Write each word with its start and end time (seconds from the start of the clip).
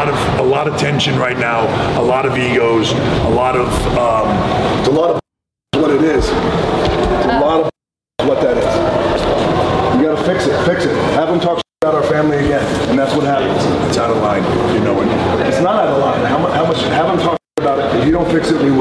lot 0.00 0.08
of 0.08 0.40
a 0.40 0.42
lot 0.42 0.66
of 0.66 0.80
tension 0.80 1.18
right 1.18 1.36
now, 1.36 1.60
a 2.00 2.02
lot 2.02 2.24
of 2.24 2.38
egos, 2.38 2.90
a 2.92 3.28
lot 3.28 3.54
of 3.54 3.68
um, 3.98 4.28
It's 4.78 4.88
a 4.88 4.92
lot 4.92 5.10
of 5.10 5.20
what 5.74 5.90
it 5.90 6.00
is. 6.00 6.24
It's 6.24 7.26
a 7.26 7.40
lot 7.40 7.60
of 7.60 7.70
what 8.26 8.40
that 8.40 8.56
is. 8.56 10.00
You 10.00 10.06
gotta 10.06 10.24
fix 10.24 10.46
it, 10.46 10.56
fix 10.64 10.86
it. 10.86 10.96
Have 11.12 11.28
them 11.28 11.38
talk 11.38 11.60
about 11.82 11.94
our 11.94 12.02
family 12.04 12.38
again, 12.38 12.64
and 12.88 12.98
that's 12.98 13.14
what 13.14 13.24
happens. 13.24 13.62
it's 13.88 13.98
out 13.98 14.10
of 14.10 14.22
line, 14.22 14.42
you 14.72 14.80
know 14.80 15.02
it. 15.02 15.08
It's 15.46 15.60
not 15.60 15.76
out 15.76 15.88
of 15.88 15.98
line. 15.98 16.24
How 16.24 16.38
much, 16.38 16.54
how 16.54 16.64
much, 16.64 16.80
have 16.80 17.06
them 17.08 17.18
talk 17.18 17.38
about 17.58 17.78
it. 17.78 18.00
If 18.00 18.06
you 18.06 18.12
don't 18.12 18.30
fix 18.32 18.50
it, 18.50 18.62
we 18.62 18.70
will. 18.70 18.79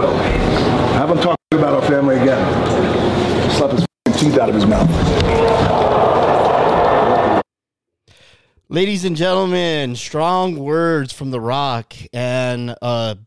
Ladies 8.71 9.03
and 9.03 9.15
gentlemen, 9.15 9.95
strong 9.95 10.55
words 10.55 11.11
from 11.11 11.31
The 11.31 11.41
Rock 11.41 11.95
and 12.13 12.75
a 12.83 13.17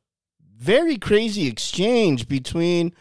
very 0.56 0.98
crazy 0.98 1.48
exchange 1.48 2.28
between 2.28 2.94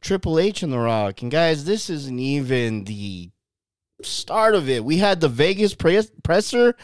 Triple 0.00 0.40
H 0.40 0.64
and 0.64 0.72
The 0.72 0.80
Rock. 0.80 1.22
And 1.22 1.30
guys, 1.30 1.64
this 1.64 1.88
isn't 1.88 2.18
even 2.18 2.82
the 2.82 3.30
start 4.02 4.56
of 4.56 4.68
it. 4.68 4.84
We 4.84 4.98
had 4.98 5.20
the 5.20 5.28
Vegas 5.28 5.76
press- 5.76 6.10
presser, 6.24 6.74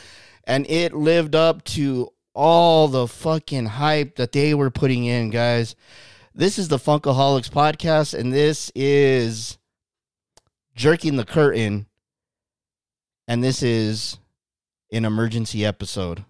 and 0.44 0.64
it 0.70 0.94
lived 0.94 1.34
up 1.34 1.64
to 1.64 2.10
all 2.32 2.86
the 2.86 3.08
fucking 3.08 3.66
hype 3.66 4.14
that 4.14 4.30
they 4.30 4.54
were 4.54 4.70
putting 4.70 5.06
in, 5.06 5.30
guys. 5.30 5.74
This 6.36 6.56
is 6.56 6.68
the 6.68 6.78
Funkaholiks 6.78 7.50
podcast, 7.50 8.16
and 8.16 8.32
this 8.32 8.70
is 8.76 9.58
Jerking 10.76 11.16
the 11.16 11.24
Curtain. 11.24 11.86
And 13.26 13.42
this 13.42 13.60
is 13.64 14.16
an 14.92 15.04
emergency 15.04 15.64
episode. 15.64 16.24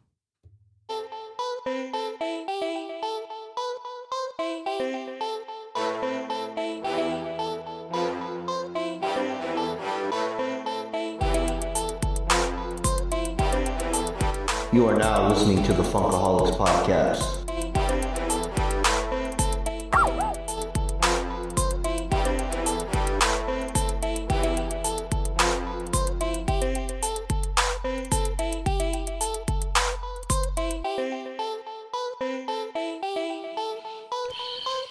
You 14.72 14.86
are 14.86 14.96
now 14.96 15.28
listening 15.28 15.64
to 15.64 15.72
the 15.72 15.82
Funkaholiks 15.82 16.56
Podcast. 16.56 17.49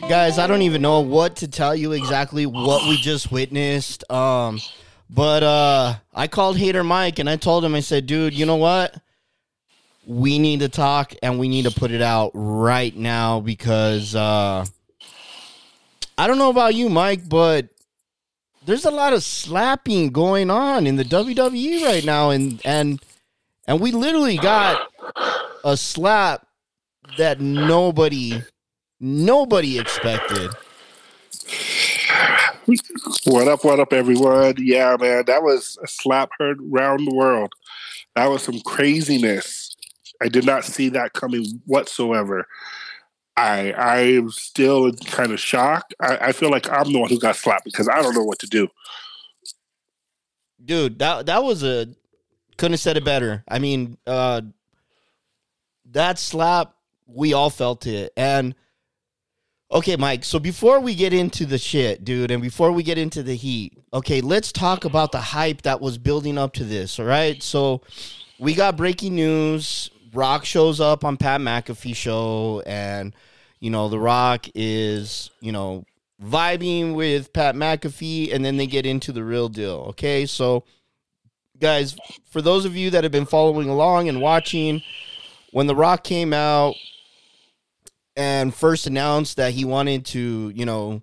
Guys, 0.09 0.39
I 0.39 0.47
don't 0.47 0.63
even 0.63 0.81
know 0.81 1.01
what 1.01 1.35
to 1.35 1.47
tell 1.47 1.75
you 1.75 1.91
exactly 1.91 2.47
what 2.47 2.89
we 2.89 2.97
just 2.97 3.31
witnessed. 3.31 4.11
Um, 4.11 4.59
but 5.07 5.43
uh, 5.43 5.97
I 6.15 6.25
called 6.27 6.57
Hater 6.57 6.83
Mike 6.83 7.19
and 7.19 7.29
I 7.29 7.35
told 7.35 7.63
him, 7.63 7.75
I 7.75 7.81
said, 7.81 8.07
dude, 8.07 8.33
you 8.33 8.47
know 8.47 8.55
what? 8.55 8.95
We 10.07 10.39
need 10.39 10.61
to 10.61 10.67
talk 10.67 11.13
and 11.21 11.37
we 11.37 11.47
need 11.47 11.65
to 11.65 11.71
put 11.71 11.91
it 11.91 12.01
out 12.01 12.31
right 12.33 12.95
now 12.97 13.39
because 13.39 14.15
uh, 14.15 14.65
I 16.17 16.25
don't 16.25 16.39
know 16.39 16.49
about 16.49 16.73
you, 16.73 16.89
Mike, 16.89 17.29
but 17.29 17.69
there's 18.65 18.85
a 18.85 18.91
lot 18.91 19.13
of 19.13 19.21
slapping 19.21 20.09
going 20.09 20.49
on 20.49 20.87
in 20.87 20.95
the 20.95 21.05
WWE 21.05 21.85
right 21.85 22.03
now, 22.03 22.31
and 22.31 22.59
and 22.65 22.99
and 23.67 23.79
we 23.79 23.91
literally 23.91 24.37
got 24.37 24.91
a 25.63 25.77
slap 25.77 26.47
that 27.19 27.39
nobody 27.39 28.41
nobody 28.99 29.79
expected. 29.79 30.51
What 33.25 33.47
up, 33.47 33.63
what 33.63 33.79
up, 33.79 33.93
everyone? 33.93 34.55
Yeah, 34.57 34.95
man, 34.99 35.25
that 35.25 35.41
was 35.41 35.77
a 35.83 35.87
slap 35.87 36.29
heard 36.37 36.59
round 36.61 37.07
the 37.07 37.15
world. 37.15 37.53
That 38.15 38.27
was 38.27 38.43
some 38.43 38.59
craziness. 38.61 39.75
I 40.21 40.27
did 40.27 40.45
not 40.45 40.65
see 40.65 40.89
that 40.89 41.13
coming 41.13 41.61
whatsoever. 41.65 42.47
I 43.37 43.71
I 43.71 43.97
am 43.99 44.29
still 44.31 44.87
in 44.87 44.97
kind 44.97 45.31
of 45.31 45.39
shock. 45.39 45.91
I, 46.01 46.17
I 46.17 46.31
feel 46.33 46.51
like 46.51 46.69
I'm 46.69 46.91
the 46.91 46.99
one 46.99 47.09
who 47.09 47.19
got 47.19 47.37
slapped 47.37 47.65
because 47.65 47.87
I 47.87 48.01
don't 48.01 48.13
know 48.13 48.23
what 48.23 48.39
to 48.39 48.47
do. 48.47 48.67
Dude, 50.63 50.99
that 50.99 51.27
that 51.27 51.43
was 51.43 51.63
a 51.63 51.87
couldn't 52.57 52.73
have 52.73 52.81
said 52.81 52.97
it 52.97 53.05
better. 53.05 53.43
I 53.47 53.59
mean, 53.59 53.97
uh 54.05 54.41
that 55.91 56.19
slap, 56.19 56.75
we 57.07 57.33
all 57.33 57.49
felt 57.49 57.87
it. 57.87 58.11
And 58.17 58.53
okay, 59.71 59.95
Mike, 59.95 60.23
so 60.23 60.39
before 60.39 60.79
we 60.79 60.95
get 60.95 61.13
into 61.13 61.45
the 61.45 61.57
shit, 61.57 62.03
dude, 62.03 62.31
and 62.31 62.41
before 62.41 62.71
we 62.71 62.83
get 62.83 62.97
into 62.97 63.21
the 63.21 63.35
heat, 63.35 63.77
okay, 63.93 64.21
let's 64.21 64.51
talk 64.51 64.85
about 64.85 65.11
the 65.11 65.21
hype 65.21 65.61
that 65.63 65.79
was 65.79 65.97
building 65.97 66.37
up 66.37 66.53
to 66.53 66.63
this, 66.63 66.99
all 66.99 67.05
right? 67.05 67.41
So 67.43 67.81
we 68.39 68.53
got 68.53 68.77
breaking 68.77 69.15
news. 69.15 69.91
Rock 70.13 70.43
shows 70.43 70.79
up 70.79 71.05
on 71.05 71.17
Pat 71.17 71.39
McAfee 71.39 71.95
show, 71.95 72.63
and 72.65 73.13
you 73.59 73.69
know, 73.69 73.89
The 73.89 73.99
Rock 73.99 74.47
is, 74.55 75.29
you 75.41 75.51
know, 75.51 75.85
vibing 76.23 76.95
with 76.95 77.31
Pat 77.33 77.55
McAfee, 77.55 78.33
and 78.33 78.43
then 78.43 78.57
they 78.57 78.67
get 78.67 78.85
into 78.85 79.11
the 79.11 79.23
real 79.23 79.49
deal. 79.49 79.85
Okay, 79.89 80.25
so 80.25 80.63
guys, 81.59 81.95
for 82.29 82.41
those 82.41 82.65
of 82.65 82.75
you 82.75 82.89
that 82.89 83.03
have 83.03 83.11
been 83.11 83.25
following 83.25 83.69
along 83.69 84.09
and 84.09 84.21
watching, 84.21 84.81
when 85.51 85.67
The 85.67 85.75
Rock 85.75 86.03
came 86.03 86.33
out 86.33 86.75
and 88.19 88.53
first 88.53 88.85
announced 88.85 89.37
that 89.37 89.53
he 89.53 89.63
wanted 89.63 90.05
to, 90.07 90.51
you 90.53 90.65
know, 90.65 91.01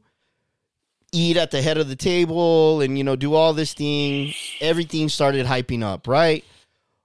eat 1.12 1.38
at 1.38 1.50
the 1.50 1.62
head 1.62 1.78
of 1.78 1.88
the 1.88 1.96
table 1.96 2.82
and, 2.82 2.98
you 2.98 3.04
know, 3.04 3.16
do 3.16 3.34
all 3.34 3.54
this 3.54 3.72
thing, 3.72 4.34
everything 4.60 5.08
started 5.08 5.46
hyping 5.46 5.82
up, 5.82 6.06
right? 6.06 6.44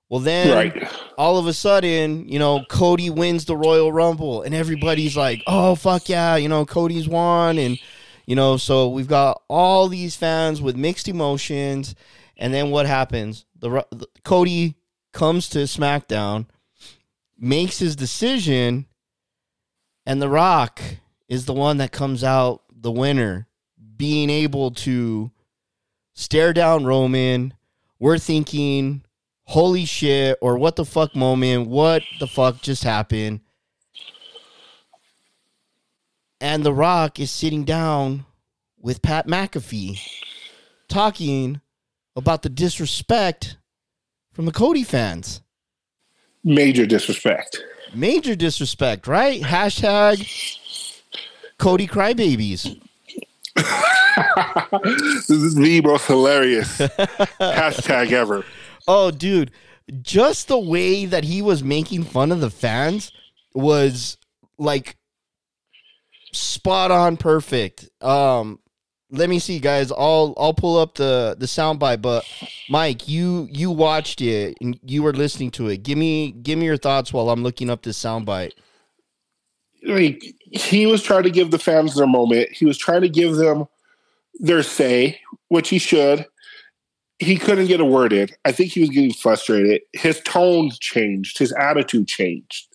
Well, 0.09 0.19
then 0.19 0.53
Right. 0.53 0.73
all 1.17 1.37
of 1.37 1.47
a 1.47 1.53
sudden, 1.53 2.27
you 2.27 2.39
know, 2.39 2.65
Cody 2.67 3.09
wins 3.09 3.45
the 3.45 3.55
Royal 3.55 3.93
Rumble, 3.93 4.41
and 4.41 4.53
everybody's 4.53 5.15
like, 5.15 5.41
"Oh 5.47 5.75
fuck 5.75 6.09
yeah!" 6.09 6.35
You 6.35 6.49
know, 6.49 6.65
Cody's 6.65 7.07
won, 7.07 7.57
and 7.57 7.79
you 8.25 8.35
know, 8.35 8.57
so 8.57 8.89
we've 8.89 9.07
got 9.07 9.41
all 9.47 9.87
these 9.87 10.17
fans 10.17 10.61
with 10.61 10.75
mixed 10.75 11.07
emotions. 11.07 11.95
And 12.37 12.53
then 12.53 12.71
what 12.71 12.87
happens? 12.87 13.45
The, 13.59 13.85
the 13.91 14.07
Cody 14.25 14.75
comes 15.13 15.47
to 15.49 15.59
SmackDown, 15.59 16.47
makes 17.37 17.77
his 17.79 17.95
decision, 17.95 18.87
and 20.05 20.21
The 20.21 20.29
Rock 20.29 20.81
is 21.27 21.45
the 21.45 21.53
one 21.53 21.77
that 21.77 21.91
comes 21.91 22.23
out 22.23 22.63
the 22.73 22.91
winner, 22.91 23.47
being 23.97 24.29
able 24.29 24.71
to 24.71 25.31
stare 26.13 26.53
down 26.53 26.85
Roman. 26.85 27.53
We're 27.99 28.17
thinking, 28.17 29.03
holy 29.43 29.85
shit, 29.85 30.37
or 30.41 30.57
what 30.57 30.75
the 30.75 30.85
fuck 30.85 31.15
moment, 31.15 31.67
what 31.67 32.03
the 32.19 32.27
fuck 32.27 32.61
just 32.61 32.83
happened? 32.83 33.41
And 36.39 36.65
The 36.65 36.73
Rock 36.73 37.19
is 37.19 37.29
sitting 37.29 37.63
down 37.63 38.25
with 38.79 39.03
Pat 39.03 39.27
McAfee 39.27 40.01
talking 40.89 41.61
about 42.15 42.41
the 42.41 42.49
disrespect 42.49 43.57
from 44.33 44.45
the 44.45 44.51
Cody 44.51 44.83
fans. 44.83 45.41
Major 46.43 46.87
disrespect. 46.87 47.63
Major 47.93 48.35
disrespect, 48.35 49.07
right? 49.07 49.41
Hashtag 49.41 50.19
Cody 51.57 51.87
Crybabies. 51.87 52.79
this 54.83 55.29
is 55.29 55.55
the 55.55 55.81
most 55.81 56.07
hilarious 56.07 56.77
hashtag 56.77 58.11
ever. 58.11 58.45
Oh, 58.87 59.11
dude, 59.11 59.51
just 60.01 60.47
the 60.47 60.59
way 60.59 61.05
that 61.05 61.25
he 61.25 61.41
was 61.41 61.63
making 61.63 62.03
fun 62.03 62.31
of 62.31 62.39
the 62.39 62.49
fans 62.49 63.11
was 63.53 64.17
like 64.57 64.95
spot 66.31 66.91
on 66.91 67.17
perfect. 67.17 67.89
Um 68.01 68.59
let 69.11 69.29
me 69.29 69.39
see 69.39 69.59
guys. 69.59 69.91
I'll 69.91 70.33
I'll 70.37 70.53
pull 70.53 70.77
up 70.77 70.95
the 70.95 71.35
the 71.37 71.45
soundbite, 71.45 72.01
but 72.01 72.25
Mike, 72.69 73.07
you 73.07 73.47
you 73.51 73.69
watched 73.69 74.21
it 74.21 74.57
and 74.61 74.79
you 74.83 75.03
were 75.03 75.13
listening 75.13 75.51
to 75.51 75.67
it. 75.67 75.83
Give 75.83 75.97
me 75.97 76.31
give 76.31 76.57
me 76.57 76.65
your 76.65 76.77
thoughts 76.77 77.13
while 77.13 77.29
I'm 77.29 77.43
looking 77.43 77.69
up 77.69 77.83
this 77.83 78.01
soundbite. 78.01 78.53
like 79.83 80.23
he 80.51 80.85
was 80.85 81.03
trying 81.03 81.23
to 81.23 81.31
give 81.31 81.51
the 81.51 81.59
fans 81.59 81.95
their 81.95 82.07
moment. 82.07 82.51
He 82.51 82.65
was 82.65 82.77
trying 82.77 83.01
to 83.01 83.09
give 83.09 83.35
them 83.35 83.65
their 84.39 84.63
say, 84.63 85.19
which 85.49 85.69
he 85.69 85.79
should. 85.79 86.25
He 87.19 87.37
couldn't 87.37 87.67
get 87.67 87.79
a 87.79 87.85
word 87.85 88.13
in. 88.13 88.29
I 88.45 88.51
think 88.51 88.71
he 88.71 88.79
was 88.79 88.89
getting 88.89 89.13
frustrated. 89.13 89.81
His 89.93 90.19
tone 90.21 90.71
changed. 90.79 91.37
His 91.37 91.53
attitude 91.53 92.07
changed 92.07 92.67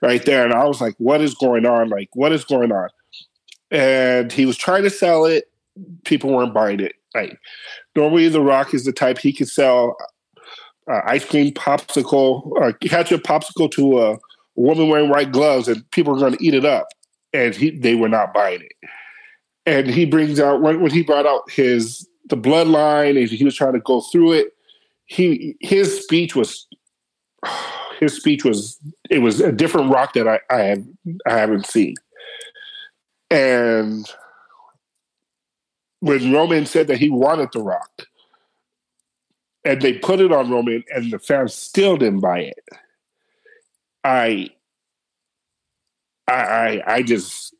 right 0.00 0.24
there. 0.24 0.44
And 0.44 0.54
I 0.54 0.64
was 0.64 0.80
like, 0.80 0.94
what 0.96 1.20
is 1.20 1.34
going 1.34 1.66
on? 1.66 1.90
Like, 1.90 2.08
what 2.14 2.32
is 2.32 2.44
going 2.44 2.72
on? 2.72 2.88
And 3.70 4.32
he 4.32 4.46
was 4.46 4.56
trying 4.56 4.82
to 4.84 4.90
sell 4.90 5.26
it. 5.26 5.44
People 6.04 6.32
weren't 6.32 6.54
buying 6.54 6.80
it. 6.80 6.94
Like, 7.14 7.38
normally 7.96 8.28
The 8.28 8.40
Rock 8.40 8.74
is 8.74 8.84
the 8.84 8.92
type 8.92 9.18
he 9.18 9.32
could 9.32 9.48
sell 9.48 9.96
uh, 10.90 11.00
ice 11.04 11.24
cream 11.24 11.52
popsicle 11.52 12.46
or 12.46 12.72
catch 12.72 13.08
ketchup 13.08 13.22
popsicle 13.22 13.70
to 13.72 14.00
a 14.02 14.18
woman 14.56 14.88
wearing 14.88 15.10
white 15.10 15.32
gloves 15.32 15.68
and 15.68 15.88
people 15.90 16.14
are 16.14 16.18
going 16.18 16.36
to 16.36 16.44
eat 16.44 16.54
it 16.54 16.64
up. 16.64 16.88
And 17.32 17.54
he, 17.54 17.70
they 17.70 17.94
were 17.94 18.08
not 18.08 18.34
buying 18.34 18.60
it. 18.60 18.88
And 19.64 19.88
he 19.88 20.04
brings 20.04 20.40
out 20.40 20.60
when, 20.60 20.80
when 20.80 20.90
he 20.90 21.02
brought 21.02 21.26
out 21.26 21.50
his 21.50 22.06
the 22.28 22.36
bloodline 22.36 23.18
and 23.18 23.28
he 23.28 23.44
was 23.44 23.54
trying 23.54 23.74
to 23.74 23.80
go 23.80 24.00
through 24.00 24.32
it. 24.32 24.52
He 25.06 25.56
his 25.60 26.02
speech 26.02 26.34
was 26.34 26.66
his 28.00 28.14
speech 28.14 28.44
was 28.44 28.78
it 29.08 29.18
was 29.18 29.40
a 29.40 29.52
different 29.52 29.92
rock 29.92 30.14
that 30.14 30.28
I 30.28 30.40
I 30.50 30.62
have 30.62 30.84
I 31.26 31.38
haven't 31.38 31.66
seen. 31.66 31.94
And 33.30 34.06
when 36.02 36.32
Roman 36.32 36.66
said 36.66 36.88
that 36.88 36.98
he 36.98 37.08
wanted 37.08 37.50
the 37.52 37.62
rock, 37.62 38.02
and 39.64 39.80
they 39.80 39.92
put 39.92 40.18
it 40.18 40.32
on 40.32 40.50
Roman, 40.50 40.82
and 40.92 41.12
the 41.12 41.20
fans 41.20 41.54
still 41.54 41.96
didn't 41.96 42.18
buy 42.18 42.40
it. 42.40 42.68
I, 44.02 44.50
I, 46.26 46.32
I, 46.34 46.82
I 46.94 47.02
just, 47.02 47.54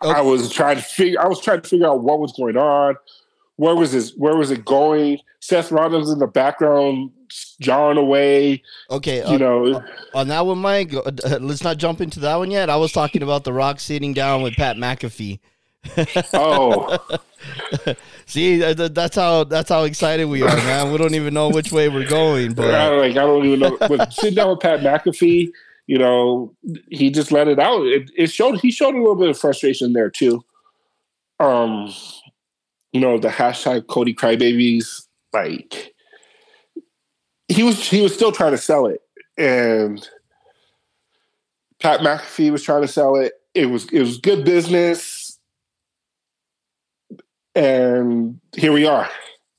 I 0.00 0.20
was 0.20 0.52
trying 0.52 0.76
to 0.76 0.82
figure. 0.82 1.18
I 1.18 1.26
was 1.26 1.40
trying 1.40 1.62
to 1.62 1.68
figure 1.68 1.86
out 1.86 2.02
what 2.02 2.20
was 2.20 2.32
going 2.32 2.58
on. 2.58 2.96
Where 3.56 3.74
was 3.74 3.92
this? 3.92 4.12
Where 4.14 4.36
was 4.36 4.50
it 4.50 4.66
going? 4.66 5.18
Seth 5.40 5.72
Rollins 5.72 6.10
in 6.10 6.18
the 6.18 6.26
background, 6.26 7.10
jarring 7.58 7.96
away. 7.96 8.62
Okay, 8.90 9.26
You 9.26 9.36
uh, 9.36 9.38
know, 9.38 9.82
on 10.14 10.28
that 10.28 10.44
one, 10.44 10.58
Mike. 10.58 10.92
uh, 10.92 11.10
let's 11.40 11.64
not 11.64 11.78
jump 11.78 12.02
into 12.02 12.20
that 12.20 12.36
one 12.36 12.50
yet. 12.50 12.68
I 12.68 12.76
was 12.76 12.92
talking 12.92 13.22
about 13.22 13.44
The 13.44 13.54
Rock 13.54 13.80
sitting 13.80 14.12
down 14.12 14.42
with 14.42 14.56
Pat 14.56 14.76
McAfee. 14.76 15.40
Oh, 16.34 16.98
See, 18.26 18.58
that's 18.58 19.16
how 19.16 19.44
that's 19.44 19.70
how 19.70 19.84
excited 19.84 20.26
we 20.26 20.42
are, 20.42 20.54
man. 20.56 20.92
We 20.92 20.98
don't 20.98 21.14
even 21.14 21.32
know 21.32 21.48
which 21.48 21.72
way 21.72 21.88
we're 21.88 22.08
going, 22.08 22.52
but 22.52 22.70
don't, 22.70 22.98
like 22.98 23.12
I 23.12 23.20
don't 23.20 23.44
even 23.46 23.60
know. 23.60 23.76
But 23.78 24.12
sitting 24.12 24.34
down 24.34 24.50
with 24.50 24.60
Pat 24.60 24.80
McAfee, 24.80 25.50
you 25.86 25.98
know, 25.98 26.54
he 26.90 27.10
just 27.10 27.32
let 27.32 27.48
it 27.48 27.58
out. 27.58 27.86
It, 27.86 28.10
it 28.16 28.26
showed 28.30 28.60
he 28.60 28.70
showed 28.70 28.94
a 28.94 28.98
little 28.98 29.16
bit 29.16 29.30
of 29.30 29.38
frustration 29.38 29.94
there 29.94 30.10
too. 30.10 30.44
Um, 31.40 31.94
you 32.92 33.00
know, 33.00 33.18
the 33.18 33.28
hashtag 33.28 33.86
Cody 33.86 34.14
Crybabies, 34.14 35.06
like 35.32 35.94
he 37.48 37.62
was 37.62 37.88
he 37.88 38.02
was 38.02 38.12
still 38.12 38.32
trying 38.32 38.52
to 38.52 38.58
sell 38.58 38.86
it, 38.86 39.00
and 39.38 40.06
Pat 41.80 42.00
McAfee 42.00 42.52
was 42.52 42.62
trying 42.62 42.82
to 42.82 42.88
sell 42.88 43.16
it. 43.16 43.32
It 43.54 43.66
was 43.66 43.86
it 43.90 44.00
was 44.00 44.18
good 44.18 44.44
business, 44.44 45.17
and 47.58 48.40
here 48.56 48.72
we 48.72 48.86
are, 48.86 49.10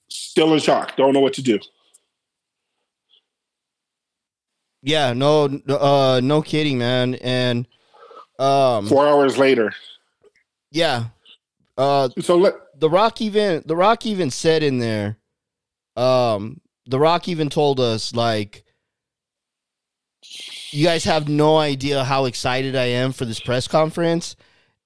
still 0.10 0.54
in 0.54 0.60
shock. 0.60 0.96
Don't 0.96 1.14
know 1.14 1.20
what 1.20 1.34
to 1.34 1.42
do. 1.42 1.60
yeah, 4.82 5.14
no, 5.14 5.46
uh, 5.68 6.22
no 6.24 6.42
kidding, 6.42 6.78
man. 6.78 7.16
And 7.16 7.68
um, 8.38 8.88
Four 8.88 9.08
hours 9.08 9.38
later, 9.38 9.74
yeah, 10.72 11.06
uh, 11.78 12.10
so 12.20 12.38
let 12.38 12.54
the 12.80 12.90
Rock 12.90 13.22
even 13.22 13.64
the 13.66 13.76
Rock 13.76 14.06
even 14.06 14.32
said 14.32 14.64
in 14.64 14.80
there, 14.80 15.18
um, 15.98 16.62
the 16.86 17.00
Rock 17.00 17.28
even 17.28 17.50
told 17.50 17.80
us 17.82 18.16
like, 18.16 18.64
you 20.72 20.86
guys 20.86 21.04
have 21.04 21.28
no 21.28 21.58
idea 21.58 22.04
how 22.06 22.26
excited 22.26 22.76
I 22.76 22.86
am 22.86 23.12
for 23.12 23.26
this 23.26 23.42
press 23.42 23.68
conference, 23.68 24.38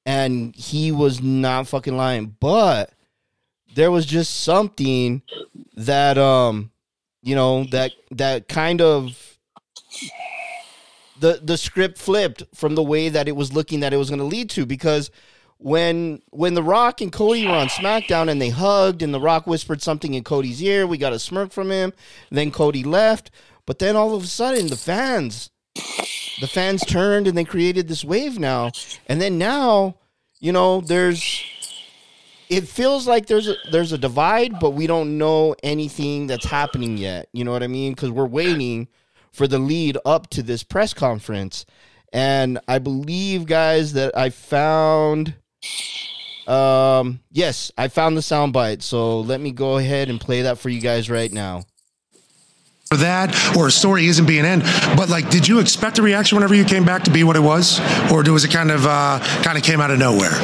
and 0.05 0.55
he 0.55 0.91
was 0.91 1.21
not 1.21 1.67
fucking 1.67 1.95
lying. 1.95 2.35
But 2.39 2.92
there 3.75 3.91
was 3.91 4.05
just 4.05 4.41
something 4.41 5.21
that 5.75 6.17
um, 6.17 6.71
you 7.21 7.35
know 7.35 7.65
that 7.65 7.91
that 8.11 8.47
kind 8.47 8.81
of 8.81 9.37
the 11.19 11.39
the 11.43 11.57
script 11.57 11.97
flipped 11.97 12.43
from 12.53 12.75
the 12.75 12.83
way 12.83 13.09
that 13.09 13.27
it 13.27 13.35
was 13.35 13.53
looking 13.53 13.79
that 13.81 13.93
it 13.93 13.97
was 13.97 14.09
going 14.09 14.19
to 14.19 14.25
lead 14.25 14.49
to 14.51 14.65
because 14.65 15.11
when 15.57 16.21
when 16.31 16.53
the 16.53 16.63
Rock 16.63 17.01
and 17.01 17.11
Cody 17.11 17.47
were 17.47 17.53
on 17.53 17.67
SmackDown 17.67 18.29
and 18.29 18.41
they 18.41 18.49
hugged 18.49 19.01
and 19.01 19.13
the 19.13 19.21
Rock 19.21 19.47
whispered 19.47 19.81
something 19.81 20.13
in 20.13 20.23
Cody's 20.23 20.61
ear, 20.61 20.85
we 20.85 20.97
got 20.97 21.13
a 21.13 21.19
smirk 21.19 21.51
from 21.51 21.71
him. 21.71 21.93
Then 22.29 22.51
Cody 22.51 22.83
left, 22.83 23.31
but 23.65 23.79
then 23.79 23.95
all 23.95 24.13
of 24.13 24.23
a 24.23 24.27
sudden 24.27 24.67
the 24.67 24.75
fans 24.75 25.49
the 26.41 26.47
fans 26.47 26.85
turned 26.85 27.27
and 27.27 27.37
they 27.37 27.45
created 27.45 27.87
this 27.87 28.03
wave 28.03 28.37
now. 28.37 28.71
And 29.07 29.21
then 29.21 29.37
now, 29.37 29.95
you 30.39 30.51
know, 30.51 30.81
there's 30.81 31.43
it 32.57 32.67
feels 32.67 33.07
like 33.07 33.25
there's 33.25 33.47
a 33.47 33.55
there's 33.71 33.91
a 33.91 33.97
divide, 33.97 34.59
but 34.59 34.71
we 34.71 34.87
don't 34.87 35.17
know 35.17 35.55
anything 35.63 36.27
that's 36.27 36.45
happening 36.45 36.97
yet. 36.97 37.27
You 37.33 37.43
know 37.43 37.51
what 37.51 37.63
I 37.63 37.67
mean? 37.67 37.93
Because 37.93 38.11
we're 38.11 38.25
waiting 38.27 38.87
for 39.31 39.47
the 39.47 39.59
lead 39.59 39.97
up 40.05 40.29
to 40.31 40.43
this 40.43 40.63
press 40.63 40.93
conference. 40.93 41.65
And 42.11 42.59
I 42.67 42.77
believe, 42.79 43.45
guys, 43.47 43.93
that 43.93 44.15
I 44.17 44.29
found 44.29 45.35
um 46.47 47.21
yes, 47.31 47.71
I 47.77 47.87
found 47.87 48.17
the 48.17 48.21
soundbite. 48.21 48.81
So 48.81 49.21
let 49.21 49.39
me 49.41 49.51
go 49.51 49.77
ahead 49.77 50.09
and 50.09 50.19
play 50.19 50.43
that 50.43 50.57
for 50.57 50.69
you 50.69 50.81
guys 50.81 51.09
right 51.09 51.31
now. 51.31 51.63
for 52.89 52.97
that 52.97 53.33
or 53.57 53.67
a 53.67 53.71
story 53.71 54.05
isn't 54.07 54.27
being 54.27 54.45
in 54.45 54.59
but 54.95 55.09
like 55.09 55.27
did 55.31 55.47
you 55.47 55.59
expect 55.59 55.95
the 55.95 56.01
reaction 56.01 56.35
whenever 56.35 56.53
you 56.53 56.65
came 56.65 56.85
back 56.85 57.01
to 57.03 57.09
be 57.11 57.23
what 57.23 57.35
it 57.35 57.39
was 57.41 57.79
or 58.11 58.21
was 58.31 58.43
it 58.43 58.51
kind 58.51 58.69
of 58.69 58.85
uh 58.85 59.17
kind 59.41 59.57
of 59.57 59.63
came 59.63 59.81
out 59.81 59.89
of 59.89 59.97
nowhere 59.97 60.35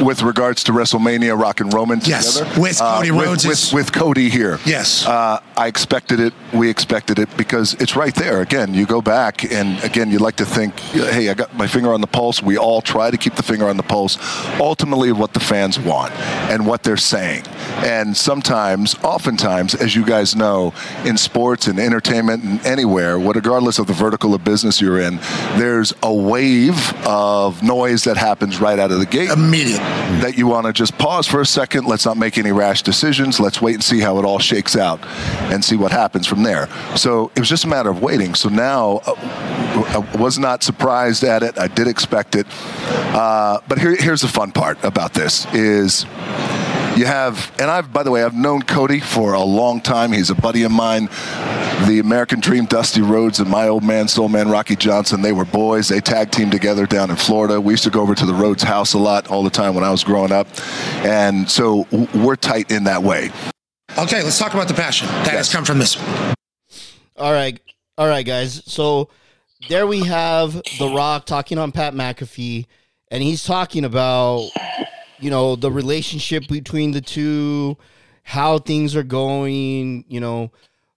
with 0.00 0.22
regards 0.22 0.64
to 0.64 0.72
WrestleMania, 0.72 1.38
Rock 1.40 1.60
and 1.60 1.72
Roman 1.72 2.00
Yes, 2.02 2.38
together. 2.38 2.50
Uh, 2.56 2.60
with 2.60 2.78
Cody 2.78 3.10
with- 3.10 3.26
Rhodes 3.26 3.46
with, 3.46 3.52
is- 3.58 3.72
with, 3.72 3.92
Cody 3.92 4.28
here. 4.30 4.58
Yes. 4.64 5.06
uh, 5.06 5.40
I 5.56 5.66
expected 5.66 6.20
it. 6.20 6.32
We 6.54 6.68
expected 6.70 7.18
it 7.18 7.28
because 7.36 7.74
it's 7.74 7.96
right 7.96 8.14
there. 8.14 8.40
Again, 8.40 8.72
you 8.74 8.86
go 8.86 9.00
back, 9.02 9.44
and 9.52 9.82
again, 9.84 10.10
you 10.10 10.18
like 10.18 10.36
to 10.36 10.46
think, 10.46 10.78
hey, 10.78 11.28
I 11.28 11.34
got 11.34 11.54
my 11.56 11.66
finger 11.66 11.92
on 11.92 12.00
the 12.00 12.06
pulse. 12.06 12.42
We 12.42 12.56
all 12.56 12.80
try 12.80 13.10
to 13.10 13.16
keep 13.16 13.34
the 13.34 13.42
finger 13.42 13.68
on 13.68 13.76
the 13.76 13.82
pulse. 13.82 14.16
Ultimately, 14.58 15.12
what 15.12 15.32
the 15.34 15.40
fans 15.40 15.78
want 15.78 16.12
and 16.50 16.66
what 16.66 16.82
they're 16.82 16.96
saying, 16.96 17.44
and 17.84 18.16
sometimes, 18.16 18.94
oftentimes, 19.02 19.74
as 19.74 19.94
you 19.94 20.04
guys 20.04 20.34
know, 20.34 20.72
in 21.04 21.16
sports 21.16 21.66
and 21.66 21.78
entertainment 21.78 22.42
and 22.44 22.64
anywhere, 22.66 23.18
what 23.18 23.36
regardless 23.36 23.78
of 23.78 23.86
the 23.86 23.92
vertical 23.92 24.34
of 24.34 24.44
business 24.44 24.80
you're 24.80 25.00
in, 25.00 25.16
there's 25.56 25.92
a 26.02 26.12
wave 26.12 26.94
of 27.06 27.62
noise 27.62 28.04
that 28.04 28.16
happens 28.16 28.60
right 28.60 28.78
out 28.78 28.90
of 28.90 28.98
the 28.98 29.06
gate 29.06 29.30
immediate 29.30 29.80
that 30.22 30.36
you 30.36 30.46
want 30.46 30.66
to 30.66 30.72
just 30.72 30.98
pause 30.98 31.26
for 31.26 31.40
a 31.40 31.46
second. 31.46 31.86
Let's 31.86 32.04
not 32.04 32.16
make 32.16 32.38
any 32.38 32.52
rash 32.52 32.82
decisions. 32.82 33.40
Let's 33.40 33.60
wait 33.60 33.74
and 33.74 33.84
see 33.84 34.00
how 34.00 34.18
it 34.18 34.24
all 34.24 34.38
shakes 34.38 34.76
out 34.76 35.04
and 35.52 35.64
see 35.64 35.76
what 35.76 35.92
happens 35.92 36.26
from 36.26 36.42
there. 36.42 36.68
So 36.96 37.30
it 37.34 37.38
was 37.38 37.48
just 37.48 37.64
a 37.64 37.68
matter 37.68 37.90
of 37.90 38.02
waiting. 38.02 38.34
So 38.34 38.48
now 38.48 39.00
uh, 39.06 39.14
I 40.14 40.16
was 40.18 40.38
not 40.38 40.62
surprised 40.62 41.24
at 41.24 41.42
it. 41.42 41.58
I 41.58 41.68
did 41.68 41.86
expect 41.86 42.34
it. 42.36 42.46
Uh, 43.14 43.60
but 43.68 43.78
here, 43.78 43.96
here's 43.96 44.22
the 44.22 44.28
fun 44.28 44.52
part 44.52 44.82
about 44.84 45.14
this 45.14 45.46
is 45.54 46.04
you 46.96 47.06
have, 47.06 47.52
and 47.58 47.70
I've, 47.70 47.92
by 47.92 48.02
the 48.02 48.10
way, 48.10 48.22
I've 48.24 48.34
known 48.34 48.62
Cody 48.62 49.00
for 49.00 49.32
a 49.32 49.42
long 49.42 49.80
time. 49.80 50.12
He's 50.12 50.30
a 50.30 50.34
buddy 50.34 50.62
of 50.64 50.72
mine. 50.72 51.08
The 51.86 51.98
American 51.98 52.40
Dream, 52.40 52.66
Dusty 52.66 53.00
Rhodes, 53.00 53.40
and 53.40 53.48
my 53.48 53.68
old 53.68 53.82
man, 53.82 54.06
Soul 54.08 54.28
Man, 54.28 54.50
Rocky 54.50 54.76
Johnson, 54.76 55.22
they 55.22 55.32
were 55.32 55.44
boys. 55.44 55.88
They 55.88 56.00
tag 56.00 56.30
teamed 56.30 56.52
together 56.52 56.86
down 56.86 57.10
in 57.10 57.16
Florida. 57.16 57.60
We 57.60 57.72
used 57.72 57.84
to 57.84 57.90
go 57.90 58.02
over 58.02 58.14
to 58.14 58.26
the 58.26 58.34
Rhodes 58.34 58.62
house 58.62 58.92
a 58.92 58.98
lot 58.98 59.30
all 59.30 59.42
the 59.42 59.50
time 59.50 59.74
when 59.74 59.84
I 59.84 59.90
was 59.90 60.04
growing 60.04 60.32
up. 60.32 60.46
And 61.04 61.48
so 61.48 61.86
we're 62.14 62.36
tight 62.36 62.70
in 62.70 62.84
that 62.84 63.02
way. 63.02 63.30
okay 63.98 64.22
let's 64.22 64.38
talk 64.38 64.54
about 64.54 64.68
the 64.68 64.74
passion 64.74 65.08
that 65.08 65.30
has 65.30 65.50
come 65.50 65.64
from 65.64 65.78
this 65.78 65.96
All 67.16 67.32
right, 67.32 67.58
all 67.98 68.06
right, 68.06 68.24
guys. 68.24 68.62
So 68.66 69.08
there 69.68 69.86
we 69.86 70.04
have 70.04 70.52
The 70.78 70.92
Rock 70.94 71.26
talking 71.26 71.58
on 71.58 71.72
Pat 71.72 71.92
McAfee, 71.94 72.66
and 73.10 73.22
he's 73.22 73.44
talking 73.44 73.84
about 73.84 74.50
you 75.20 75.30
know 75.30 75.56
the 75.56 75.70
relationship 75.70 76.48
between 76.48 76.92
the 76.92 77.00
two, 77.00 77.76
how 78.22 78.58
things 78.58 78.96
are 78.96 79.02
going. 79.02 80.04
You 80.08 80.20
know, 80.20 80.52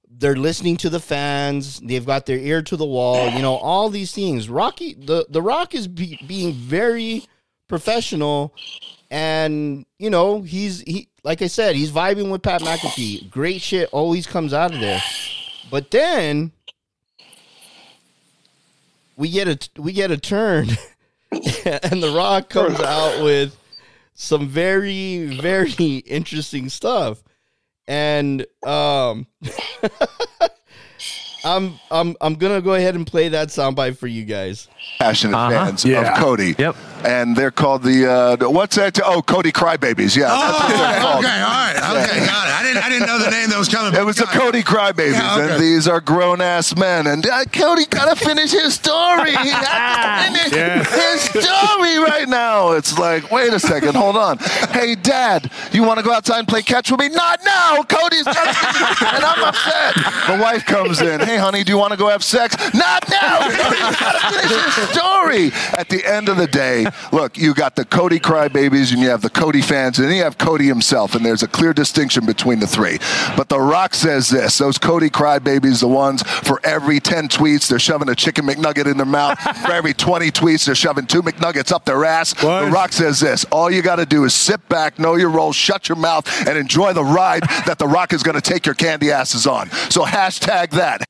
they're 0.10 0.36
listening 0.36 0.78
to 0.78 0.90
the 0.90 1.00
fans. 1.00 1.80
They've 1.80 2.06
got 2.06 2.26
their 2.26 2.38
ear 2.38 2.62
to 2.64 2.76
the 2.78 2.86
wall. 2.86 3.30
You 3.30 3.42
know, 3.42 3.56
all 3.56 3.90
these 3.90 4.14
things. 4.14 4.50
Rocky, 4.50 4.94
the 4.94 5.26
the 5.30 5.42
Rock 5.42 5.76
is 5.76 5.88
be, 5.88 6.20
being 6.28 6.54
very 6.54 7.26
professional, 7.68 8.54
and 9.12 9.86
you 10.00 10.10
know 10.10 10.42
he's 10.42 10.82
he 10.82 11.10
like 11.24 11.42
I 11.42 11.48
said, 11.48 11.76
he's 11.76 11.92
vibing 11.92 12.32
with 12.32 12.42
Pat 12.42 12.62
McAfee. 12.62 13.30
Great 13.30 13.62
shit 13.62 13.90
always 13.92 14.28
comes 14.28 14.54
out 14.54 14.74
of 14.74 14.80
there. 14.80 15.02
But 15.72 15.90
then 15.92 16.52
we 19.16 19.30
get 19.30 19.48
a 19.48 19.82
we 19.82 19.94
get 19.94 20.12
a 20.12 20.18
turn, 20.18 20.70
and 21.32 22.04
The 22.04 22.14
Rock 22.16 22.50
comes 22.50 22.80
out 22.80 23.24
with 23.24 23.58
some 24.14 24.48
very 24.48 25.38
very 25.40 25.98
interesting 26.06 26.70
stuff, 26.70 27.24
and 27.88 28.46
um, 28.66 29.28
I'm 31.44 31.80
I'm 31.92 32.16
I'm 32.22 32.36
gonna 32.36 32.62
go 32.62 32.74
ahead 32.74 32.96
and 32.96 33.06
play 33.06 33.30
that 33.30 33.50
soundbite 33.50 33.98
for 33.98 34.08
you 34.08 34.26
guys. 34.26 34.68
Passionate 35.00 35.36
Uh-huh. 35.38 35.50
fans 35.66 35.84
Yeah. 35.86 36.12
of 36.14 36.18
Cody. 36.18 36.56
Yep. 36.58 36.76
and 37.06 37.36
they're 37.36 37.52
called 37.52 37.84
the 37.84 38.08
uh, 38.10 38.38
what's 38.50 38.78
that? 38.78 38.98
Oh, 39.04 39.22
Cody 39.22 39.52
Crybabies. 39.52 40.16
Yeah, 40.16 40.30
that's 40.30 40.58
what 40.64 40.70
they're 40.70 41.00
Oh, 41.00 41.02
called. 41.02 41.26
okay, 41.26 41.42
all 41.42 41.50
right, 41.52 41.76
okay, 42.08 42.26
got 42.26 42.48
it. 42.48 42.54
I 42.54 42.64
didn't, 42.64 42.84
I 42.86 42.90
didn't 42.90 43.08
know 43.08 43.20
the 43.20 43.30
name 43.30 43.50
that 43.50 43.60
was 43.60 43.68
coming. 43.68 43.94
It 43.94 44.06
was 44.06 44.16
the 44.16 44.24
Cody 44.28 44.64
Crybabies, 44.64 45.12
Yeah, 45.12 45.36
okay. 45.36 45.54
and 45.56 45.62
these 45.62 45.86
are 45.90 46.00
grown 46.00 46.40
ass 46.40 46.74
men. 46.78 47.08
And 47.08 47.26
uh, 47.28 47.44
Cody 47.52 47.86
gotta 47.88 48.16
finish 48.16 48.52
his 48.52 48.76
story. 48.76 49.32
He 49.32 49.50
has 49.52 50.50
to 50.50 50.50
finish 50.56 51.28
his 51.28 51.44
story 51.44 51.98
right 52.00 52.30
now. 52.30 52.72
It's 52.72 52.98
like, 52.98 53.30
wait 53.32 53.52
a 53.52 53.60
second, 53.60 53.96
hold 53.98 54.16
on. 54.16 54.38
Hey, 54.72 54.96
Dad, 54.96 55.52
you 55.74 55.84
want 55.84 56.00
to 56.00 56.06
go 56.06 56.14
outside 56.14 56.40
and 56.40 56.48
play 56.48 56.62
catch 56.62 56.90
with 56.90 57.02
me? 57.02 57.10
Not 57.10 57.42
now. 57.44 57.84
Cody's 57.84 58.24
gotta 58.24 58.54
finish, 58.54 59.02
and 59.14 59.26
I'm 59.26 59.44
upset. 59.44 59.96
The 60.28 60.42
wife 60.42 60.66
comes 60.66 61.02
in. 61.02 61.20
Hey, 61.20 61.36
honey, 61.36 61.66
do 61.66 61.72
you 61.74 61.78
want 61.78 61.92
to 61.92 61.98
go 61.98 62.08
have 62.08 62.24
sex? 62.24 62.56
Not 62.74 63.10
now. 63.10 63.40
Cody's 63.42 64.00
gotta 64.00 64.20
finish 64.40 64.64
his 64.64 64.73
story. 64.74 65.52
At 65.78 65.90
the 65.90 66.04
end 66.06 66.30
of 66.30 66.38
the 66.38 66.48
day, 66.48 66.86
look, 67.12 67.38
you 67.38 67.54
got 67.54 67.76
the 67.76 67.86
Cody 67.86 68.20
Crybabies, 68.20 68.92
and 68.92 69.02
you 69.02 69.10
have 69.10 69.22
the 69.22 69.30
Cody 69.30 69.62
fans, 69.62 70.00
and 70.00 70.08
then 70.08 70.16
you 70.16 70.24
have 70.24 70.38
Cody 70.38 70.66
himself, 70.66 71.16
and 71.16 71.26
there's 71.26 71.44
a 71.44 71.48
clear 71.48 71.74
distinction 71.74 72.26
between 72.26 72.60
the 72.60 72.68
three. 72.68 73.00
But 73.38 73.50
The 73.50 73.60
Rock 73.60 73.94
says 73.94 74.30
this: 74.30 74.58
those 74.58 74.78
Cody 74.78 75.10
Crybabies, 75.10 75.80
the 75.80 75.88
ones 75.88 76.24
for 76.24 76.60
every 76.64 77.00
10 77.00 77.28
tweets, 77.30 77.68
they're 77.68 77.80
shoving 77.80 78.10
a 78.10 78.16
chicken 78.16 78.46
McNugget 78.46 78.90
in 78.90 78.98
their 78.98 79.06
mouth. 79.06 79.40
for 79.66 79.72
every 79.72 79.94
20 79.94 80.32
tweets, 80.32 80.66
they're 80.66 80.76
shoving 80.76 81.06
two 81.06 81.22
McNuggets 81.22 81.72
up 81.72 81.86
their 81.86 82.06
ass. 82.06 82.34
What? 82.44 82.66
The 82.66 82.72
Rock 82.72 82.92
says 82.92 83.20
this: 83.20 83.46
all 83.46 83.70
you 83.72 83.82
got 83.82 83.98
to 83.98 84.06
do 84.06 84.24
is 84.26 84.34
sit 84.34 84.68
back, 84.70 85.00
know 85.00 85.16
your 85.16 85.30
role, 85.30 85.54
shut 85.54 85.90
your 85.90 85.98
mouth, 85.98 86.28
and 86.48 86.58
enjoy 86.58 86.94
the 86.94 87.04
ride 87.04 87.44
that 87.66 87.80
The 87.80 87.88
Rock 87.88 88.14
is 88.14 88.24
going 88.24 88.40
to 88.40 88.42
take 88.42 88.66
your 88.66 88.76
candy 88.76 89.12
asses 89.12 89.48
on. 89.48 89.70
So 89.90 90.04
hashtag 90.04 90.72
that. 90.72 91.06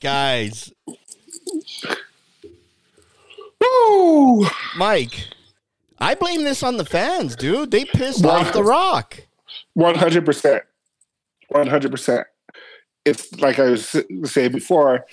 Guys, 0.00 0.73
Woo! 3.60 4.46
Mike, 4.76 5.28
I 5.98 6.14
blame 6.14 6.44
this 6.44 6.62
on 6.62 6.76
the 6.76 6.84
fans, 6.84 7.36
dude. 7.36 7.70
They 7.70 7.84
pissed 7.84 8.24
off 8.24 8.52
The 8.52 8.62
Rock. 8.62 9.20
One 9.74 9.94
hundred 9.94 10.24
percent. 10.24 10.64
One 11.48 11.66
hundred 11.66 11.90
percent. 11.90 12.26
It's 13.04 13.32
like 13.40 13.58
I 13.58 13.70
was 13.70 13.96
saying 14.24 14.52
before. 14.52 15.06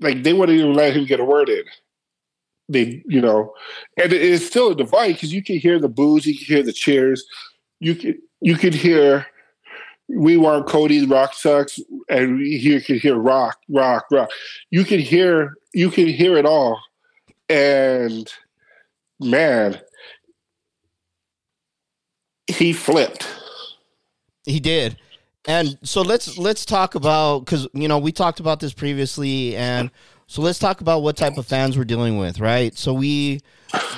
Like 0.00 0.22
they 0.22 0.32
wouldn't 0.32 0.58
even 0.58 0.74
let 0.74 0.96
him 0.96 1.04
get 1.04 1.20
a 1.20 1.24
word 1.24 1.48
in. 1.48 1.64
They, 2.68 3.02
you 3.06 3.20
know, 3.20 3.52
and 3.96 4.12
it 4.12 4.22
is 4.22 4.46
still 4.46 4.70
a 4.70 4.76
divide 4.76 5.14
because 5.14 5.32
you 5.32 5.42
can 5.42 5.58
hear 5.58 5.80
the 5.80 5.88
boos, 5.88 6.24
you 6.24 6.36
can 6.36 6.46
hear 6.46 6.62
the 6.62 6.72
cheers, 6.72 7.24
you 7.80 7.94
can 7.96 8.18
you 8.40 8.56
could 8.56 8.74
hear. 8.74 9.26
We 10.16 10.36
want 10.36 10.66
Cody 10.66 11.06
Rock 11.06 11.34
sucks, 11.34 11.78
and 12.08 12.40
you 12.40 12.80
could 12.80 13.00
hear 13.00 13.16
rock, 13.16 13.58
rock, 13.68 14.06
rock. 14.10 14.30
You 14.70 14.84
could 14.84 15.00
hear 15.00 15.54
you 15.72 15.90
could 15.90 16.08
hear 16.08 16.36
it 16.36 16.46
all, 16.46 16.80
and 17.48 18.30
man, 19.20 19.80
he 22.46 22.72
flipped. 22.72 23.26
He 24.44 24.58
did. 24.58 24.96
And 25.46 25.78
so 25.82 26.02
let's 26.02 26.36
let's 26.36 26.64
talk 26.64 26.94
about 26.94 27.40
because 27.40 27.66
you 27.72 27.88
know 27.88 27.98
we 27.98 28.12
talked 28.12 28.40
about 28.40 28.60
this 28.60 28.74
previously, 28.74 29.56
and 29.56 29.90
so 30.26 30.42
let's 30.42 30.58
talk 30.58 30.80
about 30.80 31.02
what 31.02 31.16
type 31.16 31.38
of 31.38 31.46
fans 31.46 31.78
we're 31.78 31.84
dealing 31.84 32.18
with, 32.18 32.40
right? 32.40 32.76
So 32.76 32.92
we 32.92 33.40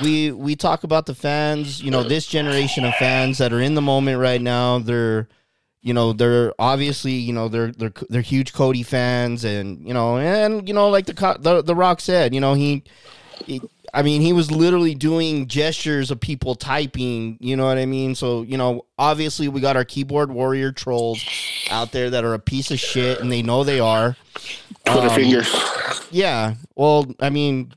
we 0.00 0.30
we 0.30 0.54
talk 0.56 0.84
about 0.84 1.06
the 1.06 1.14
fans, 1.14 1.82
you 1.82 1.90
know, 1.90 2.02
this 2.04 2.26
generation 2.26 2.84
of 2.84 2.94
fans 2.94 3.38
that 3.38 3.52
are 3.52 3.60
in 3.60 3.74
the 3.74 3.82
moment 3.82 4.18
right 4.18 4.40
now. 4.40 4.78
They're 4.78 5.28
you 5.82 5.92
know 5.92 6.12
they're 6.12 6.52
obviously 6.58 7.12
you 7.12 7.32
know 7.32 7.48
they're 7.48 7.72
they're 7.72 7.92
they're 8.08 8.22
huge 8.22 8.52
Cody 8.52 8.82
fans, 8.82 9.44
and 9.44 9.86
you 9.86 9.92
know 9.92 10.16
and 10.18 10.66
you 10.68 10.74
know 10.74 10.88
like 10.88 11.06
the 11.06 11.36
the, 11.40 11.62
the 11.62 11.74
Rock 11.74 12.00
said, 12.00 12.34
you 12.34 12.40
know 12.40 12.54
he. 12.54 12.84
he 13.44 13.60
I 13.94 14.00
mean, 14.00 14.22
he 14.22 14.32
was 14.32 14.50
literally 14.50 14.94
doing 14.94 15.48
gestures 15.48 16.10
of 16.10 16.18
people 16.18 16.54
typing. 16.54 17.36
You 17.40 17.56
know 17.56 17.66
what 17.66 17.76
I 17.76 17.84
mean? 17.84 18.14
So, 18.14 18.40
you 18.40 18.56
know, 18.56 18.86
obviously 18.98 19.48
we 19.48 19.60
got 19.60 19.76
our 19.76 19.84
keyboard 19.84 20.32
warrior 20.32 20.72
trolls 20.72 21.22
out 21.70 21.92
there 21.92 22.08
that 22.08 22.24
are 22.24 22.32
a 22.32 22.38
piece 22.38 22.70
of 22.70 22.80
shit, 22.80 23.20
and 23.20 23.30
they 23.30 23.42
know 23.42 23.64
they 23.64 23.80
are. 23.80 24.16
Twitter 24.86 25.08
Um, 25.08 25.14
fingers. 25.14 25.54
Yeah. 26.10 26.54
Well, 26.74 27.06
I 27.20 27.28
mean, 27.28 27.74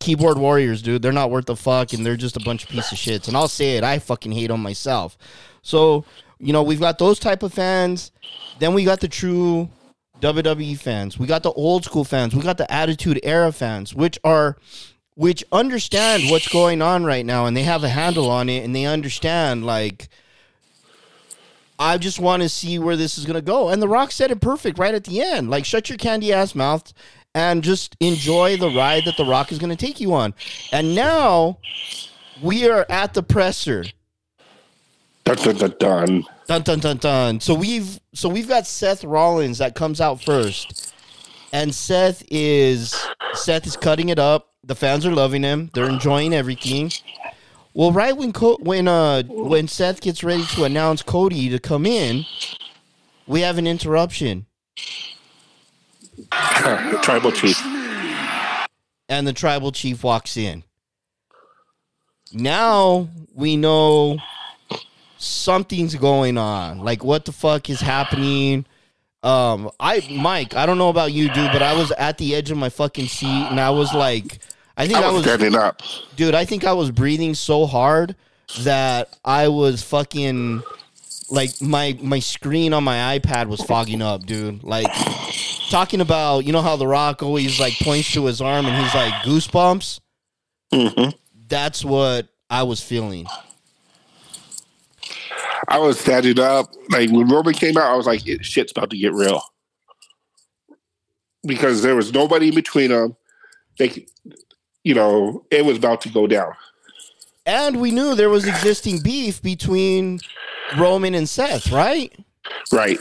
keyboard 0.00 0.38
warriors, 0.38 0.80
dude, 0.80 1.02
they're 1.02 1.12
not 1.12 1.30
worth 1.30 1.50
a 1.50 1.56
fuck, 1.56 1.92
and 1.92 2.06
they're 2.06 2.16
just 2.16 2.38
a 2.38 2.40
bunch 2.40 2.64
of 2.64 2.70
piece 2.70 2.90
of 2.90 2.96
shits. 2.96 3.28
And 3.28 3.36
I'll 3.36 3.46
say 3.46 3.76
it, 3.76 3.84
I 3.84 3.98
fucking 3.98 4.32
hate 4.32 4.46
them 4.46 4.62
myself. 4.62 5.18
So, 5.60 6.06
you 6.38 6.52
know, 6.52 6.62
we've 6.62 6.80
got 6.80 6.98
those 6.98 7.18
type 7.18 7.42
of 7.42 7.52
fans. 7.52 8.12
Then 8.58 8.74
we 8.74 8.84
got 8.84 9.00
the 9.00 9.08
true 9.08 9.68
WWE 10.20 10.78
fans. 10.78 11.18
We 11.18 11.26
got 11.26 11.42
the 11.42 11.52
old 11.52 11.84
school 11.84 12.04
fans. 12.04 12.34
We 12.34 12.42
got 12.42 12.58
the 12.58 12.70
Attitude 12.72 13.20
Era 13.22 13.52
fans, 13.52 13.94
which 13.94 14.18
are 14.24 14.56
which 15.14 15.42
understand 15.50 16.30
what's 16.30 16.46
going 16.46 16.80
on 16.80 17.04
right 17.04 17.26
now 17.26 17.46
and 17.46 17.56
they 17.56 17.64
have 17.64 17.82
a 17.82 17.88
handle 17.88 18.30
on 18.30 18.48
it 18.48 18.64
and 18.64 18.72
they 18.74 18.84
understand 18.84 19.66
like 19.66 20.08
I 21.76 21.98
just 21.98 22.20
want 22.20 22.44
to 22.44 22.48
see 22.48 22.78
where 22.78 22.94
this 22.96 23.18
is 23.18 23.24
going 23.24 23.34
to 23.34 23.42
go. 23.42 23.68
And 23.68 23.82
The 23.82 23.88
Rock 23.88 24.12
said 24.12 24.30
it 24.30 24.40
perfect 24.40 24.78
right 24.78 24.94
at 24.94 25.02
the 25.04 25.20
end. 25.20 25.50
Like 25.50 25.64
shut 25.64 25.88
your 25.88 25.98
candy 25.98 26.32
ass 26.32 26.54
mouth 26.54 26.92
and 27.34 27.64
just 27.64 27.96
enjoy 27.98 28.56
the 28.56 28.70
ride 28.70 29.06
that 29.06 29.16
The 29.16 29.24
Rock 29.24 29.50
is 29.50 29.58
going 29.58 29.76
to 29.76 29.86
take 29.86 30.00
you 30.00 30.14
on. 30.14 30.34
And 30.72 30.94
now 30.94 31.58
we 32.40 32.68
are 32.68 32.86
at 32.88 33.14
the 33.14 33.22
presser. 33.24 33.86
Dun, 35.28 35.36
dun, 35.36 35.56
dun, 35.56 35.74
dun. 35.78 36.24
Dun 36.46 36.62
dun 36.62 36.80
dun 36.80 36.96
dun. 36.96 37.40
So 37.40 37.52
we've 37.54 38.00
so 38.14 38.28
we've 38.30 38.48
got 38.48 38.66
Seth 38.66 39.04
Rollins 39.04 39.58
that 39.58 39.74
comes 39.74 40.00
out 40.00 40.22
first, 40.22 40.94
and 41.52 41.74
Seth 41.74 42.22
is 42.30 42.94
Seth 43.34 43.66
is 43.66 43.76
cutting 43.76 44.08
it 44.08 44.18
up. 44.18 44.54
The 44.64 44.74
fans 44.74 45.04
are 45.04 45.12
loving 45.12 45.42
him. 45.42 45.70
They're 45.74 45.88
enjoying 45.88 46.32
everything. 46.32 46.90
Well, 47.74 47.92
right 47.92 48.16
when 48.16 48.32
Co- 48.32 48.56
when 48.62 48.88
uh 48.88 49.24
when 49.24 49.68
Seth 49.68 50.00
gets 50.00 50.24
ready 50.24 50.44
to 50.54 50.64
announce 50.64 51.02
Cody 51.02 51.50
to 51.50 51.58
come 51.58 51.84
in, 51.84 52.24
we 53.26 53.42
have 53.42 53.58
an 53.58 53.66
interruption, 53.66 54.46
Tribal 56.32 57.32
chief. 57.32 57.60
and 59.10 59.26
the 59.26 59.34
tribal 59.34 59.72
chief 59.72 60.02
walks 60.02 60.38
in. 60.38 60.64
Now 62.32 63.10
we 63.34 63.58
know 63.58 64.16
something's 65.18 65.94
going 65.94 66.38
on. 66.38 66.78
Like 66.80 67.04
what 67.04 67.24
the 67.24 67.32
fuck 67.32 67.68
is 67.70 67.80
happening? 67.80 68.66
Um, 69.22 69.70
I 69.80 70.06
Mike, 70.10 70.54
I 70.54 70.66
don't 70.66 70.78
know 70.78 70.88
about 70.90 71.12
you, 71.12 71.28
dude, 71.28 71.52
but 71.52 71.62
I 71.62 71.74
was 71.74 71.90
at 71.92 72.18
the 72.18 72.34
edge 72.34 72.50
of 72.50 72.56
my 72.58 72.68
fucking 72.68 73.08
seat, 73.08 73.50
and 73.50 73.60
I 73.60 73.70
was 73.70 73.92
like, 73.92 74.38
I 74.76 74.86
think 74.86 74.98
I 74.98 75.02
I 75.02 75.06
was 75.06 75.14
was, 75.14 75.22
standing 75.24 75.54
up. 75.56 75.82
dude, 76.16 76.34
I 76.34 76.44
think 76.44 76.64
I 76.64 76.72
was 76.72 76.90
breathing 76.90 77.34
so 77.34 77.66
hard 77.66 78.14
that 78.60 79.16
I 79.24 79.48
was 79.48 79.82
fucking 79.82 80.62
like 81.30 81.60
my 81.60 81.98
my 82.00 82.20
screen 82.20 82.72
on 82.72 82.84
my 82.84 83.18
iPad 83.18 83.48
was 83.48 83.60
fogging 83.60 84.02
up, 84.02 84.24
dude. 84.24 84.62
Like 84.62 84.86
talking 85.68 86.00
about, 86.00 86.44
you 86.46 86.52
know 86.52 86.62
how 86.62 86.76
The 86.76 86.86
Rock 86.86 87.22
always 87.22 87.58
like 87.60 87.74
points 87.80 88.12
to 88.12 88.24
his 88.26 88.40
arm 88.40 88.66
and 88.66 88.76
he's 88.84 88.94
like 88.94 89.12
goosebumps. 89.24 90.00
hmm 90.72 91.10
That's 91.48 91.84
what 91.84 92.28
I 92.48 92.62
was 92.62 92.80
feeling. 92.80 93.26
I 95.66 95.78
was 95.78 95.98
standing 95.98 96.38
up. 96.38 96.72
Like 96.90 97.10
when 97.10 97.28
Roman 97.28 97.54
came 97.54 97.76
out, 97.76 97.92
I 97.92 97.96
was 97.96 98.06
like, 98.06 98.22
shit's 98.42 98.72
about 98.72 98.90
to 98.90 98.98
get 98.98 99.12
real. 99.12 99.42
Because 101.44 101.82
there 101.82 101.96
was 101.96 102.12
nobody 102.12 102.48
in 102.48 102.54
between 102.54 102.90
them. 102.90 103.16
They, 103.78 104.06
you 104.84 104.94
know, 104.94 105.44
it 105.50 105.64
was 105.64 105.76
about 105.76 106.00
to 106.02 106.08
go 106.08 106.26
down. 106.26 106.52
And 107.46 107.80
we 107.80 107.90
knew 107.90 108.14
there 108.14 108.28
was 108.28 108.46
existing 108.46 109.00
beef 109.00 109.40
between 109.40 110.20
Roman 110.76 111.14
and 111.14 111.28
Seth, 111.28 111.72
right? 111.72 112.12
Right. 112.70 112.98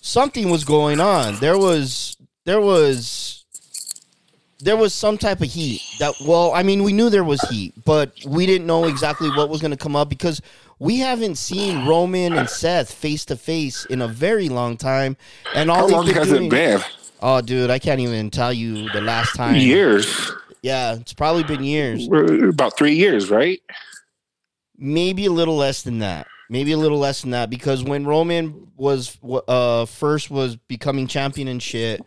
Something 0.00 0.50
was 0.50 0.64
going 0.64 1.00
on. 1.00 1.36
There 1.36 1.58
was 1.58 2.16
there 2.44 2.60
was 2.60 3.44
there 4.60 4.76
was 4.76 4.92
some 4.92 5.16
type 5.16 5.40
of 5.40 5.48
heat. 5.48 5.82
That 5.98 6.14
well, 6.26 6.52
I 6.52 6.62
mean, 6.62 6.82
we 6.82 6.92
knew 6.92 7.10
there 7.10 7.24
was 7.24 7.40
heat, 7.42 7.72
but 7.84 8.12
we 8.26 8.46
didn't 8.46 8.66
know 8.66 8.84
exactly 8.84 9.30
what 9.30 9.48
was 9.48 9.60
going 9.60 9.70
to 9.70 9.76
come 9.76 9.96
up 9.96 10.08
because 10.08 10.42
we 10.78 10.98
haven't 10.98 11.36
seen 11.36 11.86
Roman 11.86 12.32
and 12.32 12.48
Seth 12.48 12.92
face 12.92 13.24
to 13.26 13.36
face 13.36 13.84
in 13.86 14.00
a 14.02 14.08
very 14.08 14.48
long 14.48 14.76
time. 14.76 15.16
And 15.54 15.70
all 15.70 15.88
How 15.88 15.88
long 15.88 16.06
has 16.08 16.28
doing, 16.28 16.46
it 16.46 16.50
been? 16.50 16.80
Oh, 17.20 17.40
dude, 17.40 17.70
I 17.70 17.78
can't 17.78 18.00
even 18.00 18.30
tell 18.30 18.52
you 18.52 18.88
the 18.90 19.00
last 19.00 19.34
time. 19.34 19.56
Years. 19.56 20.32
Yeah, 20.62 20.94
it's 20.94 21.12
probably 21.12 21.44
been 21.44 21.64
years. 21.64 22.08
About 22.08 22.76
three 22.76 22.94
years, 22.94 23.30
right? 23.30 23.60
maybe 24.78 25.26
a 25.26 25.32
little 25.32 25.56
less 25.56 25.82
than 25.82 25.98
that 25.98 26.26
maybe 26.48 26.70
a 26.72 26.76
little 26.76 26.98
less 26.98 27.22
than 27.22 27.32
that 27.32 27.50
because 27.50 27.82
when 27.82 28.06
roman 28.06 28.68
was 28.76 29.18
uh 29.48 29.84
first 29.84 30.30
was 30.30 30.54
becoming 30.54 31.08
champion 31.08 31.48
and 31.48 31.60
shit 31.60 32.00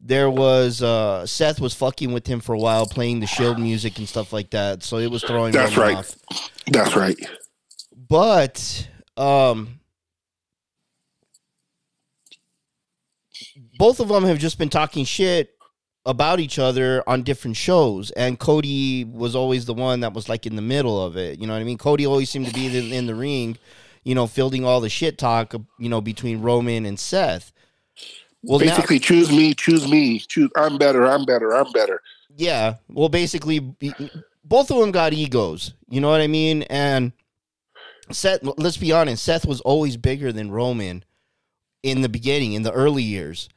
there 0.00 0.28
was 0.30 0.82
uh 0.82 1.24
seth 1.24 1.60
was 1.60 1.72
fucking 1.74 2.12
with 2.12 2.26
him 2.26 2.38
for 2.38 2.54
a 2.54 2.58
while 2.58 2.84
playing 2.86 3.20
the 3.20 3.26
shield 3.26 3.58
music 3.58 3.98
and 3.98 4.06
stuff 4.06 4.32
like 4.34 4.50
that 4.50 4.82
so 4.82 4.98
it 4.98 5.10
was 5.10 5.22
throwing 5.24 5.52
That's 5.52 5.76
right. 5.78 5.96
off. 5.96 6.14
That's 6.66 6.94
right. 6.94 7.16
But 8.10 8.88
um 9.16 9.80
both 13.78 14.00
of 14.00 14.08
them 14.08 14.24
have 14.24 14.38
just 14.38 14.58
been 14.58 14.68
talking 14.68 15.06
shit 15.06 15.54
about 16.04 16.40
each 16.40 16.58
other 16.58 17.02
on 17.06 17.22
different 17.22 17.56
shows, 17.56 18.10
and 18.12 18.38
Cody 18.38 19.04
was 19.04 19.34
always 19.36 19.64
the 19.64 19.74
one 19.74 20.00
that 20.00 20.12
was 20.12 20.28
like 20.28 20.46
in 20.46 20.56
the 20.56 20.62
middle 20.62 21.02
of 21.02 21.16
it. 21.16 21.38
You 21.38 21.46
know 21.46 21.52
what 21.54 21.60
I 21.60 21.64
mean? 21.64 21.78
Cody 21.78 22.06
always 22.06 22.28
seemed 22.30 22.46
to 22.46 22.52
be 22.54 22.66
in, 22.66 22.92
in 22.92 23.06
the 23.06 23.14
ring, 23.14 23.56
you 24.04 24.14
know, 24.14 24.26
fielding 24.26 24.64
all 24.64 24.80
the 24.80 24.88
shit 24.88 25.18
talk, 25.18 25.54
you 25.78 25.88
know, 25.88 26.00
between 26.00 26.40
Roman 26.42 26.84
and 26.86 26.98
Seth. 26.98 27.52
Well, 28.42 28.58
now- 28.58 28.66
Basically, 28.76 28.98
choose 28.98 29.30
me, 29.30 29.54
choose 29.54 29.86
me, 29.88 30.18
choose. 30.20 30.50
I'm 30.56 30.78
better. 30.78 31.06
I'm 31.06 31.24
better. 31.24 31.54
I'm 31.54 31.70
better. 31.72 32.00
Yeah. 32.34 32.76
Well, 32.88 33.08
basically, 33.10 33.60
both 34.44 34.70
of 34.70 34.78
them 34.78 34.90
got 34.90 35.12
egos. 35.12 35.74
You 35.88 36.00
know 36.00 36.10
what 36.10 36.22
I 36.22 36.26
mean? 36.26 36.62
And 36.64 37.12
Seth, 38.10 38.40
let's 38.42 38.76
be 38.76 38.92
honest, 38.92 39.24
Seth 39.24 39.46
was 39.46 39.60
always 39.62 39.96
bigger 39.96 40.32
than 40.32 40.50
Roman 40.50 41.04
in 41.82 42.02
the 42.02 42.08
beginning, 42.08 42.52
in 42.52 42.62
the 42.62 42.72
early 42.72 43.02
years. 43.02 43.48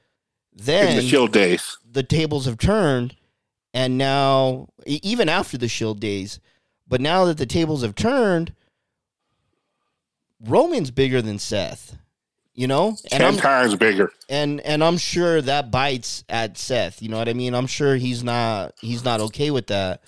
In 0.92 0.98
the 0.98 1.02
Shield 1.02 1.32
days, 1.32 1.78
the 1.90 2.04
tables 2.04 2.46
have 2.46 2.58
turned, 2.58 3.16
and 3.74 3.98
now, 3.98 4.68
even 4.86 5.28
after 5.28 5.58
the 5.58 5.68
Shield 5.68 6.00
days, 6.00 6.40
but 6.88 7.02
now 7.02 7.26
that 7.26 7.38
the 7.38 7.46
tables 7.46 7.82
have 7.82 7.96
turned, 7.96 8.54
Roman's 10.40 10.92
bigger 10.92 11.22
than 11.22 11.40
Seth. 11.40 11.98
You 12.56 12.68
know, 12.68 12.90
and 13.12 13.20
10 13.20 13.22
I'm 13.24 13.38
times 13.38 13.76
bigger. 13.76 14.12
and 14.30 14.62
and 14.62 14.84
I'm 14.84 14.98
sure 14.98 15.42
that 15.42 15.72
bites 15.72 16.24
at 16.30 16.56
Seth. 16.56 17.02
You 17.02 17.10
know 17.10 17.18
what 17.18 17.28
I 17.28 17.34
mean? 17.34 17.56
I'm 17.56 17.66
sure 17.66 17.96
he's 17.96 18.24
not 18.24 18.76
he's 18.80 19.04
not 19.04 19.20
okay 19.22 19.50
with 19.50 19.66
that. 19.68 20.04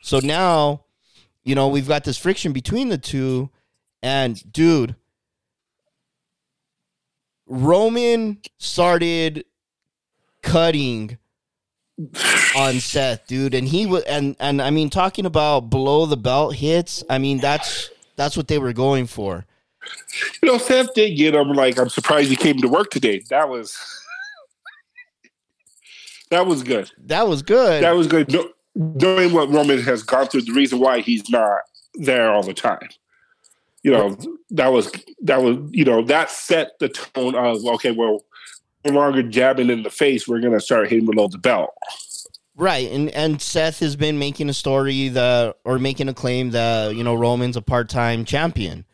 So 0.00 0.20
now, 0.20 0.84
you 1.42 1.56
know, 1.56 1.66
we've 1.66 1.88
got 1.88 2.04
this 2.04 2.16
friction 2.16 2.52
between 2.52 2.88
the 2.88 2.98
two, 2.98 3.50
and 4.02 4.52
dude, 4.52 4.94
Roman 7.46 8.38
started 8.58 9.44
cutting 10.42 11.18
on 12.56 12.74
Seth, 12.80 13.26
dude, 13.26 13.54
and 13.54 13.66
he 13.66 13.86
was 13.86 14.04
and 14.04 14.36
and 14.38 14.62
I 14.62 14.70
mean 14.70 14.90
talking 14.90 15.26
about 15.26 15.70
below 15.70 16.06
the 16.06 16.16
belt 16.16 16.54
hits. 16.54 17.02
I 17.10 17.18
mean 17.18 17.38
that's 17.38 17.90
that's 18.16 18.36
what 18.36 18.48
they 18.48 18.58
were 18.58 18.72
going 18.72 19.06
for. 19.06 19.46
You 20.42 20.52
know, 20.52 20.58
Seth 20.58 20.92
did 20.94 21.16
get 21.16 21.34
him. 21.34 21.52
Like, 21.52 21.78
I'm 21.78 21.88
surprised 21.88 22.28
he 22.28 22.36
came 22.36 22.58
to 22.58 22.68
work 22.68 22.90
today. 22.90 23.22
That 23.30 23.48
was 23.48 23.78
that 26.30 26.46
was 26.46 26.62
good. 26.62 26.90
That 27.06 27.26
was 27.26 27.42
good. 27.42 27.82
That 27.82 27.96
was 27.96 28.06
good. 28.06 28.30
No- 28.32 28.50
Knowing 28.74 29.32
what 29.32 29.50
Roman 29.50 29.82
has 29.82 30.04
gone 30.04 30.28
through, 30.28 30.42
the 30.42 30.52
reason 30.52 30.78
why 30.78 31.00
he's 31.00 31.28
not 31.28 31.62
there 31.94 32.30
all 32.30 32.44
the 32.44 32.54
time. 32.54 32.78
You 33.88 33.96
know, 33.96 34.18
that 34.50 34.68
was 34.68 34.92
that 35.22 35.42
was 35.42 35.56
you 35.70 35.84
know 35.84 36.02
that 36.02 36.30
set 36.30 36.78
the 36.78 36.90
tone 36.90 37.34
of 37.34 37.64
okay, 37.64 37.90
well, 37.90 38.22
no 38.84 38.92
longer 38.92 39.22
jabbing 39.22 39.70
in 39.70 39.82
the 39.82 39.88
face. 39.88 40.28
We're 40.28 40.40
gonna 40.40 40.60
start 40.60 40.90
hitting 40.90 41.06
below 41.06 41.28
the 41.28 41.38
belt. 41.38 41.70
Right, 42.54 42.90
and 42.90 43.08
and 43.10 43.40
Seth 43.40 43.78
has 43.80 43.96
been 43.96 44.18
making 44.18 44.50
a 44.50 44.52
story 44.52 45.08
that 45.08 45.56
or 45.64 45.78
making 45.78 46.10
a 46.10 46.14
claim 46.14 46.50
that 46.50 46.94
you 46.94 47.02
know 47.02 47.14
Roman's 47.14 47.56
a 47.56 47.62
part 47.62 47.88
time 47.88 48.26
champion, 48.26 48.84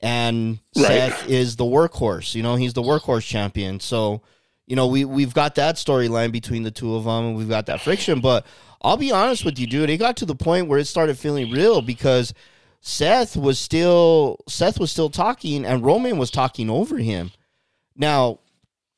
and 0.00 0.60
Right. 0.76 0.86
Seth 0.86 1.28
is 1.28 1.56
the 1.56 1.64
workhorse. 1.64 2.36
You 2.36 2.44
know, 2.44 2.54
he's 2.54 2.74
the 2.74 2.82
workhorse 2.82 3.26
champion. 3.26 3.80
So, 3.80 4.22
you 4.66 4.76
know, 4.76 4.86
we 4.86 5.04
we've 5.04 5.34
got 5.34 5.56
that 5.56 5.76
storyline 5.76 6.30
between 6.30 6.62
the 6.62 6.70
two 6.70 6.94
of 6.94 7.04
them, 7.04 7.24
and 7.24 7.36
we've 7.36 7.48
got 7.48 7.66
that 7.66 7.80
friction. 7.80 8.20
But 8.20 8.46
I'll 8.82 8.98
be 8.98 9.10
honest 9.10 9.44
with 9.44 9.58
you, 9.58 9.66
dude, 9.66 9.90
it 9.90 9.96
got 9.96 10.16
to 10.18 10.26
the 10.26 10.36
point 10.36 10.68
where 10.68 10.78
it 10.78 10.84
started 10.84 11.18
feeling 11.18 11.50
real 11.50 11.82
because 11.82 12.34
Seth 12.86 13.34
was 13.34 13.58
still 13.58 14.38
Seth 14.46 14.78
was 14.78 14.92
still 14.92 15.08
talking, 15.08 15.64
and 15.64 15.82
Roman 15.82 16.18
was 16.18 16.30
talking 16.30 16.68
over 16.68 16.98
him. 16.98 17.32
Now, 17.96 18.40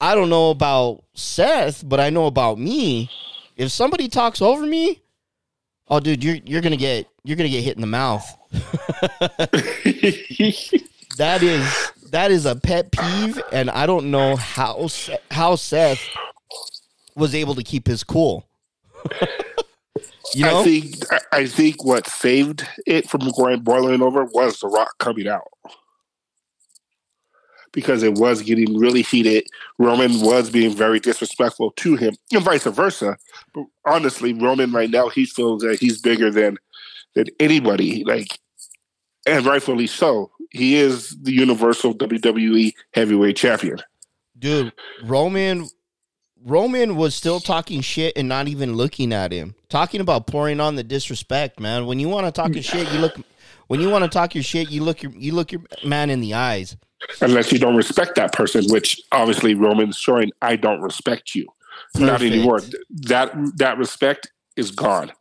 I 0.00 0.16
don't 0.16 0.28
know 0.28 0.50
about 0.50 1.05
Seth, 1.14 1.88
but 1.88 2.00
I 2.00 2.11
know 2.11 2.26
about 2.26 2.59
me. 2.59 3.09
If 3.57 3.71
somebody 3.71 4.09
talks 4.09 4.43
over 4.43 4.66
me, 4.66 5.02
oh 5.88 6.00
dude, 6.00 6.25
you're 6.25 6.38
you're 6.45 6.62
gonna 6.62 6.76
get 6.76 7.07
you're 7.23 7.37
gonna 7.37 7.49
get 7.49 7.62
hit 7.62 7.76
in 7.76 7.81
the 7.81 7.87
mouth. 7.87 8.26
That 11.16 11.43
is 11.43 11.93
that 12.11 12.31
is 12.31 12.45
a 12.45 12.55
pet 12.55 12.93
peeve, 12.93 13.40
and 13.50 13.71
I 13.71 13.87
don't 13.87 14.11
know 14.11 14.37
how 14.37 14.87
how 15.31 15.57
Seth 15.57 16.07
was 17.14 17.35
able 17.35 17.55
to 17.55 17.62
keep 17.62 17.87
his 17.87 18.05
cool. 18.05 18.47
you 20.35 20.45
know, 20.45 20.61
I 20.61 20.64
think 20.64 20.97
I- 21.33 21.47
think 21.47 21.85
what 21.85 22.06
saved 22.08 22.67
it 22.86 23.08
from 23.08 23.30
going 23.36 23.60
boiling 23.60 24.02
over 24.02 24.25
was 24.25 24.60
the 24.60 24.69
Rock 24.69 24.99
coming 24.99 25.28
out 25.28 25.49
because 27.73 28.02
it 28.02 28.15
was 28.15 28.43
getting 28.43 28.78
really 28.78 29.02
heated. 29.02 29.47
Roman 29.78 30.21
was 30.21 30.49
being 30.50 30.75
very 30.75 30.99
disrespectful 31.00 31.73
to 31.73 31.97
him, 31.97 32.15
and 32.32 32.43
vice 32.43 32.65
versa. 32.65 33.17
But 33.52 33.65
honestly, 33.84 34.32
Roman 34.32 34.73
right 34.73 34.91
now 34.91 35.08
he 35.08 35.26
feels 35.26 35.62
that 35.62 35.78
he's 35.80 36.00
bigger 36.00 36.30
than 36.30 36.58
than 37.15 37.26
anybody. 37.41 38.04
Like, 38.04 38.39
and 39.26 39.45
rightfully 39.45 39.86
so. 39.86 40.30
He 40.50 40.76
is 40.76 41.10
the 41.23 41.32
Universal 41.32 41.95
WWE 41.95 42.73
Heavyweight 42.95 43.36
Champion. 43.36 43.78
dude, 44.39 44.73
Roman 45.02 45.69
Roman 46.45 46.95
was 46.95 47.15
still 47.17 47.41
talking 47.41 47.80
shit 47.80 48.12
and 48.17 48.28
not 48.28 48.47
even 48.47 48.75
looking 48.75 49.12
at 49.12 49.32
him. 49.32 49.55
Talking 49.69 50.00
about 50.00 50.26
pouring 50.26 50.61
on 50.61 50.76
the 50.76 50.85
disrespect, 50.85 51.59
man. 51.59 51.87
When 51.87 51.99
you 51.99 52.09
want 52.09 52.26
to 52.26 52.33
talk 52.33 52.55
your 52.55 52.63
mm. 52.63 52.71
shit, 52.71 52.93
you 52.93 53.00
look. 53.00 53.19
When 53.67 53.81
you 53.81 53.91
want 53.91 54.05
to 54.05 54.11
talk 54.11 54.35
your 54.35 54.45
shit, 54.45 54.71
you 54.71 54.83
look 54.83 55.02
your 55.02 55.13
you 55.13 55.33
look 55.33 55.50
your 55.50 55.63
man 55.85 56.09
in 56.11 56.21
the 56.21 56.35
eyes. 56.35 56.76
unless 57.21 57.52
you 57.52 57.59
don't 57.59 57.76
respect 57.76 58.15
that 58.15 58.33
person, 58.33 58.65
which 58.69 59.00
obviously 59.13 59.55
Roman's 59.55 59.97
showing 59.97 60.31
I 60.41 60.57
don't 60.57 60.81
respect 60.81 61.35
you. 61.35 61.47
Not 61.97 62.23
anymore. 62.23 62.61
That 62.91 63.33
that 63.57 63.79
respect 63.79 64.31
is 64.57 64.71
gone. 64.71 65.13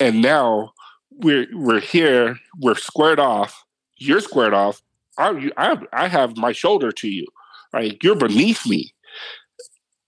And 0.00 0.20
now 0.22 0.72
we're 1.10 1.46
we're 1.52 1.80
here, 1.80 2.38
we're 2.60 2.74
squared 2.76 3.20
off, 3.20 3.64
you're 3.96 4.20
squared 4.20 4.54
off. 4.54 4.82
I 5.16 5.50
I 5.56 5.66
have, 5.66 5.86
I 5.92 6.08
have 6.08 6.36
my 6.36 6.52
shoulder 6.52 6.92
to 6.92 7.08
you. 7.08 7.26
Like 7.72 8.02
you're 8.02 8.16
beneath 8.16 8.66
me. 8.66 8.94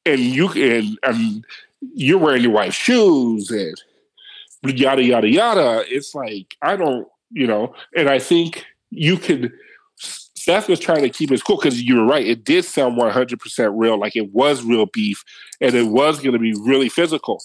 And 0.06 0.20
you 0.20 0.50
and 0.52 0.98
and 1.02 1.44
you're 1.80 2.18
wearing 2.18 2.42
your 2.42 2.52
wife's 2.52 2.76
shoes 2.76 3.50
and 3.50 3.76
yada 4.62 5.02
yada 5.02 5.28
yada. 5.28 5.84
It's 5.88 6.14
like 6.14 6.56
I 6.62 6.76
don't, 6.76 7.06
you 7.30 7.46
know, 7.46 7.74
and 7.96 8.08
I 8.08 8.18
think 8.18 8.64
you 8.90 9.16
could 9.16 9.52
Seth 9.96 10.68
was 10.68 10.80
trying 10.80 11.02
to 11.02 11.10
keep 11.10 11.30
it 11.30 11.44
cool 11.44 11.56
because 11.56 11.82
you 11.82 11.96
were 11.96 12.06
right. 12.06 12.26
It 12.26 12.44
did 12.44 12.64
sound 12.64 12.98
100% 12.98 13.72
real, 13.74 13.98
like 13.98 14.16
it 14.16 14.32
was 14.32 14.62
real 14.64 14.86
beef 14.86 15.22
and 15.60 15.74
it 15.74 15.86
was 15.86 16.18
going 16.18 16.32
to 16.32 16.38
be 16.38 16.54
really 16.54 16.88
physical. 16.88 17.42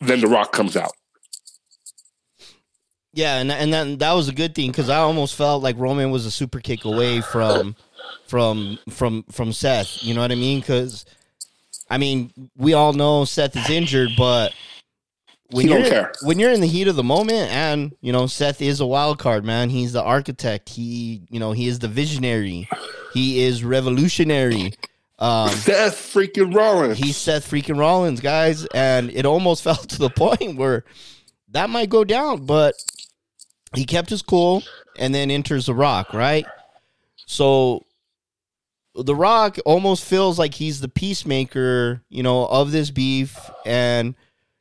Then 0.00 0.22
The 0.22 0.26
Rock 0.26 0.52
comes 0.52 0.76
out. 0.76 0.92
Yeah, 3.12 3.38
and 3.38 3.50
and 3.50 3.72
that 3.72 3.98
that 4.00 4.12
was 4.12 4.28
a 4.28 4.32
good 4.32 4.54
thing 4.54 4.70
because 4.70 4.90
I 4.90 4.98
almost 4.98 5.36
felt 5.36 5.62
like 5.62 5.78
Roman 5.78 6.10
was 6.10 6.26
a 6.26 6.30
super 6.30 6.60
kick 6.60 6.84
away 6.84 7.22
from 7.22 7.74
from 8.26 8.78
from 8.90 9.24
from 9.30 9.54
Seth. 9.54 10.04
You 10.04 10.12
know 10.12 10.20
what 10.20 10.32
I 10.32 10.34
mean? 10.34 10.60
Because 10.60 11.06
I 11.88 11.98
mean, 11.98 12.32
we 12.56 12.72
all 12.74 12.92
know 12.92 13.24
Seth 13.24 13.56
is 13.56 13.70
injured, 13.70 14.10
but 14.18 14.52
when 15.50 15.62
He 15.66 15.68
don't 15.68 15.80
you're 15.82 15.90
care. 15.90 16.12
when 16.22 16.38
you're 16.40 16.50
in 16.50 16.60
the 16.60 16.66
heat 16.66 16.88
of 16.88 16.96
the 16.96 17.04
moment, 17.04 17.50
and 17.52 17.94
you 18.00 18.12
know 18.12 18.26
Seth 18.26 18.60
is 18.60 18.80
a 18.80 18.86
wild 18.86 19.18
card, 19.18 19.44
man. 19.44 19.70
He's 19.70 19.92
the 19.92 20.02
architect. 20.02 20.68
He 20.70 21.22
you 21.30 21.38
know 21.38 21.52
he 21.52 21.68
is 21.68 21.78
the 21.78 21.88
visionary. 21.88 22.68
He 23.14 23.42
is 23.44 23.62
revolutionary. 23.64 24.74
Um, 25.18 25.48
Seth 25.48 25.94
freaking 25.96 26.54
Rollins. 26.54 26.98
he's 26.98 27.16
Seth 27.16 27.48
freaking 27.50 27.78
Rollins, 27.78 28.20
guys, 28.20 28.66
and 28.74 29.10
it 29.10 29.24
almost 29.24 29.62
fell 29.64 29.76
to 29.76 29.98
the 29.98 30.10
point 30.10 30.56
where 30.56 30.84
that 31.52 31.70
might 31.70 31.88
go 31.88 32.02
down, 32.04 32.44
but 32.44 32.74
he 33.74 33.84
kept 33.86 34.10
his 34.10 34.20
cool 34.22 34.62
and 34.98 35.14
then 35.14 35.30
enters 35.30 35.66
the 35.66 35.74
Rock, 35.74 36.12
right? 36.12 36.44
So 37.26 37.85
the 39.02 39.14
Rock 39.14 39.58
almost 39.64 40.04
feels 40.04 40.38
like 40.38 40.54
he's 40.54 40.80
the 40.80 40.88
peacemaker, 40.88 42.02
you 42.08 42.22
know, 42.22 42.46
of 42.46 42.72
this 42.72 42.90
beef, 42.90 43.38
and 43.64 44.14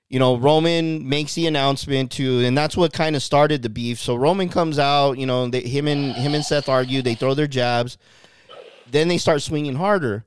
you 0.09 0.19
know 0.19 0.37
Roman 0.37 1.07
makes 1.07 1.33
the 1.35 1.47
announcement 1.47 2.11
to, 2.13 2.41
and 2.45 2.57
that's 2.57 2.77
what 2.77 2.93
kind 2.93 3.15
of 3.15 3.23
started 3.23 3.61
the 3.61 3.69
beef. 3.69 3.99
So 3.99 4.15
Roman 4.15 4.49
comes 4.49 4.79
out, 4.79 5.17
you 5.17 5.25
know, 5.25 5.47
they, 5.47 5.61
him 5.61 5.87
and 5.87 6.13
him 6.13 6.33
and 6.33 6.43
Seth 6.43 6.69
argue, 6.69 7.01
they 7.01 7.15
throw 7.15 7.33
their 7.33 7.47
jabs, 7.47 7.97
then 8.89 9.07
they 9.07 9.17
start 9.17 9.41
swinging 9.41 9.75
harder. 9.75 10.25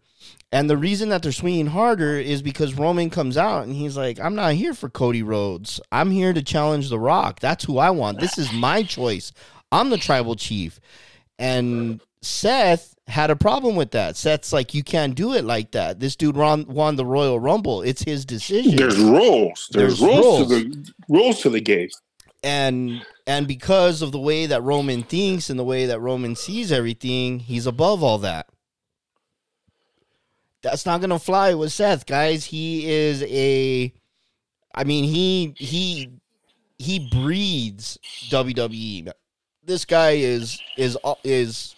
And 0.51 0.71
the 0.71 0.79
reason 0.79 1.11
that 1.11 1.23
they're 1.23 1.31
swinging 1.31 1.67
harder 1.67 2.19
is 2.19 2.41
because 2.41 2.73
Roman 2.73 3.11
comes 3.11 3.37
out 3.37 3.67
and 3.67 3.77
he's 3.77 3.99
like, 3.99 4.19
I'm 4.19 4.35
not 4.35 4.55
here 4.55 4.73
for 4.73 4.89
Cody 4.89 5.23
Rhodes. 5.23 5.79
I'm 5.93 6.11
here 6.11 6.33
to 6.33 6.43
challenge 6.43 6.89
The 6.89 6.99
Rock. 6.99 7.41
That's 7.41 7.65
who 7.65 7.77
I 7.77 7.91
want. 7.91 8.19
This 8.19 8.39
is 8.39 8.51
my 8.51 8.83
choice. 8.83 9.31
I'm 9.71 9.91
the 9.91 9.99
tribal 9.99 10.37
chief. 10.37 10.81
And 11.39 12.01
Seth 12.23 12.97
had 13.09 13.31
a 13.31 13.37
problem 13.37 13.75
with 13.75 13.91
that. 13.93 14.17
Seth's 14.17 14.53
like, 14.53 14.75
you 14.75 14.83
can't 14.85 15.15
do 15.15 15.35
it 15.35 15.45
like 15.45 15.71
that. 15.73 15.99
This 15.99 16.15
dude 16.15 16.37
won, 16.37 16.67
won 16.67 16.97
the 16.97 17.07
Royal 17.07 17.41
Rumble. 17.41 17.83
It's 17.83 18.03
his 18.03 18.25
decision. 18.25 18.77
There's 18.77 18.99
rules. 18.99 19.69
There's, 19.73 19.99
There's 19.99 20.01
rules, 20.01 20.41
rules. 20.41 20.49
to 20.49 20.69
the 20.71 20.93
rules 21.09 21.41
to 21.43 21.51
the 21.51 21.61
game. 21.61 21.89
and 22.45 23.05
and 23.27 23.47
because 23.47 24.01
of 24.03 24.13
the 24.13 24.19
way 24.19 24.47
that 24.47 24.63
Roman 24.63 25.03
thinks 25.03 25.51
and 25.51 25.59
the 25.59 25.65
way 25.65 25.87
that 25.87 26.01
Roman 26.01 26.37
sees 26.37 26.71
everything, 26.73 27.41
he's 27.41 27.67
above 27.67 28.03
all 28.03 28.19
that. 28.19 28.47
That's 30.63 30.85
not 30.87 31.01
gonna 31.01 31.19
fly 31.19 31.55
with 31.55 31.73
Seth, 31.73 32.07
guys. 32.07 32.47
He 32.47 32.89
is 32.91 33.23
a 33.23 33.93
I 34.75 34.85
mean, 34.85 35.05
he 35.05 35.55
he 35.57 36.11
he 36.79 37.09
breathes 37.11 37.99
WWE. 38.31 39.11
This 39.65 39.85
guy 39.85 40.13
is 40.13 40.61
is 40.77 40.97
is 41.25 41.75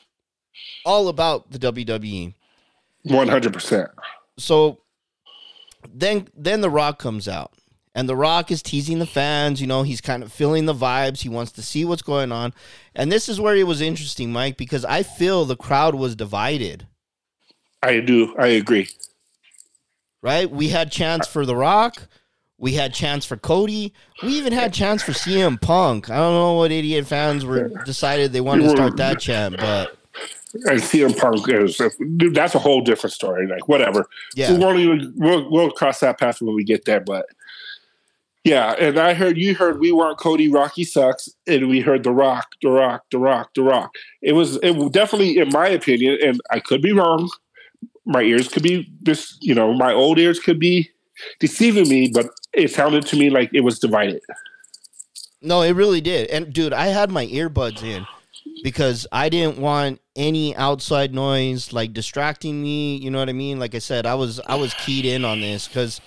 all 0.85 1.09
about 1.09 1.51
the 1.51 1.59
WWE. 1.59 2.35
One 3.05 3.29
hundred 3.29 3.53
percent. 3.53 3.91
So 4.39 4.81
then 5.93 6.29
then 6.35 6.61
The 6.61 6.71
Rock 6.71 6.99
comes 6.99 7.29
out. 7.29 7.53
And 7.93 8.09
The 8.09 8.17
Rock 8.17 8.53
is 8.53 8.63
teasing 8.63 9.01
the 9.01 9.07
fans, 9.07 9.61
you 9.61 9.67
know, 9.67 9.83
he's 9.83 10.01
kind 10.01 10.23
of 10.23 10.33
feeling 10.33 10.67
the 10.67 10.75
vibes. 10.75 11.23
He 11.23 11.29
wants 11.29 11.51
to 11.53 11.63
see 11.63 11.85
what's 11.85 12.03
going 12.03 12.31
on. 12.31 12.55
And 12.95 13.11
this 13.11 13.29
is 13.29 13.41
where 13.41 13.57
it 13.57 13.67
was 13.67 13.81
interesting, 13.81 14.33
Mike, 14.33 14.57
because 14.57 14.85
I 14.85 15.03
feel 15.03 15.45
the 15.45 15.57
crowd 15.57 15.97
was 15.97 16.15
divided. 16.15 16.87
I 17.83 17.99
do. 17.99 18.35
I 18.39 18.49
agree. 18.49 18.89
Right? 20.23 20.49
We 20.49 20.69
had 20.69 20.93
chance 20.93 21.27
for 21.27 21.45
The 21.45 21.57
Rock. 21.57 22.07
We 22.59 22.75
had 22.75 22.95
chance 22.95 23.25
for 23.25 23.37
Cody. 23.37 23.93
We 24.23 24.29
even 24.35 24.53
had 24.53 24.73
chance 24.73 25.03
for 25.03 25.13
CM 25.13 25.61
Punk. 25.61 26.11
I 26.11 26.17
don't 26.17 26.35
know 26.35 26.55
what 26.55 26.71
idiot 26.71 27.07
fans 27.07 27.45
were 27.45 27.69
decided 27.85 28.33
they 28.33 28.43
wanted 28.43 28.65
to 28.65 28.71
start 28.71 28.99
that 28.99 29.19
chant, 29.19 29.57
but 29.57 29.97
and 30.55 30.81
CM 30.81 31.17
Punk 31.17 31.49
is 31.49 31.81
dude, 32.17 32.35
that's 32.35 32.55
a 32.55 32.59
whole 32.59 32.81
different 32.81 33.13
story. 33.13 33.47
Like 33.47 33.69
whatever. 33.69 34.07
Yeah. 34.35 34.53
We 34.53 34.59
won't 34.59 34.79
even 34.79 35.13
we'll, 35.17 35.51
we'll 35.51 35.71
cross 35.71 36.01
that 36.01 36.19
path 36.19 36.41
when 36.41 36.55
we 36.55 36.65
get 36.65 36.85
there. 36.85 37.01
But 37.01 37.27
yeah, 38.45 38.73
and 38.79 38.99
I 38.99 39.15
heard 39.15 39.37
you 39.37 39.55
heard 39.55 39.81
we 39.81 39.93
want 39.93 40.19
Cody 40.19 40.49
Rocky 40.49 40.85
sucks, 40.85 41.29
and 41.47 41.69
we 41.69 41.81
heard 41.81 42.05
The 42.05 42.13
Rock, 42.13 42.49
The 42.63 42.71
Rock, 42.71 43.05
The 43.11 43.19
Rock, 43.19 43.51
The 43.55 43.63
Rock. 43.63 43.95
It 44.23 44.33
was 44.33 44.57
it 44.63 44.93
definitely, 44.93 45.39
in 45.39 45.51
my 45.51 45.69
opinion, 45.69 46.19
and 46.25 46.41
I 46.51 46.61
could 46.61 46.81
be 46.83 46.93
wrong. 46.93 47.29
My 48.07 48.23
ears 48.23 48.49
could 48.49 48.63
be 48.63 48.91
this, 49.03 49.37
you 49.41 49.55
know, 49.55 49.75
my 49.75 49.93
old 49.93 50.19
ears 50.19 50.41
could 50.41 50.59
be 50.59 50.91
deceiving 51.39 51.89
me, 51.89 52.11
but 52.13 52.27
it 52.55 52.71
sounded 52.71 53.05
to 53.07 53.17
me 53.17 53.29
like 53.29 53.51
it 53.53 53.61
was 53.61 53.79
divided. 53.79 54.23
No, 55.43 55.63
it 55.63 55.73
really 55.73 56.01
did. 56.01 56.29
And 56.29 56.53
dude, 56.53 56.73
I 56.73 56.87
had 56.87 57.11
my 57.11 57.27
earbuds 57.27 57.83
in 57.83 58.07
because 58.63 59.07
I 59.13 59.29
didn't 59.29 59.59
want 59.59 60.01
any 60.17 60.55
outside 60.57 61.15
noise 61.15 61.73
like 61.73 61.93
distracting 61.93 62.63
me, 62.63 62.97
you 62.97 63.11
know 63.11 63.19
what 63.19 63.29
I 63.29 63.33
mean? 63.33 63.59
Like 63.59 63.75
I 63.75 63.79
said, 63.79 64.07
I 64.07 64.15
was 64.15 64.41
I 64.41 64.57
was 64.57 64.75
keyed 64.75 65.05
in 65.05 65.25
on 65.25 65.41
this 65.41 65.69
cuz 65.69 66.01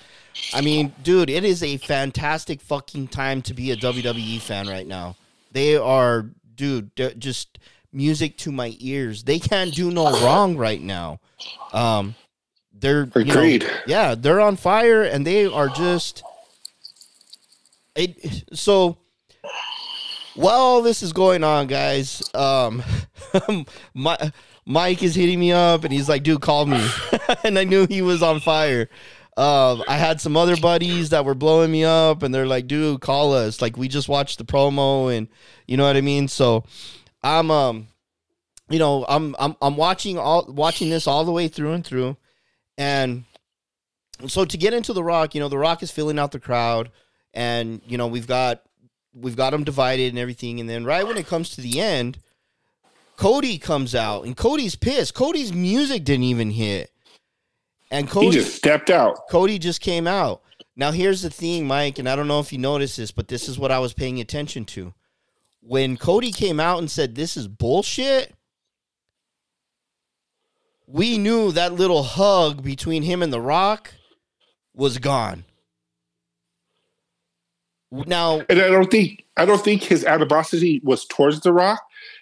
I 0.53 0.61
mean, 0.61 0.93
dude, 1.03 1.29
it 1.29 1.43
is 1.43 1.61
a 1.61 1.77
fantastic 1.77 2.61
fucking 2.61 3.09
time 3.09 3.41
to 3.43 3.53
be 3.53 3.71
a 3.71 3.75
WWE 3.75 4.41
fan 4.41 4.67
right 4.67 4.87
now. 4.87 5.15
They 5.51 5.75
are 5.75 6.29
dude, 6.55 6.91
just 7.17 7.59
music 7.91 8.37
to 8.39 8.51
my 8.51 8.75
ears. 8.79 9.23
They 9.23 9.39
can't 9.39 9.73
do 9.73 9.91
no 9.91 10.11
wrong 10.21 10.57
right 10.57 10.81
now. 10.81 11.19
Um 11.71 12.15
they're 12.73 13.03
agreed. 13.15 13.63
You 13.63 13.69
know, 13.69 13.75
yeah, 13.87 14.15
they're 14.15 14.41
on 14.41 14.57
fire 14.57 15.03
and 15.03 15.25
they 15.25 15.45
are 15.45 15.69
just 15.69 16.23
it 17.95 18.45
so 18.53 18.97
while 20.35 20.81
this 20.81 21.03
is 21.03 21.13
going 21.13 21.43
on, 21.43 21.67
guys, 21.67 22.23
um, 22.33 22.83
my, 23.93 24.17
Mike 24.65 25.03
is 25.03 25.15
hitting 25.15 25.39
me 25.39 25.51
up 25.51 25.83
and 25.83 25.93
he's 25.93 26.09
like, 26.09 26.23
dude, 26.23 26.41
call 26.41 26.65
me. 26.65 26.85
and 27.43 27.59
I 27.59 27.63
knew 27.63 27.85
he 27.87 28.01
was 28.01 28.23
on 28.23 28.39
fire. 28.39 28.89
Uh, 29.35 29.81
I 29.87 29.97
had 29.97 30.21
some 30.21 30.37
other 30.37 30.55
buddies 30.55 31.09
that 31.09 31.25
were 31.25 31.35
blowing 31.35 31.71
me 31.71 31.83
up 31.83 32.23
and 32.23 32.33
they're 32.33 32.47
like, 32.47 32.67
dude, 32.67 33.01
call 33.01 33.33
us. 33.33 33.61
Like, 33.61 33.77
we 33.77 33.87
just 33.87 34.07
watched 34.07 34.37
the 34.37 34.45
promo 34.45 35.15
and 35.15 35.27
you 35.67 35.77
know 35.77 35.85
what 35.85 35.97
I 35.97 36.01
mean? 36.01 36.27
So 36.27 36.63
I'm, 37.23 37.49
um, 37.49 37.87
you 38.69 38.79
know, 38.79 39.05
I'm, 39.07 39.35
I'm, 39.39 39.55
I'm 39.61 39.75
watching 39.75 40.17
all, 40.17 40.45
watching 40.47 40.89
this 40.89 41.07
all 41.07 41.25
the 41.25 41.31
way 41.31 41.47
through 41.47 41.73
and 41.73 41.85
through. 41.85 42.17
And 42.77 43.23
so 44.27 44.45
to 44.45 44.57
get 44.57 44.73
into 44.73 44.93
the 44.93 45.03
rock, 45.03 45.35
you 45.35 45.41
know, 45.41 45.49
the 45.49 45.57
rock 45.57 45.83
is 45.83 45.91
filling 45.91 46.19
out 46.19 46.31
the 46.31 46.39
crowd 46.39 46.91
and, 47.33 47.81
you 47.87 47.97
know, 47.97 48.07
we've 48.07 48.27
got, 48.27 48.61
we've 49.13 49.35
got 49.35 49.51
them 49.51 49.63
divided 49.63 50.09
and 50.09 50.19
everything. 50.19 50.59
And 50.59 50.69
then 50.69 50.85
right 50.85 51.07
when 51.07 51.17
it 51.17 51.27
comes 51.27 51.49
to 51.51 51.61
the 51.61 51.79
end, 51.79 52.19
Cody 53.17 53.57
comes 53.57 53.93
out 53.95 54.25
and 54.25 54.35
Cody's 54.35 54.75
pissed. 54.75 55.13
Cody's 55.13 55.53
music 55.53 56.03
didn't 56.03 56.23
even 56.23 56.51
hit. 56.51 56.91
And 57.91 58.09
Cody 58.09 58.27
he 58.27 58.33
just 58.33 58.55
stepped 58.55 58.89
out. 58.89 59.27
Cody 59.29 59.59
just 59.59 59.81
came 59.81 60.07
out. 60.07 60.41
Now 60.75 60.91
here's 60.91 61.21
the 61.21 61.29
thing, 61.29 61.67
Mike, 61.67 61.99
and 61.99 62.09
I 62.09 62.15
don't 62.15 62.27
know 62.27 62.39
if 62.39 62.51
you 62.51 62.57
noticed 62.57 62.97
this, 62.97 63.11
but 63.11 63.27
this 63.27 63.47
is 63.47 63.59
what 63.59 63.71
I 63.71 63.79
was 63.79 63.93
paying 63.93 64.19
attention 64.19 64.65
to. 64.65 64.93
When 65.61 65.97
Cody 65.97 66.31
came 66.31 66.59
out 66.59 66.79
and 66.79 66.89
said 66.89 67.13
this 67.13 67.37
is 67.37 67.47
bullshit, 67.47 68.33
we 70.87 71.17
knew 71.17 71.51
that 71.51 71.73
little 71.73 72.03
hug 72.03 72.63
between 72.63 73.03
him 73.03 73.21
and 73.21 73.31
The 73.31 73.39
Rock 73.39 73.93
was 74.73 74.97
gone. 74.97 75.45
Now, 77.93 78.41
and 78.49 78.59
I 78.59 78.69
don't 78.69 78.89
think 78.89 79.23
I 79.37 79.45
don't 79.45 79.63
think 79.63 79.83
his 79.83 80.03
animosity 80.03 80.81
was 80.83 81.05
towards 81.05 81.41
The 81.41 81.53
Rock. 81.53 81.79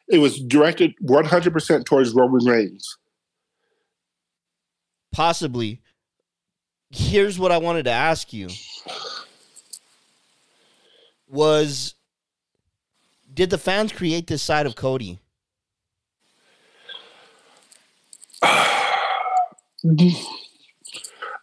It 0.09 0.17
was 0.17 0.37
directed 0.41 0.93
100 0.99 1.53
percent 1.53 1.85
towards 1.85 2.11
Roman 2.11 2.45
Reigns. 2.45 2.97
Possibly. 5.13 5.81
Here's 6.89 7.39
what 7.39 7.53
I 7.53 7.57
wanted 7.57 7.83
to 7.83 7.91
ask 7.91 8.33
you: 8.33 8.49
Was 11.29 11.95
did 13.33 13.49
the 13.49 13.57
fans 13.57 13.93
create 13.93 14.27
this 14.27 14.43
side 14.43 14.65
of 14.65 14.75
Cody? 14.75 15.21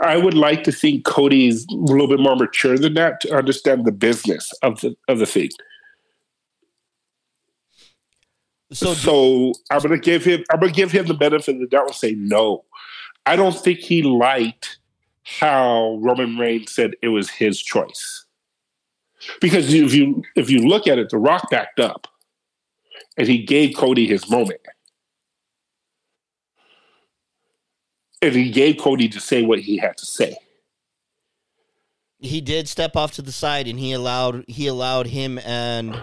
I 0.00 0.16
would 0.16 0.34
like 0.34 0.64
to 0.64 0.72
think 0.72 1.04
Cody's 1.04 1.66
a 1.70 1.74
little 1.74 2.06
bit 2.06 2.20
more 2.20 2.36
mature 2.36 2.78
than 2.78 2.94
that 2.94 3.20
to 3.22 3.34
understand 3.36 3.84
the 3.84 3.92
business 3.92 4.52
of 4.62 4.80
the 4.80 4.96
of 5.08 5.18
the 5.18 5.26
thing. 5.26 5.50
So, 8.70 8.94
so 8.94 9.52
I'm 9.70 9.80
gonna 9.80 9.98
give 9.98 10.24
him 10.24 10.44
I'm 10.50 10.60
gonna 10.60 10.72
give 10.72 10.92
him 10.92 11.06
the 11.06 11.14
benefit 11.14 11.54
of 11.56 11.60
the 11.60 11.66
doubt 11.66 11.86
and 11.86 11.94
say 11.94 12.14
no. 12.16 12.64
I 13.26 13.36
don't 13.36 13.56
think 13.56 13.80
he 13.80 14.02
liked 14.02 14.78
how 15.24 15.98
Roman 16.00 16.38
Reigns 16.38 16.72
said 16.72 16.92
it 17.02 17.08
was 17.08 17.28
his 17.28 17.60
choice. 17.60 18.24
Because 19.40 19.72
if 19.72 19.94
you 19.94 20.22
if 20.36 20.48
you 20.48 20.60
look 20.60 20.86
at 20.86 20.98
it, 20.98 21.10
The 21.10 21.18
Rock 21.18 21.50
backed 21.50 21.80
up, 21.80 22.06
and 23.16 23.26
he 23.26 23.42
gave 23.42 23.76
Cody 23.76 24.06
his 24.06 24.30
moment. 24.30 24.60
And 28.22 28.34
he 28.34 28.50
gave 28.50 28.78
Cody 28.78 29.08
to 29.08 29.20
say 29.20 29.42
what 29.42 29.60
he 29.60 29.76
had 29.76 29.96
to 29.98 30.06
say. 30.06 30.36
He 32.20 32.40
did 32.40 32.68
step 32.68 32.96
off 32.96 33.12
to 33.12 33.22
the 33.22 33.32
side, 33.32 33.68
and 33.68 33.78
he 33.78 33.92
allowed 33.92 34.44
he 34.48 34.66
allowed 34.66 35.06
him 35.06 35.38
and 35.38 36.00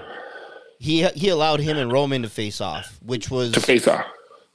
he 0.79 1.03
he 1.09 1.29
allowed 1.29 1.59
him 1.59 1.77
and 1.77 1.91
Roman 1.91 2.21
to 2.21 2.29
face 2.29 2.61
off, 2.61 2.99
which 3.03 3.29
was 3.29 3.51
to 3.51 3.59
face 3.59 3.87
off, 3.87 4.05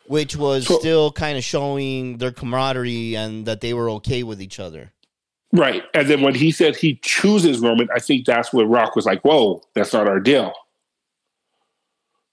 which 0.07 0.37
was 0.37 0.66
so, 0.66 0.79
still 0.79 1.12
kind 1.12 1.37
of 1.37 1.44
showing 1.44 2.18
their 2.18 2.33
camaraderie 2.33 3.14
and 3.14 3.44
that 3.46 3.61
they 3.61 3.75
were 3.75 3.90
okay 3.90 4.23
with 4.23 4.40
each 4.40 4.59
other. 4.59 4.92
Right, 5.53 5.83
and 5.94 6.09
then 6.09 6.23
when 6.23 6.35
he 6.35 6.53
said 6.53 6.77
he 6.77 6.94
chooses 7.03 7.59
Roman, 7.59 7.88
I 7.94 7.99
think 7.99 8.25
that's 8.25 8.53
where 8.53 8.66
Rock 8.66 8.96
was 8.96 9.05
like, 9.05 9.20
"Whoa, 9.23 9.62
that's 9.75 9.92
not 9.92 10.09
our 10.09 10.20
deal." 10.20 10.55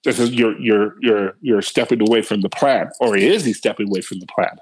This 0.04 0.20
is 0.20 0.32
you're 0.32 0.58
you're 0.58 0.94
you're 1.00 1.36
you're 1.42 1.62
stepping 1.62 2.00
away 2.00 2.22
from 2.22 2.40
the 2.40 2.48
plan, 2.48 2.90
or 3.00 3.16
is 3.16 3.44
he 3.44 3.52
stepping 3.52 3.88
away 3.88 4.00
from 4.00 4.20
the 4.20 4.26
plan? 4.26 4.56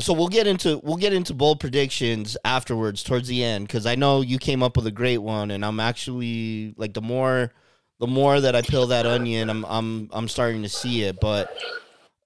So 0.00 0.12
we'll 0.12 0.28
get 0.28 0.46
into 0.46 0.80
we'll 0.82 0.96
get 0.96 1.12
into 1.12 1.34
bold 1.34 1.60
predictions 1.60 2.36
afterwards 2.44 3.02
towards 3.02 3.28
the 3.28 3.44
end 3.44 3.66
because 3.66 3.86
I 3.86 3.94
know 3.94 4.20
you 4.20 4.38
came 4.38 4.62
up 4.62 4.76
with 4.76 4.86
a 4.86 4.90
great 4.90 5.18
one, 5.18 5.50
and 5.50 5.64
I'm 5.64 5.80
actually 5.80 6.74
like 6.76 6.94
the 6.94 7.02
more 7.02 7.52
the 8.00 8.06
more 8.06 8.40
that 8.40 8.56
I 8.56 8.62
peel 8.62 8.86
that 8.88 9.06
onion, 9.06 9.50
I'm 9.50 9.64
I'm 9.66 10.08
I'm 10.12 10.28
starting 10.28 10.62
to 10.62 10.68
see 10.68 11.04
it. 11.04 11.20
But 11.20 11.56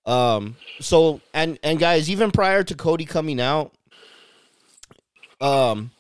um, 0.07 0.57
so 0.81 1.21
and 1.35 1.59
and 1.63 1.79
guys, 1.79 2.09
even 2.09 2.31
prior 2.31 2.63
to 2.63 2.75
Cody 2.75 3.05
coming 3.05 3.41
out, 3.41 3.73
um, 5.41 5.91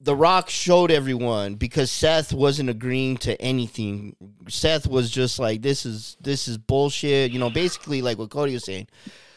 The 0.00 0.16
Rock 0.16 0.50
showed 0.50 0.90
everyone 0.90 1.54
because 1.54 1.90
Seth 1.90 2.32
wasn't 2.32 2.68
agreeing 2.68 3.16
to 3.18 3.40
anything. 3.40 4.16
Seth 4.48 4.86
was 4.86 5.10
just 5.10 5.38
like, 5.38 5.62
"This 5.62 5.86
is 5.86 6.16
this 6.20 6.48
is 6.48 6.58
bullshit," 6.58 7.30
you 7.30 7.38
know, 7.38 7.50
basically 7.50 8.02
like 8.02 8.18
what 8.18 8.30
Cody 8.30 8.54
was 8.54 8.64
saying. 8.64 8.88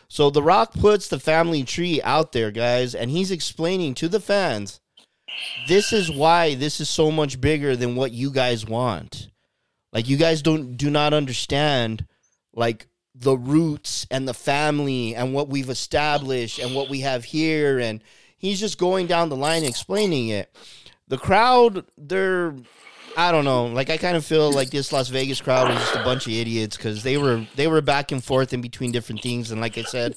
So 0.10 0.30
The 0.30 0.43
Rock 0.43 0.74
puts 0.74 1.08
the 1.08 1.20
family 1.20 1.63
tree 1.63 2.02
out 2.02 2.32
there, 2.32 2.52
guys, 2.52 2.96
and 2.96 3.12
he's 3.12 3.32
explaining 3.32 3.93
to 3.96 4.08
the 4.08 4.20
fans 4.20 4.80
this 5.67 5.93
is 5.93 6.12
why 6.12 6.56
this 6.56 6.80
is 6.80 6.89
so 6.89 7.12
much 7.12 7.39
bigger 7.39 7.76
than 7.76 7.96
what 7.96 8.12
you 8.12 8.32
guys 8.32 8.65
want. 8.65 9.30
Like 9.93 10.08
you 10.08 10.17
guys 10.17 10.41
don't 10.41 10.78
do 10.78 10.89
not 10.89 11.13
understand 11.13 12.06
like 12.54 12.88
the 13.15 13.38
roots 13.38 14.06
and 14.12 14.28
the 14.28 14.34
family 14.34 15.15
and 15.15 15.34
what 15.34 15.50
we've 15.50 15.70
established 15.70 16.60
and 16.60 16.76
what 16.76 16.89
we 16.89 17.02
have 17.02 17.24
here 17.24 17.80
and 17.80 18.04
he's 18.38 18.60
just 18.60 18.78
going 18.78 19.08
down 19.08 19.30
the 19.30 19.36
line 19.36 19.63
explaining 19.63 20.30
it. 20.30 20.54
The 21.08 21.17
crowd, 21.17 21.86
they're 21.98 22.56
I 23.17 23.32
don't 23.32 23.45
know. 23.45 23.65
Like 23.65 23.89
I 23.89 23.97
kind 23.97 24.15
of 24.15 24.23
feel 24.23 24.51
like 24.51 24.69
this 24.69 24.93
Las 24.93 25.10
Vegas 25.10 25.41
crowd 25.41 25.69
was 25.69 25.80
just 25.80 25.95
a 25.95 26.03
bunch 26.03 26.27
of 26.27 26.34
idiots 26.34 26.77
because 26.77 27.01
they 27.01 27.17
were 27.17 27.47
they 27.56 27.67
were 27.67 27.82
back 27.82 28.12
and 28.12 28.23
forth 28.23 28.53
in 28.53 28.62
between 28.62 28.91
different 28.91 29.23
things. 29.23 29.49
And 29.49 29.60
like 29.60 29.75
I 29.75 29.82
said, 29.82 30.15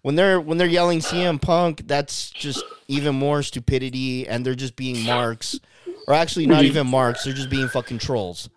when 0.00 0.14
they're 0.14 0.40
when 0.40 0.56
they're 0.56 0.66
yelling 0.66 1.00
CM 1.00 1.40
Punk, 1.40 1.86
that's 1.86 2.30
just 2.30 2.64
even 2.88 3.14
more 3.14 3.42
stupidity, 3.42 4.26
and 4.26 4.46
they're 4.46 4.54
just 4.54 4.76
being 4.76 5.04
marks, 5.04 5.60
or 6.06 6.14
actually 6.14 6.46
not 6.46 6.64
even 6.64 6.86
marks. 6.86 7.24
They're 7.24 7.34
just 7.34 7.50
being 7.50 7.68
fucking 7.68 7.98
trolls. 7.98 8.48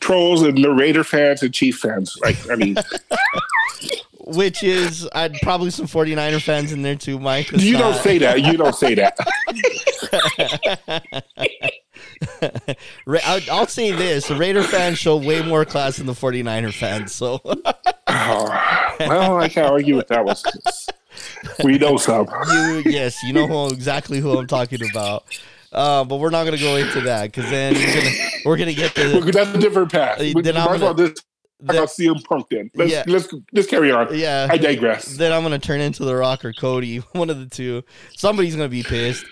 Trolls 0.00 0.40
and 0.40 0.58
Raider 0.78 1.04
fans 1.04 1.42
and 1.42 1.52
Chief 1.52 1.76
fans. 1.76 2.16
Like, 2.22 2.38
I 2.50 2.54
mean, 2.56 2.78
Which 4.26 4.64
is 4.64 5.08
I'd 5.14 5.34
probably 5.40 5.70
some 5.70 5.86
49er 5.86 6.42
fans 6.42 6.72
in 6.72 6.82
there 6.82 6.96
too, 6.96 7.20
Mike. 7.20 7.52
You 7.52 7.78
don't 7.78 7.94
say 7.94 8.18
that. 8.18 8.42
You 8.42 8.56
don't 8.56 8.74
say 8.74 8.94
that. 8.94 9.16
I'll, 12.42 13.40
I'll 13.50 13.66
say 13.66 13.92
this: 13.92 14.28
the 14.28 14.36
Raider 14.36 14.62
fans 14.62 14.98
show 14.98 15.16
way 15.16 15.42
more 15.42 15.64
class 15.64 15.96
than 15.96 16.06
the 16.06 16.12
49er 16.12 16.72
fans. 16.72 17.12
So 17.14 17.40
Oh, 18.08 18.96
well, 19.00 19.36
I 19.38 19.48
can't 19.48 19.70
argue 19.70 19.96
with 19.96 20.08
that 20.08 20.24
one. 20.24 20.36
We 21.64 21.78
know 21.78 21.96
some. 21.96 22.26
you, 22.50 22.82
yes, 22.86 23.22
you 23.22 23.32
know 23.32 23.46
who, 23.46 23.68
exactly 23.74 24.20
who 24.20 24.38
I'm 24.38 24.46
talking 24.46 24.80
about. 24.90 25.24
Uh, 25.72 26.04
but 26.04 26.16
we're 26.16 26.30
not 26.30 26.44
gonna 26.44 26.58
go 26.58 26.76
into 26.76 27.00
that 27.02 27.32
because 27.32 27.50
then 27.50 27.74
we're 27.74 27.94
gonna, 27.94 28.10
we're 28.44 28.56
gonna 28.56 28.72
get 28.72 28.96
Look, 28.96 29.24
to 29.26 29.32
that's 29.32 29.50
a 29.54 29.58
different 29.58 29.90
path. 29.92 30.18
We 30.18 30.32
then 30.40 30.56
I'm 30.56 30.78
gonna- 30.78 30.94
just 31.08 31.16
talk 31.66 31.74
about 31.76 31.88
CM 31.88 32.22
Punk 32.24 32.46
then. 32.50 32.70
Let's, 32.74 32.92
Yeah. 32.92 33.04
let's, 33.06 33.28
let's 33.52 33.66
carry 33.68 33.90
on. 33.90 34.16
yeah. 34.16 34.46
I 34.50 34.56
digress. 34.58 35.16
then 35.16 35.32
I'm 35.32 35.42
gonna 35.42 35.58
turn 35.58 35.80
into 35.80 36.04
the 36.04 36.14
Rock 36.14 36.44
or 36.44 36.52
Cody, 36.52 36.98
one 37.12 37.28
of 37.30 37.38
the 37.38 37.46
two. 37.46 37.82
Somebody's 38.14 38.54
gonna 38.56 38.68
be 38.68 38.82
pissed. 38.82 39.24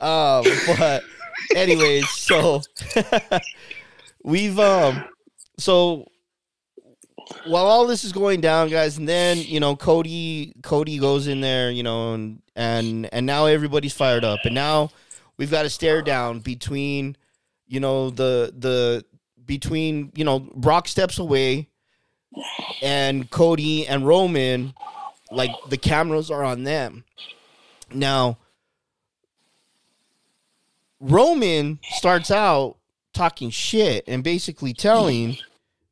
Um, 0.00 0.44
but 0.78 1.04
anyways, 1.54 2.08
so 2.08 2.62
we've 4.24 4.58
um, 4.58 5.04
so 5.58 6.06
while 7.46 7.66
all 7.66 7.86
this 7.86 8.04
is 8.04 8.12
going 8.12 8.40
down, 8.40 8.68
guys, 8.68 8.98
and 8.98 9.08
then 9.08 9.38
you 9.38 9.60
know 9.60 9.76
Cody, 9.76 10.54
Cody 10.62 10.98
goes 10.98 11.26
in 11.26 11.40
there, 11.40 11.70
you 11.70 11.82
know, 11.82 12.14
and 12.14 12.42
and 12.56 13.12
and 13.12 13.26
now 13.26 13.46
everybody's 13.46 13.94
fired 13.94 14.24
up, 14.24 14.40
and 14.44 14.54
now 14.54 14.90
we've 15.36 15.50
got 15.50 15.64
a 15.64 15.70
stare 15.70 16.02
down 16.02 16.40
between, 16.40 17.16
you 17.66 17.80
know, 17.80 18.10
the 18.10 18.52
the 18.56 19.04
between 19.44 20.12
you 20.14 20.24
know 20.24 20.40
Brock 20.40 20.88
steps 20.88 21.18
away, 21.18 21.68
and 22.82 23.30
Cody 23.30 23.86
and 23.86 24.06
Roman 24.06 24.74
like 25.30 25.50
the 25.68 25.78
cameras 25.78 26.30
are 26.30 26.44
on 26.44 26.64
them. 26.64 27.04
Now, 27.92 28.38
Roman 31.02 31.80
starts 31.90 32.30
out 32.30 32.76
talking 33.12 33.50
shit 33.50 34.04
and 34.06 34.22
basically 34.22 34.72
telling, 34.72 35.36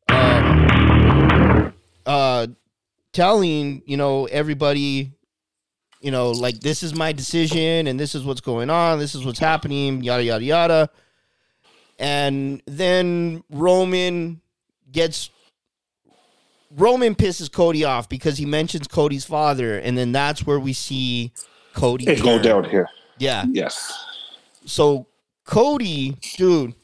um, 0.08 1.74
uh, 2.06 2.46
telling 3.12 3.82
you 3.86 3.96
know 3.96 4.26
everybody, 4.26 5.12
you 6.00 6.12
know, 6.12 6.30
like 6.30 6.60
this 6.60 6.84
is 6.84 6.94
my 6.94 7.12
decision 7.12 7.88
and 7.88 7.98
this 7.98 8.14
is 8.14 8.24
what's 8.24 8.40
going 8.40 8.70
on, 8.70 9.00
this 9.00 9.16
is 9.16 9.24
what's 9.24 9.40
happening, 9.40 10.02
yada 10.04 10.22
yada 10.22 10.44
yada. 10.44 10.90
And 11.98 12.62
then 12.66 13.42
Roman 13.50 14.40
gets 14.92 15.30
Roman 16.76 17.16
pisses 17.16 17.50
Cody 17.50 17.82
off 17.82 18.08
because 18.08 18.38
he 18.38 18.46
mentions 18.46 18.86
Cody's 18.86 19.24
father, 19.24 19.76
and 19.76 19.98
then 19.98 20.12
that's 20.12 20.46
where 20.46 20.60
we 20.60 20.72
see 20.72 21.32
Cody 21.74 22.06
It 22.06 22.22
go 22.22 22.40
down 22.40 22.62
here. 22.62 22.88
Yeah. 23.18 23.44
Yes. 23.50 24.06
So 24.64 25.06
Cody, 25.44 26.16
dude, 26.36 26.74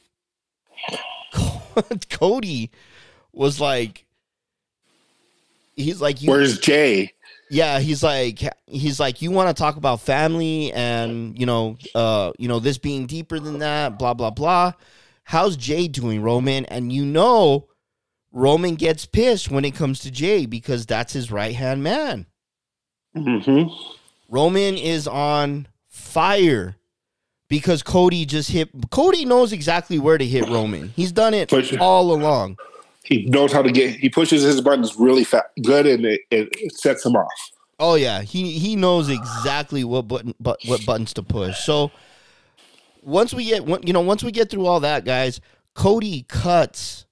Cody 2.10 2.70
was 3.32 3.60
like, 3.60 4.06
he's 5.74 6.00
like, 6.00 6.18
Where's 6.20 6.58
Jey? 6.58 7.12
yeah, 7.50 7.78
he's 7.78 8.02
like, 8.02 8.40
he's 8.66 8.98
like, 8.98 9.22
you 9.22 9.30
want 9.30 9.54
to 9.54 9.60
talk 9.60 9.76
about 9.76 10.00
family 10.00 10.72
and 10.72 11.38
you 11.38 11.46
know, 11.46 11.76
uh, 11.94 12.32
you 12.38 12.48
know, 12.48 12.58
this 12.58 12.78
being 12.78 13.06
deeper 13.06 13.38
than 13.38 13.58
that, 13.60 13.98
blah 13.98 14.14
blah 14.14 14.30
blah. 14.30 14.72
How's 15.24 15.56
Jey 15.56 15.88
doing, 15.88 16.22
Roman? 16.22 16.64
And 16.66 16.92
you 16.92 17.04
know, 17.04 17.68
Roman 18.32 18.74
gets 18.74 19.06
pissed 19.06 19.50
when 19.50 19.64
it 19.64 19.74
comes 19.74 20.00
to 20.00 20.10
Jey 20.10 20.46
because 20.46 20.86
that's 20.86 21.12
his 21.12 21.30
right 21.30 21.54
hand 21.54 21.82
man. 21.82 22.26
Mm-hmm. 23.16 23.72
Roman 24.28 24.76
is 24.76 25.08
on 25.08 25.68
fire 25.88 26.76
because 27.48 27.82
Cody 27.82 28.24
just 28.24 28.50
hit. 28.50 28.68
Cody 28.90 29.24
knows 29.24 29.52
exactly 29.52 29.98
where 29.98 30.18
to 30.18 30.26
hit 30.26 30.48
Roman. 30.48 30.92
He's 30.96 31.12
done 31.12 31.34
it 31.34 31.50
sure. 31.50 31.78
all 31.80 32.12
along. 32.12 32.58
He 33.04 33.24
knows 33.26 33.52
how 33.52 33.62
to 33.62 33.70
get. 33.70 33.96
He 33.96 34.08
pushes 34.08 34.42
his 34.42 34.60
buttons 34.60 34.96
really 34.96 35.22
fast, 35.22 35.46
good, 35.62 35.86
and 35.86 36.04
it, 36.04 36.22
it, 36.30 36.72
sets 36.72 37.06
him 37.06 37.14
off. 37.14 37.50
Oh 37.78 37.94
yeah, 37.94 38.22
he 38.22 38.58
he 38.58 38.74
knows 38.74 39.08
exactly 39.08 39.84
what 39.84 40.08
button 40.08 40.34
but 40.40 40.58
what 40.66 40.84
buttons 40.84 41.12
to 41.14 41.22
push. 41.22 41.58
So 41.60 41.92
once 43.02 43.32
we 43.32 43.44
get 43.44 43.86
you 43.86 43.92
know 43.92 44.00
once 44.00 44.24
we 44.24 44.32
get 44.32 44.50
through 44.50 44.66
all 44.66 44.80
that, 44.80 45.04
guys, 45.04 45.40
Cody 45.74 46.24
cuts. 46.28 47.04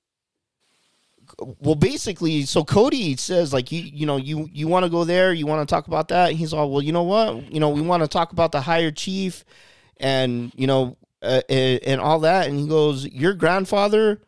Well, 1.61 1.75
basically, 1.75 2.42
so 2.42 2.64
Cody 2.64 3.16
says 3.16 3.53
like 3.53 3.70
you 3.70 3.81
you 3.81 4.07
know 4.07 4.16
you 4.16 4.49
you 4.53 4.66
want 4.66 4.85
to 4.85 4.90
go 4.90 5.05
there, 5.05 5.33
you 5.33 5.47
want 5.47 5.66
to 5.66 5.73
talk 5.73 5.87
about 5.87 6.09
that. 6.09 6.33
He's 6.33 6.53
all 6.53 6.70
well, 6.70 6.83
you 6.83 6.92
know 6.92 7.03
what, 7.03 7.53
you 7.53 7.61
know 7.61 7.68
we 7.68 7.81
want 7.81 8.03
to 8.03 8.09
talk 8.09 8.33
about 8.33 8.51
the 8.51 8.61
higher 8.61 8.90
chief, 8.90 9.44
and 9.98 10.52
you 10.57 10.66
know 10.66 10.96
uh, 11.22 11.40
and, 11.48 12.00
all 12.00 12.20
that. 12.20 12.48
And 12.48 12.59
he 12.61 12.68
goes, 12.68 13.07
your 13.07 13.33
grandfather 13.35 14.20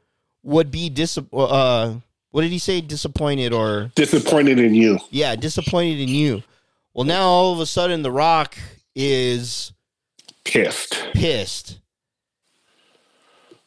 would 0.43 0.71
be 0.71 0.89
dis 0.89 1.19
uh 1.33 1.95
what 2.31 2.43
did 2.43 2.51
he 2.53 2.59
say 2.59 2.81
disappointed 2.81 3.53
or 3.53 3.91
Disappointed 3.95 4.59
in 4.59 4.75
you. 4.75 4.99
yeah, 5.11 5.37
disappointed 5.37 5.99
in 6.01 6.09
you. 6.09 6.43
Well, 6.95 7.05
now 7.05 7.23
all 7.27 7.53
of 7.53 7.61
a 7.61 7.67
sudden, 7.67 8.03
The 8.03 8.11
Rock 8.13 8.57
is 8.95 9.73
Pissed. 10.45 11.09
pissed, 11.13 11.81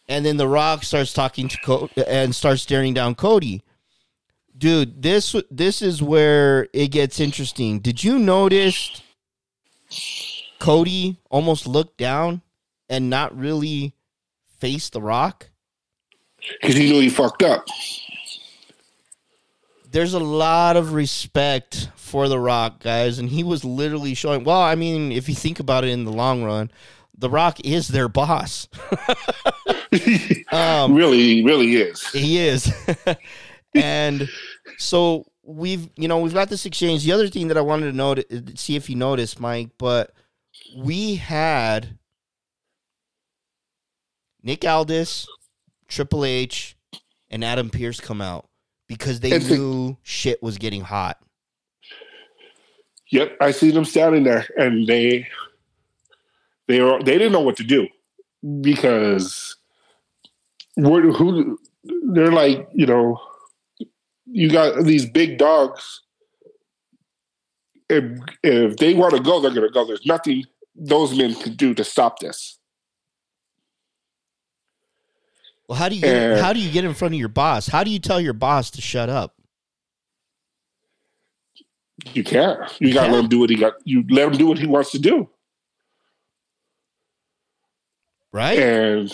and 0.07 0.25
then 0.25 0.37
The 0.37 0.47
Rock 0.47 0.83
starts 0.83 1.13
talking 1.13 1.47
to 1.47 1.57
cody 1.59 1.91
and 2.07 2.33
starts 2.33 2.61
staring 2.63 2.93
down 2.93 3.15
Cody. 3.15 3.61
Dude, 4.57 5.01
this 5.01 5.35
this 5.51 5.81
is 5.81 6.01
where 6.01 6.67
it 6.73 6.87
gets 6.89 7.19
interesting. 7.19 7.79
Did 7.79 8.03
you 8.03 8.17
notice 8.19 9.01
Cody 10.59 11.17
almost 11.29 11.67
looked 11.67 11.97
down 11.97 12.41
and 12.89 13.09
not 13.09 13.37
really 13.37 13.93
face 14.59 14.89
The 14.89 15.01
Rock? 15.01 15.49
Because 16.61 16.75
he 16.75 16.91
knew 16.91 17.01
he 17.01 17.09
fucked 17.09 17.43
up. 17.43 17.65
there's 19.91 20.13
a 20.13 20.19
lot 20.19 20.77
of 20.77 20.93
respect 20.93 21.89
for 21.95 22.27
The 22.27 22.39
Rock, 22.39 22.81
guys, 22.81 23.19
and 23.19 23.29
he 23.29 23.43
was 23.43 23.63
literally 23.65 24.13
showing. 24.13 24.43
Well, 24.43 24.61
I 24.61 24.75
mean, 24.75 25.11
if 25.11 25.27
you 25.29 25.35
think 25.35 25.59
about 25.59 25.83
it 25.83 25.89
in 25.89 26.05
the 26.05 26.11
long 26.13 26.43
run, 26.43 26.71
The 27.17 27.29
Rock 27.29 27.59
is 27.61 27.87
their 27.89 28.07
boss. 28.07 28.67
um, 30.51 30.93
really, 30.95 31.43
really 31.43 31.75
is. 31.75 32.07
he 32.11 32.39
is, 32.39 32.71
and 33.75 34.29
so 34.77 35.25
we've 35.43 35.89
you 35.97 36.07
know 36.07 36.19
we've 36.19 36.33
got 36.33 36.49
this 36.49 36.65
exchange. 36.65 37.03
The 37.03 37.11
other 37.11 37.27
thing 37.27 37.47
that 37.49 37.57
I 37.57 37.61
wanted 37.61 37.91
to 37.91 37.97
note, 37.97 38.23
see 38.55 38.75
if 38.75 38.89
you 38.89 38.95
noticed, 38.95 39.39
Mike, 39.39 39.69
but 39.77 40.11
we 40.77 41.15
had 41.15 41.97
Nick 44.43 44.65
Aldis, 44.65 45.27
Triple 45.87 46.25
H, 46.25 46.75
and 47.29 47.43
Adam 47.43 47.69
Pearce 47.69 47.99
come 47.99 48.21
out 48.21 48.47
because 48.87 49.19
they 49.19 49.31
It's 49.31 49.49
a- 49.49 49.57
knew 49.57 49.97
shit 50.03 50.41
was 50.41 50.57
getting 50.57 50.81
hot. 50.81 51.21
Yep, 53.11 53.37
I 53.41 53.51
see 53.51 53.71
them 53.71 53.85
standing 53.85 54.23
there, 54.23 54.47
and 54.55 54.85
they 54.85 55.27
they 56.67 56.79
were 56.79 56.99
they 57.03 57.13
didn't 57.17 57.31
know 57.31 57.41
what 57.41 57.57
to 57.57 57.63
do 57.63 57.87
because 58.61 59.55
we're, 60.77 61.11
who 61.11 61.57
they're 62.13 62.31
like 62.31 62.67
you 62.71 62.85
know 62.85 63.19
you 64.27 64.51
got 64.51 64.83
these 64.83 65.09
big 65.09 65.39
dogs. 65.39 66.01
If 67.89 68.19
if 68.43 68.77
they 68.77 68.93
want 68.93 69.15
to 69.15 69.19
go, 69.23 69.39
they're 69.41 69.49
going 69.55 69.67
to 69.67 69.73
go. 69.73 69.85
There's 69.85 70.05
nothing 70.05 70.43
those 70.75 71.17
men 71.17 71.35
could 71.35 71.57
do 71.57 71.73
to 71.73 71.83
stop 71.83 72.19
this. 72.19 72.57
Well, 75.67 75.77
how 75.77 75.89
do 75.89 75.95
you 75.95 76.01
get, 76.01 76.39
how 76.39 76.53
do 76.53 76.59
you 76.59 76.71
get 76.71 76.83
in 76.83 76.93
front 76.95 77.13
of 77.13 77.19
your 77.19 77.29
boss? 77.29 77.67
How 77.67 77.83
do 77.83 77.91
you 77.91 77.99
tell 77.99 78.19
your 78.19 78.33
boss 78.33 78.71
to 78.71 78.81
shut 78.81 79.07
up? 79.07 79.35
You 82.13 82.23
can't. 82.23 82.59
You 82.79 82.93
got 82.93 83.01
to 83.01 83.07
can't? 83.07 83.13
let 83.13 83.23
him 83.23 83.29
do 83.29 83.39
what 83.39 83.49
he 83.49 83.55
got. 83.55 83.73
You 83.83 84.03
let 84.09 84.27
him 84.29 84.37
do 84.37 84.47
what 84.47 84.57
he 84.57 84.65
wants 84.65 84.91
to 84.91 84.99
do. 84.99 85.29
Right? 88.31 88.59
and 88.59 89.11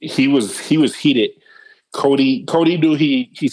he 0.00 0.28
was 0.28 0.58
he 0.58 0.78
was 0.78 0.94
heated. 0.94 1.30
Cody 1.92 2.44
Cody 2.44 2.76
knew 2.76 2.94
he 2.94 3.30
he 3.34 3.50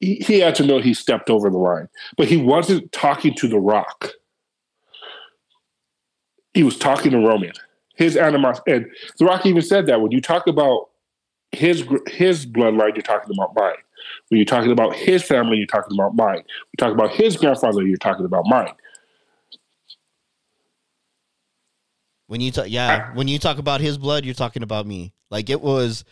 he 0.00 0.16
he 0.16 0.40
had 0.40 0.54
to 0.56 0.64
know 0.64 0.78
he 0.78 0.94
stepped 0.94 1.30
over 1.30 1.50
the 1.50 1.58
line, 1.58 1.88
but 2.16 2.28
he 2.28 2.36
wasn't 2.36 2.90
talking 2.92 3.34
to 3.34 3.48
the 3.48 3.58
Rock 3.58 4.10
he 6.54 6.62
was 6.62 6.76
talking 6.76 7.12
to 7.12 7.18
Roman. 7.18 7.52
His 7.96 8.16
animosity, 8.16 8.72
and 8.72 8.86
The 9.18 9.24
Rock 9.24 9.44
even 9.44 9.62
said 9.62 9.86
that 9.86 10.00
when 10.00 10.12
you 10.12 10.20
talk 10.20 10.46
about 10.46 10.90
his 11.50 11.84
his 12.06 12.46
bloodline, 12.46 12.94
you're 12.94 13.02
talking 13.02 13.34
about 13.34 13.54
mine. 13.56 13.74
When 14.28 14.38
you're 14.38 14.44
talking 14.44 14.70
about 14.70 14.94
his 14.94 15.22
family, 15.22 15.58
you're 15.58 15.66
talking 15.66 15.98
about 15.98 16.14
mine. 16.14 16.42
We 16.44 16.76
talk 16.78 16.92
about 16.92 17.10
his 17.10 17.36
grandfather, 17.36 17.82
you're 17.82 17.96
talking 17.96 18.24
about 18.24 18.44
mine. 18.46 18.72
When 22.28 22.40
you 22.40 22.52
talk, 22.52 22.66
yeah, 22.68 23.08
I, 23.10 23.16
when 23.16 23.26
you 23.26 23.38
talk 23.38 23.58
about 23.58 23.80
his 23.80 23.98
blood, 23.98 24.24
you're 24.24 24.34
talking 24.34 24.62
about 24.62 24.86
me. 24.86 25.14
Like 25.30 25.50
it 25.50 25.60
was, 25.60 26.04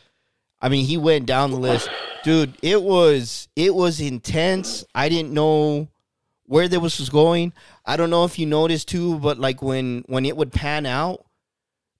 I 0.60 0.68
mean, 0.68 0.86
he 0.86 0.96
went 0.96 1.26
down 1.26 1.50
the 1.50 1.58
list, 1.58 1.90
dude. 2.24 2.56
It 2.62 2.82
was 2.82 3.48
it 3.54 3.74
was 3.74 4.00
intense. 4.00 4.84
I 4.94 5.08
didn't 5.08 5.32
know 5.32 5.88
where 6.46 6.68
this 6.68 6.98
was 6.98 7.08
going. 7.10 7.52
I 7.84 7.96
don't 7.96 8.10
know 8.10 8.24
if 8.24 8.38
you 8.38 8.46
noticed 8.46 8.88
too, 8.88 9.18
but 9.18 9.38
like 9.38 9.62
when 9.62 10.04
when 10.06 10.24
it 10.24 10.36
would 10.36 10.52
pan 10.52 10.86
out, 10.86 11.26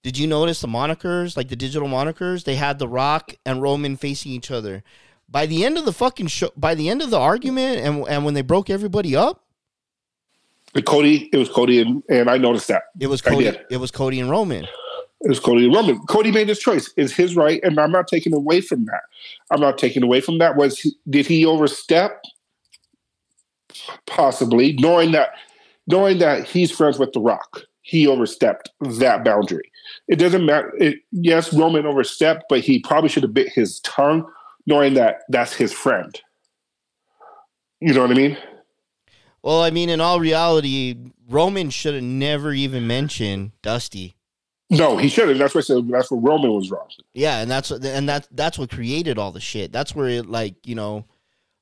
did 0.03 0.17
you 0.17 0.27
notice 0.27 0.61
the 0.61 0.67
monikers, 0.67 1.35
like 1.35 1.49
the 1.49 1.55
digital 1.55 1.87
monikers? 1.87 2.43
They 2.43 2.55
had 2.55 2.79
The 2.79 2.87
Rock 2.87 3.35
and 3.45 3.61
Roman 3.61 3.97
facing 3.97 4.31
each 4.31 4.51
other. 4.51 4.83
By 5.29 5.45
the 5.45 5.65
end 5.65 5.77
of 5.77 5.85
the 5.85 5.91
fucking 5.93 6.27
show, 6.27 6.51
by 6.55 6.75
the 6.75 6.89
end 6.89 7.01
of 7.01 7.09
the 7.09 7.19
argument, 7.19 7.79
and 7.79 8.07
and 8.07 8.23
when 8.25 8.33
they 8.33 8.41
broke 8.41 8.69
everybody 8.69 9.15
up, 9.15 9.43
The 10.73 10.81
Cody, 10.81 11.29
it 11.33 11.37
was 11.37 11.49
Cody, 11.49 11.81
and, 11.81 12.03
and 12.09 12.29
I 12.29 12.37
noticed 12.37 12.69
that. 12.69 12.83
it 12.99 13.07
was 13.07 13.21
Cody. 13.21 13.51
It 13.69 13.77
was 13.77 13.91
Cody 13.91 14.19
and 14.19 14.29
Roman. 14.29 14.65
It 15.21 15.29
was 15.29 15.39
Cody 15.39 15.65
and 15.65 15.73
Roman. 15.73 15.99
Cody 16.05 16.31
made 16.31 16.47
his 16.47 16.59
choice. 16.59 16.93
It's 16.95 17.11
his 17.11 17.35
right, 17.35 17.59
and 17.63 17.79
I'm 17.79 17.91
not 17.91 18.07
taking 18.07 18.33
away 18.33 18.61
from 18.61 18.85
that. 18.85 19.01
I'm 19.51 19.59
not 19.59 19.77
taking 19.77 20.03
away 20.03 20.21
from 20.21 20.37
that. 20.37 20.55
Was 20.55 20.79
he, 20.79 20.91
did 21.09 21.25
he 21.25 21.43
overstep? 21.45 22.21
Possibly, 24.05 24.73
knowing 24.73 25.11
that 25.11 25.29
knowing 25.87 26.19
that 26.19 26.45
he's 26.45 26.71
friends 26.71 26.99
with 26.99 27.13
The 27.13 27.19
Rock, 27.19 27.61
he 27.81 28.07
overstepped 28.07 28.69
that 28.81 29.23
boundary. 29.23 29.71
It 30.07 30.17
doesn't 30.17 30.45
matter. 30.45 30.73
It, 30.77 30.99
yes, 31.11 31.53
Roman 31.53 31.85
overstepped, 31.85 32.45
but 32.49 32.59
he 32.59 32.79
probably 32.79 33.09
should 33.09 33.23
have 33.23 33.33
bit 33.33 33.49
his 33.49 33.79
tongue, 33.81 34.29
knowing 34.65 34.93
that 34.95 35.21
that's 35.29 35.53
his 35.53 35.73
friend. 35.73 36.19
You 37.79 37.93
know 37.93 38.01
what 38.01 38.11
I 38.11 38.15
mean? 38.15 38.37
Well, 39.41 39.61
I 39.61 39.69
mean, 39.69 39.89
in 39.89 40.01
all 40.01 40.19
reality, 40.19 40.97
Roman 41.29 41.69
should 41.69 41.93
have 41.93 42.03
never 42.03 42.51
even 42.51 42.87
mentioned 42.87 43.51
Dusty. 43.61 44.15
No, 44.69 44.97
he 44.97 45.07
should 45.07 45.29
have. 45.29 45.37
That's 45.37 45.55
what 45.55 45.63
I 45.63 45.67
said. 45.67 45.87
That's 45.87 46.11
where 46.11 46.19
Roman 46.19 46.51
was 46.51 46.69
wrong. 46.69 46.89
Yeah, 47.13 47.39
and 47.39 47.49
that's 47.49 47.69
what 47.69 47.85
and 47.85 48.09
that 48.09 48.27
that's 48.31 48.59
what 48.59 48.69
created 48.69 49.17
all 49.17 49.31
the 49.31 49.39
shit. 49.39 49.71
That's 49.71 49.95
where 49.95 50.09
it 50.09 50.25
like 50.25 50.55
you 50.65 50.75
know, 50.75 51.05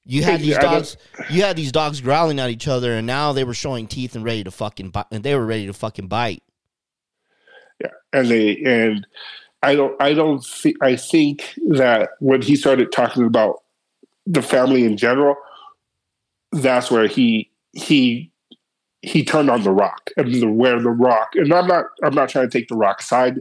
you 0.06 0.24
had 0.24 0.40
these 0.42 0.52
Yeah, 0.52 0.60
dogs, 0.60 0.98
you 1.28 1.42
had 1.42 1.56
these 1.56 1.72
dogs 1.72 2.02
growling 2.02 2.40
at 2.40 2.50
each 2.50 2.68
other, 2.68 2.94
and 2.94 3.08
now 3.08 3.34
they 3.34 3.44
were 3.44 3.54
showing 3.54 3.88
teeth 3.88 4.16
and 4.16 4.24
ready 4.24 4.44
to 4.44 4.52
fucking 4.52 4.92
bite, 4.92 5.08
and 5.12 5.24
they 5.24 5.36
were 5.36 5.46
ready 5.46 5.66
to 5.66 5.74
fucking 5.74 6.08
bite. 6.08 6.44
Yeah, 7.82 7.90
and 8.14 8.28
they 8.30 8.58
and 8.66 9.06
I 9.64 9.76
don't 9.76 10.02
I 10.02 10.14
don't 10.14 10.44
thi- 10.46 10.78
I 10.82 10.96
think 10.96 11.54
that 11.70 12.12
when 12.20 12.42
he 12.42 12.56
started 12.56 12.92
talking 12.92 13.26
about 13.26 13.64
the 14.26 14.42
family 14.42 14.86
in 14.86 14.98
general, 14.98 15.36
that's 16.52 16.90
where 16.92 17.08
he 17.08 17.50
he 17.74 18.32
he 19.02 19.24
turned 19.26 19.50
on 19.50 19.64
the 19.64 19.72
Rock 19.72 20.10
and 20.18 20.34
the, 20.34 20.48
where 20.48 20.80
the 20.80 20.90
Rock 20.90 21.32
and 21.36 21.54
I'm 21.54 21.68
not 21.68 21.86
I'm 22.04 22.16
not 22.16 22.30
trying 22.30 22.50
to 22.50 22.58
take 22.60 22.68
the 22.70 22.78
Rock 22.78 23.02
side, 23.02 23.40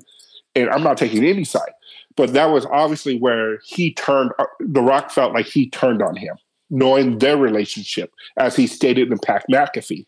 and 0.55 0.69
I'm 0.71 0.83
not 0.83 0.97
taking 0.99 1.25
any 1.25 1.45
side, 1.45 1.73
but 2.17 2.33
that 2.33 2.47
was 2.47 2.67
obviously 2.67 3.19
where 3.19 3.59
he 3.65 3.93
turned. 3.95 4.33
uh, 4.39 4.47
The 4.61 4.83
Rock 4.83 5.11
felt 5.11 5.33
like 5.33 5.47
he 5.47 5.71
turned 5.71 6.03
on 6.03 6.17
him, 6.17 6.37
knowing 6.75 7.19
their 7.19 7.37
relationship, 7.37 8.13
as 8.37 8.57
he 8.57 8.67
stated 8.67 9.11
in 9.11 9.19
Pat 9.19 9.45
McAfee 9.51 10.07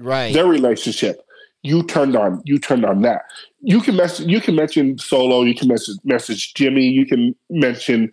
Right. 0.00 0.34
their 0.34 0.46
relationship. 0.46 1.22
You 1.62 1.82
turned 1.82 2.16
on. 2.16 2.42
You 2.44 2.58
turned 2.58 2.84
on 2.84 3.02
that. 3.02 3.22
You 3.60 3.80
can 3.80 3.96
mess. 3.96 4.20
You 4.20 4.40
can 4.40 4.54
mention 4.54 4.98
Solo. 4.98 5.42
You 5.42 5.54
can 5.54 5.68
message 5.68 5.96
message 6.04 6.54
Jimmy. 6.54 6.86
You 6.86 7.04
can 7.06 7.34
mention 7.50 8.10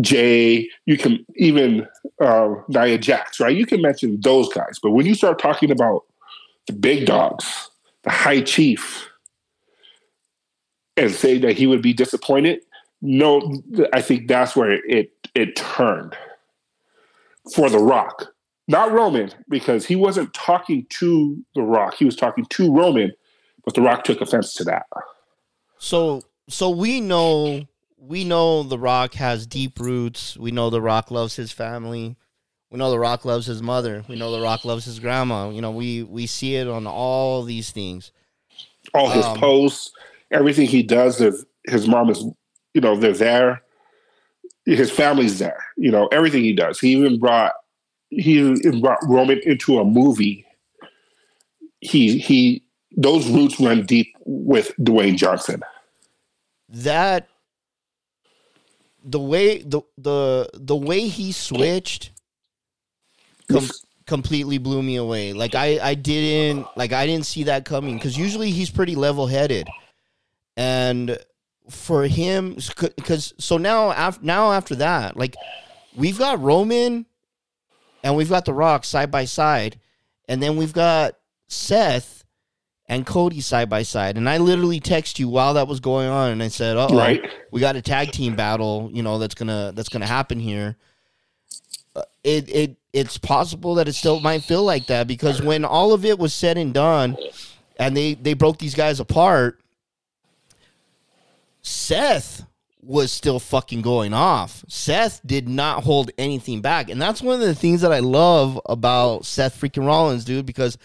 Jey. 0.00 0.68
You 0.86 0.96
can 0.98 1.24
even 1.36 1.86
uh, 2.20 2.54
Nia 2.68 2.98
Jax. 2.98 3.40
Right. 3.40 3.56
You 3.56 3.66
can 3.66 3.80
mention 3.80 4.20
those 4.20 4.48
guys. 4.52 4.78
But 4.82 4.90
when 4.90 5.06
you 5.06 5.14
start 5.14 5.38
talking 5.38 5.70
about 5.70 6.04
the 6.66 6.74
big 6.74 7.06
dogs, 7.06 7.70
the 8.04 8.10
High 8.10 8.42
Chief, 8.42 9.08
and 10.96 11.10
say 11.10 11.38
that 11.38 11.56
he 11.56 11.66
would 11.66 11.80
be 11.82 11.94
disappointed, 11.94 12.60
no, 13.00 13.54
I 13.94 14.02
think 14.02 14.28
that's 14.28 14.54
where 14.54 14.72
it 14.86 15.12
it 15.34 15.56
turned 15.56 16.14
for 17.54 17.70
The 17.70 17.78
Rock 17.78 18.32
not 18.70 18.92
Roman, 18.92 19.32
because 19.48 19.84
he 19.84 19.96
wasn't 19.96 20.32
talking 20.32 20.86
to 21.00 21.44
The 21.56 21.62
Rock. 21.62 21.94
He 21.94 22.04
was 22.04 22.14
talking 22.14 22.46
to 22.50 22.72
Roman, 22.72 23.12
but 23.64 23.74
The 23.74 23.82
Rock 23.82 24.04
took 24.04 24.20
offense 24.20 24.54
to 24.54 24.64
that. 24.64 24.86
So 25.78 26.22
so 26.48 26.70
we 26.70 27.00
know 27.00 27.66
we 27.98 28.22
know 28.22 28.62
the 28.62 28.78
Rock 28.78 29.14
has 29.14 29.46
deep 29.46 29.80
roots. 29.80 30.36
We 30.36 30.52
know 30.52 30.70
the 30.70 30.80
Rock 30.80 31.10
loves 31.10 31.34
his 31.34 31.50
family. 31.50 32.16
We 32.70 32.78
know 32.78 32.92
the 32.92 32.98
Rock 33.00 33.24
loves 33.24 33.46
his 33.46 33.60
mother. 33.60 34.04
We 34.08 34.14
know 34.14 34.30
the 34.30 34.40
Rock 34.40 34.64
loves 34.64 34.84
his 34.84 35.00
grandma. 35.00 35.50
You 35.50 35.60
know, 35.60 35.72
we 35.72 36.04
we 36.04 36.28
see 36.28 36.54
it 36.54 36.68
on 36.68 36.86
all 36.86 37.42
these 37.42 37.72
things. 37.72 38.12
All 38.94 39.10
his 39.10 39.26
Um, 39.26 39.40
posts, 39.40 39.90
everything 40.30 40.68
he 40.68 40.84
does, 40.84 41.20
is 41.20 41.44
his 41.66 41.88
mom 41.88 42.08
is, 42.08 42.24
you 42.72 42.80
know, 42.80 42.96
they're 42.96 43.12
there. 43.12 43.62
His 44.66 44.90
family's 44.90 45.38
there. 45.38 45.64
You 45.76 45.90
know, 45.90 46.06
everything 46.08 46.42
he 46.42 46.52
does. 46.52 46.78
He 46.78 46.92
even 46.92 47.18
brought 47.18 47.52
he 48.10 48.38
even 48.38 48.80
brought 48.80 48.98
Roman 49.04 49.40
into 49.44 49.78
a 49.78 49.84
movie. 49.84 50.44
He 51.80 52.18
he 52.18 52.62
those 52.96 53.28
roots 53.28 53.58
run 53.60 53.86
deep 53.86 54.14
with 54.24 54.72
Dwayne 54.78 55.16
Johnson. 55.16 55.62
That 56.68 57.28
the 59.02 59.20
way 59.20 59.62
the 59.62 59.80
the 59.96 60.50
the 60.54 60.76
way 60.76 61.08
he 61.08 61.32
switched 61.32 62.10
com- 63.50 63.70
completely 64.06 64.58
blew 64.58 64.82
me 64.82 64.96
away. 64.96 65.32
Like 65.32 65.54
I 65.54 65.78
I 65.80 65.94
didn't 65.94 66.66
like 66.76 66.92
I 66.92 67.06
didn't 67.06 67.26
see 67.26 67.44
that 67.44 67.64
coming 67.64 67.94
because 67.94 68.18
usually 68.18 68.50
he's 68.50 68.70
pretty 68.70 68.94
level 68.94 69.26
headed, 69.26 69.68
and 70.56 71.18
for 71.70 72.06
him 72.06 72.56
because 72.96 73.32
so 73.38 73.56
now 73.56 73.90
after 73.92 74.24
now 74.24 74.52
after 74.52 74.74
that 74.76 75.16
like 75.16 75.36
we've 75.96 76.18
got 76.18 76.40
Roman 76.40 77.06
and 78.02 78.16
we've 78.16 78.28
got 78.28 78.44
The 78.44 78.54
Rock 78.54 78.84
side 78.84 79.10
by 79.10 79.24
side, 79.26 79.78
and 80.28 80.42
then 80.42 80.56
we've 80.56 80.72
got 80.72 81.16
Seth 81.48 82.24
and 82.86 83.04
Cody 83.04 83.40
side 83.40 83.68
by 83.68 83.82
side. 83.82 84.16
And 84.16 84.28
I 84.28 84.38
literally 84.38 84.80
text 84.80 85.18
you 85.18 85.28
while 85.28 85.54
that 85.54 85.68
was 85.68 85.80
going 85.80 86.08
on, 86.08 86.30
and 86.30 86.42
I 86.42 86.48
said, 86.48 86.76
"Oh, 86.78 86.96
Right. 86.96 87.20
we 87.50 87.60
got 87.60 87.76
a 87.76 87.82
tag 87.82 88.12
team 88.12 88.34
battle. 88.36 88.88
You 88.92 89.02
know 89.02 89.18
that's 89.18 89.34
gonna 89.34 89.72
that's 89.74 89.88
gonna 89.90 90.06
happen 90.06 90.40
here." 90.40 90.76
Uh, 91.94 92.02
It 92.24 92.48
it 92.48 92.76
it's 92.92 93.18
possible 93.18 93.74
that 93.76 93.86
it 93.88 93.94
still 93.94 94.20
might 94.20 94.42
feel 94.42 94.64
like 94.64 94.86
that 94.86 95.06
because 95.06 95.42
when 95.42 95.64
all 95.64 95.92
of 95.92 96.04
it 96.04 96.18
was 96.18 96.32
said 96.32 96.56
and 96.56 96.72
done, 96.72 97.18
and 97.78 97.96
they 97.96 98.14
they 98.14 98.32
broke 98.34 98.58
these 98.58 98.74
guys 98.74 98.98
apart, 98.98 99.60
Seth 101.62 102.44
was 102.82 103.12
still 103.12 103.38
fucking 103.38 103.82
going 103.82 104.14
off. 104.14 104.64
Seth 104.68 105.20
did 105.26 105.48
not 105.48 105.84
hold 105.84 106.10
anything 106.16 106.60
back. 106.60 106.88
And 106.88 107.00
that's 107.00 107.22
one 107.22 107.40
of 107.40 107.46
the 107.46 107.54
things 107.54 107.82
that 107.82 107.92
I 107.92 107.98
love 107.98 108.60
about 108.66 109.26
Seth 109.26 109.60
freaking 109.60 109.86
Rollins, 109.86 110.24
dude, 110.24 110.46
because 110.46 110.78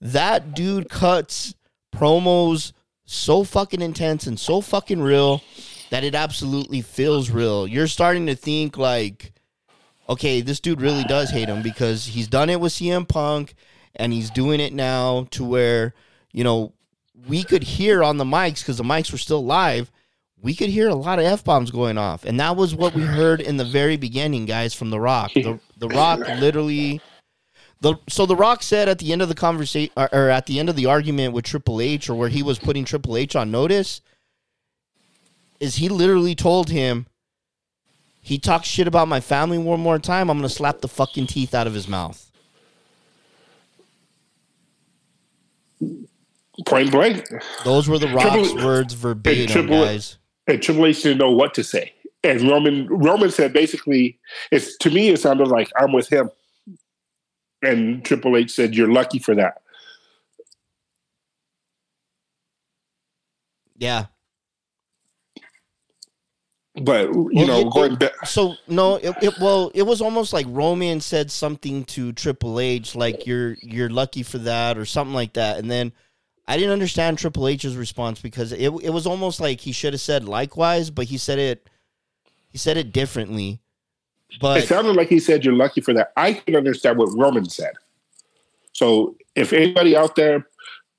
that 0.00 0.54
dude 0.54 0.88
cuts 0.88 1.54
promos 1.94 2.72
so 3.06 3.44
fucking 3.44 3.80
intense 3.80 4.26
and 4.26 4.38
so 4.38 4.60
fucking 4.60 5.00
real 5.00 5.42
that 5.90 6.04
it 6.04 6.14
absolutely 6.14 6.82
feels 6.82 7.30
real. 7.30 7.66
You're 7.66 7.86
starting 7.86 8.26
to 8.26 8.34
think 8.34 8.76
like, 8.76 9.32
okay, 10.08 10.42
this 10.42 10.60
dude 10.60 10.82
really 10.82 11.04
does 11.04 11.30
hate 11.30 11.48
him 11.48 11.62
because 11.62 12.06
he's 12.06 12.28
done 12.28 12.50
it 12.50 12.60
with 12.60 12.72
CM 12.72 13.08
Punk 13.08 13.54
and 13.96 14.12
he's 14.12 14.30
doing 14.30 14.60
it 14.60 14.74
now 14.74 15.26
to 15.30 15.44
where, 15.44 15.94
you 16.32 16.44
know, 16.44 16.74
we 17.26 17.42
could 17.42 17.62
hear 17.62 18.04
on 18.04 18.18
the 18.18 18.24
mics 18.24 18.60
because 18.60 18.76
the 18.76 18.84
mics 18.84 19.10
were 19.10 19.18
still 19.18 19.44
live. 19.44 19.90
We 20.40 20.54
could 20.54 20.68
hear 20.70 20.88
a 20.88 20.94
lot 20.94 21.18
of 21.18 21.24
f 21.24 21.42
bombs 21.42 21.70
going 21.70 21.98
off, 21.98 22.24
and 22.24 22.38
that 22.38 22.56
was 22.56 22.74
what 22.74 22.94
we 22.94 23.02
heard 23.02 23.40
in 23.40 23.56
the 23.56 23.64
very 23.64 23.96
beginning, 23.96 24.46
guys, 24.46 24.72
from 24.72 24.90
The 24.90 25.00
Rock. 25.00 25.32
The, 25.34 25.58
the 25.78 25.88
Rock 25.88 26.20
literally, 26.38 27.00
the 27.80 27.96
so 28.08 28.24
The 28.24 28.36
Rock 28.36 28.62
said 28.62 28.88
at 28.88 28.98
the 28.98 29.12
end 29.12 29.20
of 29.20 29.28
the 29.28 29.34
conversation, 29.34 29.92
or, 29.96 30.08
or 30.12 30.30
at 30.30 30.46
the 30.46 30.60
end 30.60 30.68
of 30.68 30.76
the 30.76 30.86
argument 30.86 31.32
with 31.34 31.44
Triple 31.44 31.80
H, 31.80 32.08
or 32.08 32.14
where 32.14 32.28
he 32.28 32.42
was 32.42 32.58
putting 32.58 32.84
Triple 32.84 33.16
H 33.16 33.34
on 33.34 33.50
notice, 33.50 34.00
is 35.58 35.76
he 35.76 35.88
literally 35.88 36.36
told 36.36 36.70
him, 36.70 37.06
he 38.20 38.38
talks 38.38 38.68
shit 38.68 38.86
about 38.86 39.08
my 39.08 39.20
family 39.20 39.58
one 39.58 39.80
more 39.80 39.98
time, 39.98 40.30
I'm 40.30 40.38
gonna 40.38 40.48
slap 40.48 40.82
the 40.82 40.88
fucking 40.88 41.26
teeth 41.26 41.52
out 41.52 41.66
of 41.66 41.74
his 41.74 41.88
mouth. 41.88 42.30
Point 46.66 46.90
blank. 46.90 47.26
Those 47.64 47.88
were 47.88 47.98
the 47.98 48.08
Rock's 48.08 48.50
Triple- 48.50 48.64
words 48.66 48.94
verbatim, 48.94 49.46
Triple- 49.46 49.84
guys. 49.84 50.17
And 50.48 50.60
Triple 50.62 50.86
H 50.86 51.02
didn't 51.04 51.18
know 51.18 51.30
what 51.30 51.54
to 51.54 51.62
say. 51.64 51.92
And 52.24 52.42
Roman 52.50 52.88
Roman 52.88 53.30
said 53.30 53.52
basically, 53.52 54.18
it's 54.50 54.76
to 54.78 54.90
me 54.90 55.10
it 55.10 55.20
sounded 55.20 55.48
like 55.48 55.70
I'm 55.78 55.92
with 55.92 56.08
him. 56.08 56.30
And 57.62 58.04
Triple 58.04 58.36
H 58.36 58.50
said, 58.52 58.74
"You're 58.74 58.90
lucky 58.92 59.20
for 59.20 59.34
that." 59.36 59.62
Yeah. 63.76 64.06
But 66.80 67.12
you 67.12 67.30
Well, 67.34 67.46
know, 67.46 67.60
it- 67.68 67.72
going 67.72 67.96
back, 67.96 68.12
So 68.26 68.54
no, 68.68 68.96
it, 68.96 69.14
it 69.22 69.34
well, 69.40 69.70
it 69.74 69.82
was 69.82 70.00
almost 70.00 70.32
like 70.32 70.46
Roman 70.48 71.00
said 71.00 71.30
something 71.30 71.84
to 71.86 72.12
Triple 72.12 72.60
H, 72.60 72.94
like 72.94 73.26
you're 73.26 73.56
you're 73.62 73.90
lucky 73.90 74.22
for 74.22 74.38
that 74.38 74.78
or 74.78 74.84
something 74.84 75.14
like 75.14 75.32
that, 75.34 75.58
and 75.58 75.70
then 75.70 75.92
I 76.48 76.56
didn't 76.56 76.72
understand 76.72 77.18
Triple 77.18 77.46
H's 77.46 77.76
response 77.76 78.22
because 78.22 78.52
it 78.52 78.72
it 78.82 78.90
was 78.90 79.06
almost 79.06 79.38
like 79.38 79.60
he 79.60 79.70
should 79.70 79.92
have 79.92 80.00
said 80.00 80.24
likewise, 80.24 80.88
but 80.88 81.04
he 81.04 81.18
said 81.18 81.38
it 81.38 81.68
he 82.48 82.56
said 82.56 82.78
it 82.78 82.90
differently. 82.90 83.60
But 84.40 84.62
it 84.62 84.66
sounded 84.68 84.96
like 84.96 85.10
he 85.10 85.20
said, 85.20 85.44
"You're 85.44 85.54
lucky 85.54 85.82
for 85.82 85.92
that." 85.92 86.12
I 86.16 86.32
can 86.32 86.56
understand 86.56 86.96
what 86.96 87.14
Roman 87.14 87.48
said. 87.50 87.74
So, 88.72 89.16
if 89.34 89.52
anybody 89.52 89.94
out 89.94 90.16
there 90.16 90.46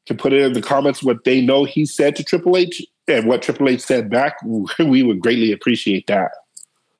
can 0.06 0.18
put 0.18 0.34
it 0.34 0.41
in 0.43 0.54
the 0.54 0.62
comments 0.62 1.02
what 1.02 1.24
they 1.24 1.41
know 1.41 1.64
he 1.64 1.84
said 1.86 2.16
to 2.18 2.24
Triple 2.24 2.56
H 2.56 2.86
and 3.08 3.26
what 3.26 3.41
Triple 3.41 3.70
H 3.70 3.82
said 3.82 4.08
back, 4.08 4.36
we 4.80 5.02
would 5.02 5.20
greatly 5.20 5.52
appreciate 5.52 6.06
that. 6.08 6.32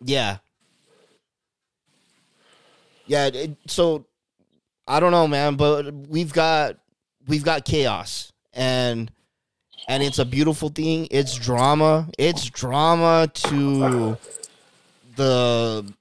yeah. 0.04 0.38
Yeah, 3.06 3.26
it, 3.26 3.58
so 3.68 4.06
I 4.88 5.00
don't 5.00 5.12
know, 5.12 5.28
man, 5.28 5.56
but 5.56 5.94
we've 5.94 6.34
got 6.34 6.78
we've 7.28 7.44
got 7.44 7.66
chaos 7.66 8.32
and 8.54 9.12
and 9.88 10.04
it's 10.04 10.20
a 10.20 10.26
beautiful 10.26 10.70
thing. 10.70 11.08
It's 11.10 11.36
drama. 11.36 12.08
It's 12.18 12.50
drama 12.50 13.30
to 13.34 14.18
the 15.16 15.94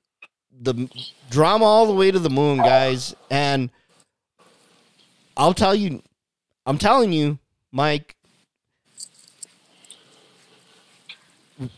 the 0.61 0.89
drama 1.31 1.65
all 1.65 1.87
the 1.87 1.95
way 1.95 2.11
to 2.11 2.19
the 2.19 2.31
moon, 2.31 2.59
guys. 2.59 3.15
And 3.31 3.71
I'll 5.37 5.55
tell 5.55 5.75
you, 5.75 6.03
I'm 6.67 6.79
telling 6.79 7.13
you, 7.13 7.39
Mike. 7.73 8.15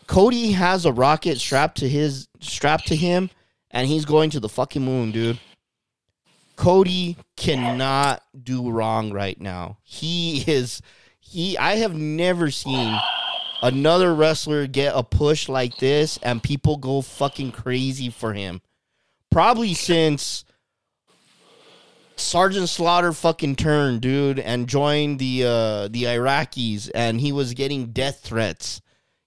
Cody 0.07 0.53
has 0.53 0.85
a 0.85 0.93
rocket 0.93 1.39
strapped 1.39 1.79
to 1.79 1.89
his 1.89 2.29
strapped 2.41 2.89
to 2.89 2.97
him, 2.97 3.31
and 3.71 3.87
he's 3.87 4.05
going 4.05 4.31
to 4.31 4.41
the 4.41 4.49
fucking 4.49 4.85
moon, 4.85 5.11
dude. 5.11 5.39
Cody 6.61 7.17
cannot 7.39 8.23
do 8.45 8.71
wrong 8.71 9.15
right 9.15 9.41
now. 9.41 9.79
He 9.83 10.45
is 10.47 10.83
he 11.19 11.57
I 11.57 11.77
have 11.77 11.95
never 11.95 12.51
seen 12.51 13.01
another 13.63 14.15
wrestler 14.15 14.67
get 14.67 14.93
a 14.95 15.03
push 15.03 15.49
like 15.49 15.79
this 15.79 16.19
and 16.23 16.43
people 16.43 16.77
go 16.77 17.01
fucking 17.01 17.53
crazy 17.53 18.11
for 18.11 18.35
him. 18.35 18.61
Probably 19.31 19.73
since 19.73 20.45
Sergeant 22.17 22.69
Slaughter 22.69 23.15
fucking 23.15 23.57
turned, 23.57 24.03
dude, 24.03 24.39
and 24.39 24.69
joined 24.69 25.19
the 25.19 25.45
uh 25.45 25.89
the 25.89 26.03
Iraqis 26.03 26.91
and 26.95 27.23
he 27.23 27.33
was 27.33 27.55
getting 27.55 27.87
death 27.87 28.21
threats. 28.21 28.83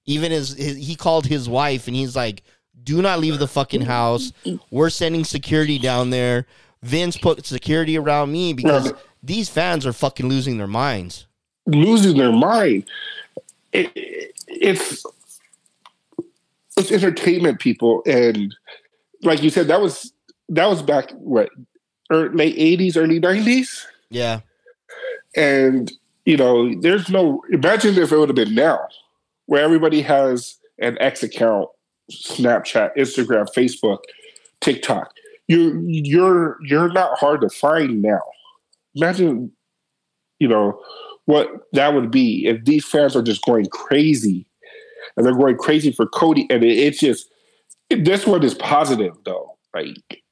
Even 0.05 0.31
as 0.31 0.51
his, 0.51 0.77
he 0.77 0.95
called 0.95 1.25
his 1.25 1.49
wife 1.49 1.87
and 1.87 1.95
he's 1.95 2.15
like, 2.15 2.43
"Do 2.83 3.01
not 3.01 3.19
leave 3.19 3.39
the 3.39 3.47
fucking 3.47 3.81
house. 3.81 4.31
We're 4.69 4.91
sending 4.91 5.23
security 5.23 5.79
down 5.79 6.11
there." 6.11 6.45
Vince 6.83 7.17
put 7.17 7.45
security 7.45 7.97
around 7.97 8.31
me 8.31 8.53
because 8.53 8.93
these 9.21 9.49
fans 9.49 9.85
are 9.85 9.93
fucking 9.93 10.27
losing 10.27 10.57
their 10.57 10.67
minds. 10.67 11.25
Losing 11.65 12.17
their 12.17 12.31
mind. 12.31 12.85
It, 13.71 13.91
it's 14.47 15.05
it's 16.77 16.91
entertainment, 16.91 17.59
people, 17.59 18.03
and 18.05 18.53
like 19.21 19.41
you 19.41 19.49
said, 19.49 19.67
that 19.67 19.81
was 19.81 20.13
that 20.49 20.67
was 20.67 20.81
back 20.81 21.11
what 21.11 21.49
er, 22.11 22.29
late 22.33 22.57
'80s, 22.57 22.97
early 22.97 23.19
'90s. 23.19 23.85
Yeah. 24.09 24.41
And, 25.35 25.91
you 26.25 26.37
know, 26.37 26.73
there's 26.79 27.09
no, 27.09 27.43
imagine 27.51 27.97
if 27.97 28.11
it 28.11 28.17
would 28.17 28.29
have 28.29 28.35
been 28.35 28.55
now, 28.55 28.87
where 29.47 29.63
everybody 29.63 30.01
has 30.01 30.57
an 30.79 30.97
X 30.99 31.23
account, 31.23 31.69
Snapchat, 32.11 32.95
Instagram, 32.95 33.47
Facebook, 33.55 33.99
TikTok. 34.61 35.12
You, 35.47 35.83
you're, 35.87 36.57
you're 36.63 36.91
not 36.91 37.17
hard 37.17 37.41
to 37.41 37.49
find 37.49 38.01
now. 38.01 38.21
Imagine, 38.95 39.51
you 40.39 40.47
know, 40.47 40.81
what 41.25 41.49
that 41.73 41.93
would 41.93 42.11
be 42.11 42.47
if 42.47 42.65
these 42.65 42.85
fans 42.85 43.15
are 43.15 43.21
just 43.21 43.43
going 43.43 43.65
crazy 43.67 44.45
and 45.15 45.25
they're 45.25 45.35
going 45.35 45.57
crazy 45.57 45.91
for 45.91 46.05
Cody. 46.05 46.47
And 46.49 46.63
it, 46.63 46.77
it's 46.77 46.99
just, 46.99 47.27
this 47.89 48.25
one 48.25 48.43
is 48.43 48.53
positive 48.53 49.13
though. 49.25 49.57
Like 49.73 50.23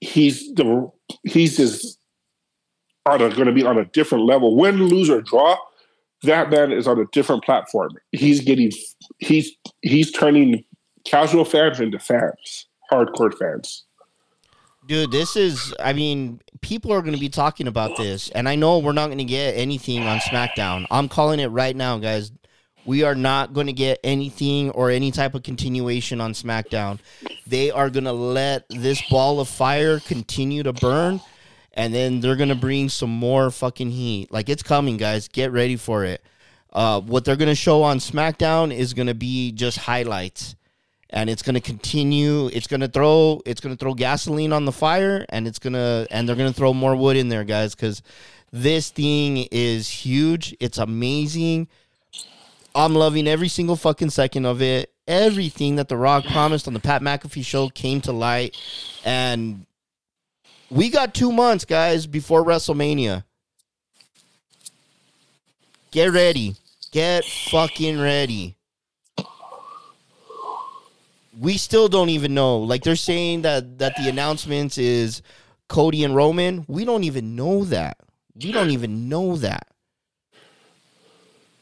he's 0.00 0.52
the, 0.54 0.90
he's 1.24 1.56
just, 1.56 1.98
on 3.06 3.18
going 3.18 3.46
to 3.46 3.52
be 3.52 3.64
on 3.64 3.78
a 3.78 3.86
different 3.86 4.24
level. 4.24 4.54
Win, 4.54 4.84
lose, 4.84 5.08
or 5.08 5.22
draw, 5.22 5.56
that 6.24 6.50
man 6.50 6.72
is 6.72 6.86
on 6.86 6.98
a 6.98 7.06
different 7.12 7.42
platform. 7.42 7.92
He's 8.12 8.40
getting 8.40 8.70
he's 9.18 9.52
he's 9.80 10.12
turning 10.12 10.64
casual 11.04 11.46
fans 11.46 11.80
into 11.80 11.98
fans, 11.98 12.66
hardcore 12.92 13.32
fans. 13.32 13.84
Dude, 14.88 15.10
this 15.10 15.36
is, 15.36 15.74
I 15.78 15.92
mean, 15.92 16.40
people 16.62 16.94
are 16.94 17.02
going 17.02 17.12
to 17.12 17.20
be 17.20 17.28
talking 17.28 17.66
about 17.66 17.98
this, 17.98 18.30
and 18.30 18.48
I 18.48 18.54
know 18.54 18.78
we're 18.78 18.92
not 18.94 19.08
going 19.08 19.18
to 19.18 19.24
get 19.24 19.50
anything 19.50 20.04
on 20.04 20.18
SmackDown. 20.20 20.86
I'm 20.90 21.10
calling 21.10 21.40
it 21.40 21.48
right 21.48 21.76
now, 21.76 21.98
guys. 21.98 22.32
We 22.86 23.02
are 23.02 23.14
not 23.14 23.52
going 23.52 23.66
to 23.66 23.74
get 23.74 24.00
anything 24.02 24.70
or 24.70 24.88
any 24.88 25.10
type 25.10 25.34
of 25.34 25.42
continuation 25.42 26.22
on 26.22 26.32
SmackDown. 26.32 27.00
They 27.46 27.70
are 27.70 27.90
going 27.90 28.04
to 28.04 28.12
let 28.12 28.64
this 28.70 29.02
ball 29.10 29.40
of 29.40 29.48
fire 29.48 30.00
continue 30.00 30.62
to 30.62 30.72
burn, 30.72 31.20
and 31.74 31.92
then 31.92 32.20
they're 32.20 32.34
going 32.34 32.48
to 32.48 32.54
bring 32.54 32.88
some 32.88 33.10
more 33.10 33.50
fucking 33.50 33.90
heat. 33.90 34.32
Like, 34.32 34.48
it's 34.48 34.62
coming, 34.62 34.96
guys. 34.96 35.28
Get 35.28 35.52
ready 35.52 35.76
for 35.76 36.06
it. 36.06 36.24
Uh, 36.72 37.02
what 37.02 37.26
they're 37.26 37.36
going 37.36 37.50
to 37.50 37.54
show 37.54 37.82
on 37.82 37.98
SmackDown 37.98 38.74
is 38.74 38.94
going 38.94 39.08
to 39.08 39.14
be 39.14 39.52
just 39.52 39.76
highlights 39.76 40.56
and 41.10 41.30
it's 41.30 41.42
going 41.42 41.54
to 41.54 41.60
continue 41.60 42.48
it's 42.48 42.66
going 42.66 42.80
to 42.80 42.88
throw 42.88 43.40
it's 43.46 43.60
going 43.60 43.74
to 43.74 43.78
throw 43.78 43.94
gasoline 43.94 44.52
on 44.52 44.64
the 44.66 44.72
fire 44.72 45.24
and 45.30 45.46
it's 45.46 45.58
going 45.58 45.72
to 45.72 46.06
and 46.10 46.28
they're 46.28 46.36
going 46.36 46.52
to 46.52 46.56
throw 46.56 46.74
more 46.74 46.94
wood 46.94 47.16
in 47.16 47.28
there 47.28 47.44
guys 47.44 47.74
cuz 47.74 48.02
this 48.52 48.90
thing 48.90 49.48
is 49.50 49.88
huge. 49.88 50.56
It's 50.60 50.78
amazing. 50.78 51.68
I'm 52.74 52.94
loving 52.94 53.26
every 53.26 53.48
single 53.48 53.76
fucking 53.76 54.10
second 54.10 54.46
of 54.46 54.62
it. 54.62 54.92
Everything 55.06 55.76
that 55.76 55.88
the 55.88 55.96
rock 55.96 56.24
promised 56.24 56.66
on 56.66 56.74
the 56.74 56.80
pat 56.80 57.02
mcafee 57.02 57.44
show 57.44 57.68
came 57.68 58.00
to 58.02 58.12
light. 58.12 58.56
And 59.04 59.66
we 60.70 60.90
got 60.90 61.14
2 61.14 61.32
months 61.32 61.64
guys 61.64 62.06
before 62.06 62.44
wrestlemania. 62.44 63.24
Get 65.90 66.12
ready. 66.12 66.56
Get 66.90 67.24
fucking 67.24 67.98
ready 67.98 68.57
we 71.38 71.56
still 71.56 71.88
don't 71.88 72.08
even 72.08 72.34
know. 72.34 72.58
Like 72.58 72.82
they're 72.82 72.96
saying 72.96 73.42
that 73.42 73.78
that 73.78 73.94
the 73.96 74.08
announcements 74.08 74.78
is 74.78 75.22
Cody 75.68 76.02
and 76.04 76.14
Roman. 76.16 76.64
We 76.68 76.84
don't 76.84 77.04
even 77.04 77.36
know 77.36 77.64
that. 77.64 77.98
We 78.42 78.52
don't 78.52 78.70
even 78.70 79.08
know 79.08 79.36
that. 79.36 79.68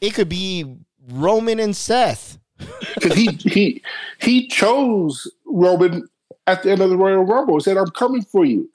It 0.01 0.13
could 0.13 0.29
be 0.29 0.65
Roman 1.09 1.59
and 1.59 1.75
Seth. 1.75 2.37
Because 2.95 3.13
he 3.13 3.27
he 3.43 3.81
he 4.19 4.47
chose 4.47 5.31
Roman 5.45 6.07
at 6.47 6.63
the 6.63 6.71
end 6.71 6.81
of 6.81 6.89
the 6.89 6.97
Royal 6.97 7.23
Rumble. 7.23 7.55
He 7.57 7.61
said, 7.61 7.77
"I'm 7.77 7.91
coming 7.91 8.23
for 8.23 8.43
you." 8.45 8.69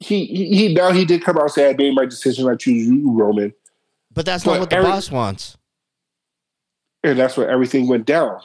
He 0.00 0.26
he, 0.26 0.54
he 0.68 0.74
now 0.74 0.90
he 0.92 1.06
did 1.06 1.24
come 1.24 1.36
out 1.38 1.44
and 1.44 1.50
say, 1.52 1.70
"I 1.70 1.72
made 1.74 1.94
my 1.94 2.04
decision. 2.04 2.46
I 2.46 2.54
choose 2.56 2.86
you, 2.86 3.10
Roman," 3.12 3.54
But 4.12 4.26
that's 4.26 4.44
But 4.44 4.52
not 4.52 4.60
what 4.60 4.70
the 4.70 4.76
every- 4.76 4.90
boss 4.90 5.10
wants. 5.10 5.56
and 7.02 7.18
that's 7.18 7.36
where 7.38 7.48
everything 7.48 7.88
went 7.88 8.04
down. 8.04 8.38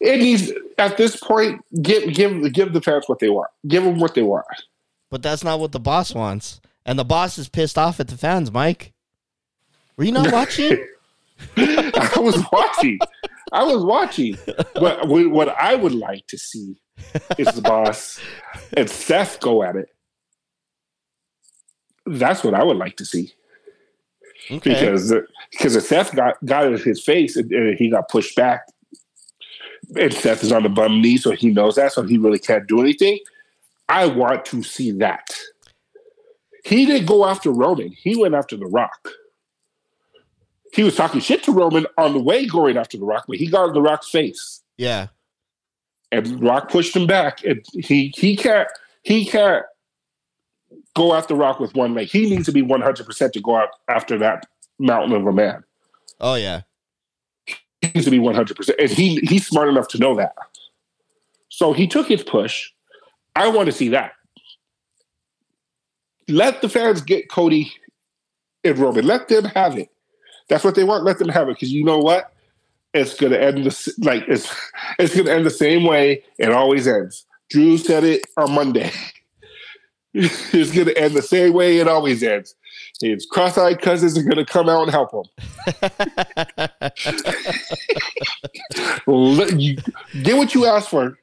It 0.00 0.18
needs 0.18 0.52
at 0.78 0.96
this 0.96 1.16
point 1.16 1.60
give 1.82 2.12
give 2.12 2.52
give 2.52 2.72
the 2.72 2.80
fans 2.80 3.04
what 3.06 3.18
they 3.18 3.30
want. 3.30 3.50
Give 3.66 3.82
them 3.84 3.98
what 3.98 4.14
they 4.14 4.22
want. 4.22 4.46
But 5.10 5.22
that's 5.22 5.44
not 5.44 5.60
what 5.60 5.72
the 5.72 5.80
boss 5.80 6.14
wants. 6.14 6.60
And 6.84 6.98
the 6.98 7.04
boss 7.04 7.38
is 7.38 7.48
pissed 7.48 7.78
off 7.78 8.00
at 8.00 8.08
the 8.08 8.16
fans, 8.16 8.50
Mike. 8.50 8.92
Were 9.96 10.04
you 10.04 10.12
not 10.12 10.32
watching? 10.32 10.84
I 11.56 12.12
was 12.16 12.42
watching. 12.52 12.98
I 13.52 13.62
was 13.64 13.84
watching. 13.84 14.36
But 14.74 15.06
what 15.08 15.48
I 15.48 15.74
would 15.74 15.94
like 15.94 16.26
to 16.28 16.38
see 16.38 16.80
is 17.38 17.48
the 17.48 17.62
boss 17.62 18.20
and 18.76 18.88
Seth 18.88 19.40
go 19.40 19.62
at 19.62 19.76
it. 19.76 19.88
That's 22.06 22.42
what 22.42 22.54
I 22.54 22.64
would 22.64 22.76
like 22.76 22.96
to 22.96 23.04
see 23.04 23.32
Okay. 24.50 24.70
because 24.74 25.14
because 25.52 25.76
if 25.76 25.84
Seth 25.84 26.14
got 26.16 26.44
got 26.44 26.66
in 26.66 26.76
his 26.78 27.02
face 27.02 27.36
and, 27.36 27.50
and 27.52 27.78
he 27.78 27.90
got 27.90 28.08
pushed 28.08 28.34
back, 28.34 28.66
and 29.98 30.12
Seth 30.12 30.42
is 30.42 30.52
on 30.52 30.62
the 30.62 30.68
bum 30.68 31.00
knee, 31.02 31.16
so 31.16 31.32
he 31.32 31.50
knows 31.50 31.76
that, 31.76 31.92
so 31.92 32.02
he 32.02 32.18
really 32.18 32.38
can't 32.38 32.66
do 32.66 32.80
anything. 32.80 33.18
I 33.88 34.06
want 34.06 34.44
to 34.46 34.62
see 34.62 34.90
that. 34.92 35.26
He 36.64 36.86
didn't 36.86 37.06
go 37.06 37.26
after 37.26 37.50
Roman. 37.50 37.90
He 37.92 38.16
went 38.16 38.34
after 38.34 38.56
The 38.56 38.66
Rock. 38.66 39.08
He 40.72 40.82
was 40.82 40.94
talking 40.96 41.20
shit 41.20 41.42
to 41.44 41.52
Roman 41.52 41.86
on 41.98 42.12
the 42.14 42.22
way 42.22 42.46
going 42.46 42.76
after 42.78 42.96
The 42.96 43.04
Rock, 43.04 43.24
but 43.28 43.36
he 43.36 43.46
got 43.48 43.68
in 43.68 43.74
The 43.74 43.82
Rock's 43.82 44.08
face, 44.08 44.62
Yeah. 44.78 45.08
and 46.10 46.42
Rock 46.42 46.70
pushed 46.70 46.96
him 46.96 47.06
back. 47.06 47.44
And 47.44 47.64
he 47.74 48.12
he 48.16 48.36
can't 48.36 48.68
he 49.02 49.26
can't 49.26 49.64
go 50.94 51.12
after 51.14 51.34
Rock 51.34 51.60
with 51.60 51.74
one 51.74 51.94
leg. 51.94 52.08
He 52.08 52.30
needs 52.30 52.46
to 52.46 52.52
be 52.52 52.62
one 52.62 52.80
hundred 52.80 53.04
percent 53.06 53.32
to 53.34 53.40
go 53.40 53.56
out 53.56 53.68
after 53.88 54.16
that 54.18 54.46
mountain 54.78 55.12
of 55.14 55.26
a 55.26 55.32
man. 55.32 55.62
Oh 56.20 56.36
yeah. 56.36 56.62
Needs 57.94 58.04
to 58.06 58.10
be 58.10 58.18
one 58.18 58.34
hundred 58.34 58.56
percent, 58.56 58.78
and 58.80 58.90
he 58.90 59.16
he's 59.22 59.46
smart 59.46 59.68
enough 59.68 59.88
to 59.88 59.98
know 59.98 60.14
that. 60.16 60.34
So 61.48 61.72
he 61.72 61.86
took 61.86 62.08
his 62.08 62.22
push. 62.22 62.70
I 63.36 63.48
want 63.48 63.66
to 63.66 63.72
see 63.72 63.88
that. 63.90 64.12
Let 66.28 66.62
the 66.62 66.68
fans 66.68 67.00
get 67.02 67.28
Cody 67.28 67.72
and 68.64 68.78
Roman. 68.78 69.06
Let 69.06 69.28
them 69.28 69.44
have 69.44 69.76
it. 69.78 69.88
That's 70.48 70.64
what 70.64 70.74
they 70.74 70.84
want. 70.84 71.04
Let 71.04 71.18
them 71.18 71.28
have 71.28 71.48
it 71.48 71.54
because 71.54 71.72
you 71.72 71.84
know 71.84 71.98
what? 71.98 72.32
It's 72.94 73.14
gonna 73.14 73.36
end 73.36 73.64
the 73.64 73.94
like 73.98 74.24
it's 74.28 74.54
it's 74.98 75.16
gonna 75.16 75.30
end 75.30 75.46
the 75.46 75.50
same 75.50 75.84
way 75.84 76.22
it 76.38 76.50
always 76.50 76.86
ends. 76.86 77.26
Drew 77.50 77.78
said 77.78 78.04
it 78.04 78.26
on 78.36 78.52
Monday. 78.52 78.90
it's 80.14 80.72
gonna 80.72 80.92
end 80.92 81.14
the 81.14 81.22
same 81.22 81.52
way 81.52 81.78
it 81.78 81.88
always 81.88 82.22
ends. 82.22 82.54
Cross-eyed 83.30 83.80
cousins 83.80 84.16
are 84.18 84.22
gonna 84.22 84.44
come 84.44 84.68
out 84.68 84.82
and 84.82 84.90
help 84.90 85.12
him. 85.12 85.24
Get 90.22 90.36
what 90.36 90.54
you 90.54 90.66
asked 90.66 90.90
for. 90.90 91.18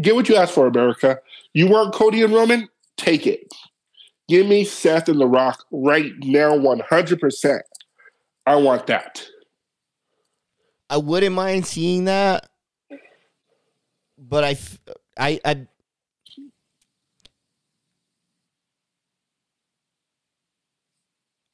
Get 0.00 0.14
what 0.14 0.28
you 0.28 0.36
asked 0.36 0.54
for, 0.54 0.66
America. 0.66 1.18
You 1.52 1.68
want 1.68 1.94
Cody 1.94 2.22
and 2.22 2.32
Roman? 2.32 2.68
Take 2.96 3.26
it. 3.26 3.52
Give 4.28 4.46
me 4.46 4.64
Seth 4.64 5.08
and 5.08 5.20
The 5.20 5.26
Rock 5.26 5.64
right 5.70 6.12
now, 6.20 6.54
one 6.56 6.80
hundred 6.80 7.20
percent. 7.20 7.62
I 8.46 8.56
want 8.56 8.86
that. 8.86 9.26
I 10.90 10.96
wouldn't 10.96 11.34
mind 11.34 11.66
seeing 11.66 12.06
that, 12.06 12.48
but 14.16 14.44
I, 14.44 14.56
I, 15.18 15.40
I, 15.44 15.66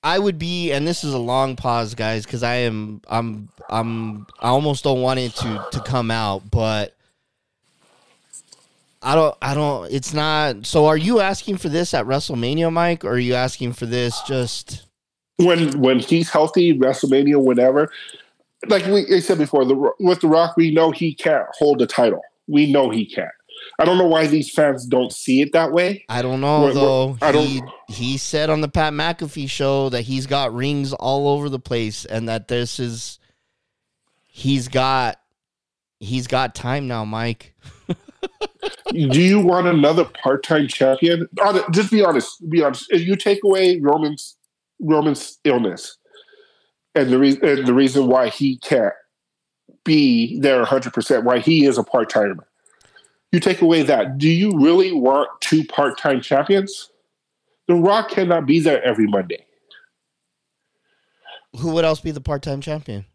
I 0.05 0.19
would 0.19 0.39
be, 0.39 0.71
and 0.71 0.87
this 0.87 1.03
is 1.03 1.15
a 1.15 1.19
long 1.19 1.57
pause, 1.57 1.95
guys, 1.95 2.27
because 2.27 2.43
I 2.43 2.57
am, 2.57 3.01
I'm, 3.09 3.49
I'm, 3.71 4.27
I 4.39 4.49
almost 4.49 4.85
don't 4.85 5.01
want 5.01 5.19
it 5.19 5.35
to 5.37 5.67
to 5.73 5.81
come 5.81 6.11
out, 6.11 6.51
but 6.51 6.95
I 9.03 9.15
don't, 9.15 9.35
I 9.41 9.55
don't. 9.55 9.91
It's 9.91 10.13
not. 10.13 10.67
So, 10.67 10.87
are 10.87 10.97
you 10.97 11.21
asking 11.21 11.57
for 11.57 11.71
this 11.71 11.95
at 11.95 12.05
WrestleMania, 12.05 12.71
Mike, 12.71 13.03
or 13.03 13.13
are 13.13 13.19
you 13.19 13.33
asking 13.33 13.73
for 13.73 13.87
this 13.87 14.21
just? 14.23 14.85
When 15.39 15.81
when 15.81 16.01
he's 16.01 16.29
healthy, 16.29 16.79
WrestleMania, 16.79 17.43
whenever. 17.43 17.91
Like 18.67 18.85
we 18.85 19.07
I 19.15 19.21
said 19.21 19.39
before, 19.39 19.65
the, 19.65 19.91
with 20.01 20.21
The 20.21 20.29
Rock, 20.29 20.57
we 20.59 20.71
know 20.71 20.91
he 20.91 21.15
can't 21.15 21.47
hold 21.53 21.79
the 21.79 21.87
title. 21.87 22.23
We 22.47 22.71
know 22.71 22.91
he 22.91 23.07
can't. 23.07 23.31
I 23.79 23.85
don't 23.85 23.99
know 23.99 24.07
why 24.07 24.27
these 24.27 24.51
fans 24.53 24.87
don't 24.87 25.13
see 25.13 25.41
it 25.41 25.53
that 25.53 25.73
way. 25.73 26.05
I 26.09 26.23
don't 26.23 26.41
know 26.41 26.61
We're- 26.63 26.75
we're- 26.75 26.85
though. 26.87 27.19
I 27.23 27.33
don't- 27.33 27.47
he 27.47 27.63
he 27.89 28.19
said 28.19 28.51
on 28.51 28.61
the 28.61 28.69
Pat 28.69 28.93
McAfee 28.93 29.49
show 29.51 29.89
that 29.91 30.03
he's 30.03 30.27
got 30.27 30.55
rings 30.55 30.93
all 30.93 31.29
over 31.29 31.49
the 31.49 31.59
place 31.59 32.05
and 32.05 32.29
that 32.29 32.49
this 32.49 32.79
is 32.81 33.19
he's 34.27 34.69
got 34.69 35.19
he's 36.01 36.27
got 36.27 36.55
time 36.55 36.87
now, 36.89 37.05
Mike. 37.05 37.55
Do 38.91 39.21
you 39.21 39.41
want 39.41 39.67
another 39.67 40.05
part-time 40.23 40.69
champion? 40.69 41.29
Just 41.73 41.91
be 41.91 42.03
honest. 42.03 42.49
Be 42.49 42.63
honest. 42.63 42.87
If 42.91 43.07
you 43.07 43.17
take 43.17 43.41
away 43.45 43.79
Roman's 43.81 44.37
Roman's 44.81 45.39
illness 45.45 45.97
and 46.95 47.11
the 47.11 47.19
reason 47.19 47.45
and 47.45 47.67
the 47.67 47.75
reason 47.75 48.07
why 48.09 48.29
he 48.29 48.59
can't 48.59 48.93
be 49.85 50.39
there 50.41 50.59
100 50.59 50.93
percent, 50.93 51.25
why 51.25 51.39
he 51.41 51.67
is 51.67 51.77
a 51.77 51.83
part 51.85 52.09
timer. 52.09 52.47
You 53.35 53.41
take 53.41 53.63
away 53.63 53.83
that. 53.83 54.19
Do 54.19 54.29
you 54.31 54.53
really 54.61 54.93
want 54.93 55.29
two 55.41 55.65
part-time 55.65 56.21
champions? 56.21 56.93
The 57.67 57.75
Rock 57.75 58.11
cannot 58.11 58.47
be 58.47 58.61
there 58.61 58.81
every 58.85 59.09
Monday. 59.09 59.45
Who 61.59 61.73
would 61.75 61.85
else 61.85 61.99
be 61.99 62.13
the 62.13 62.21
part-time 62.21 62.61
champion? 62.61 63.07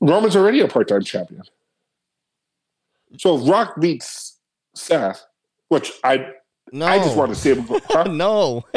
Roman's 0.00 0.34
already 0.34 0.60
a 0.60 0.68
part-time 0.68 1.02
champion. 1.02 1.42
So 3.18 3.36
if 3.38 3.46
Rock 3.50 3.78
beats 3.78 4.38
Seth, 4.74 5.26
which 5.68 5.92
I 6.02 6.28
No. 6.72 6.86
I 6.86 6.96
just 6.98 7.14
want 7.14 7.34
to 7.34 7.38
see 7.38 7.52
him. 7.54 7.66
Huh? 7.90 8.04
no. 8.04 8.64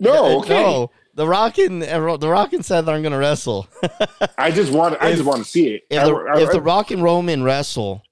No, 0.00 0.40
okay. 0.40 0.60
No. 0.62 0.90
The 1.14 1.26
Rock 1.26 1.58
and 1.58 1.80
the 1.82 2.28
Rock 2.28 2.52
and 2.52 2.64
Seth 2.64 2.86
aren't 2.88 3.02
going 3.02 3.12
to 3.12 3.18
wrestle. 3.18 3.66
I 4.38 4.50
just 4.52 4.72
want. 4.72 4.96
I 5.00 5.08
If- 5.10 5.16
just 5.18 5.26
want 5.26 5.44
to 5.44 5.48
see 5.48 5.74
it. 5.74 5.82
if 5.90 6.00
I- 6.00 6.04
the, 6.06 6.14
I- 6.14 6.40
if 6.40 6.50
the 6.52 6.60
Rock 6.60 6.90
and 6.92 7.00
Roman 7.02 7.42
wrestle, 7.44 8.02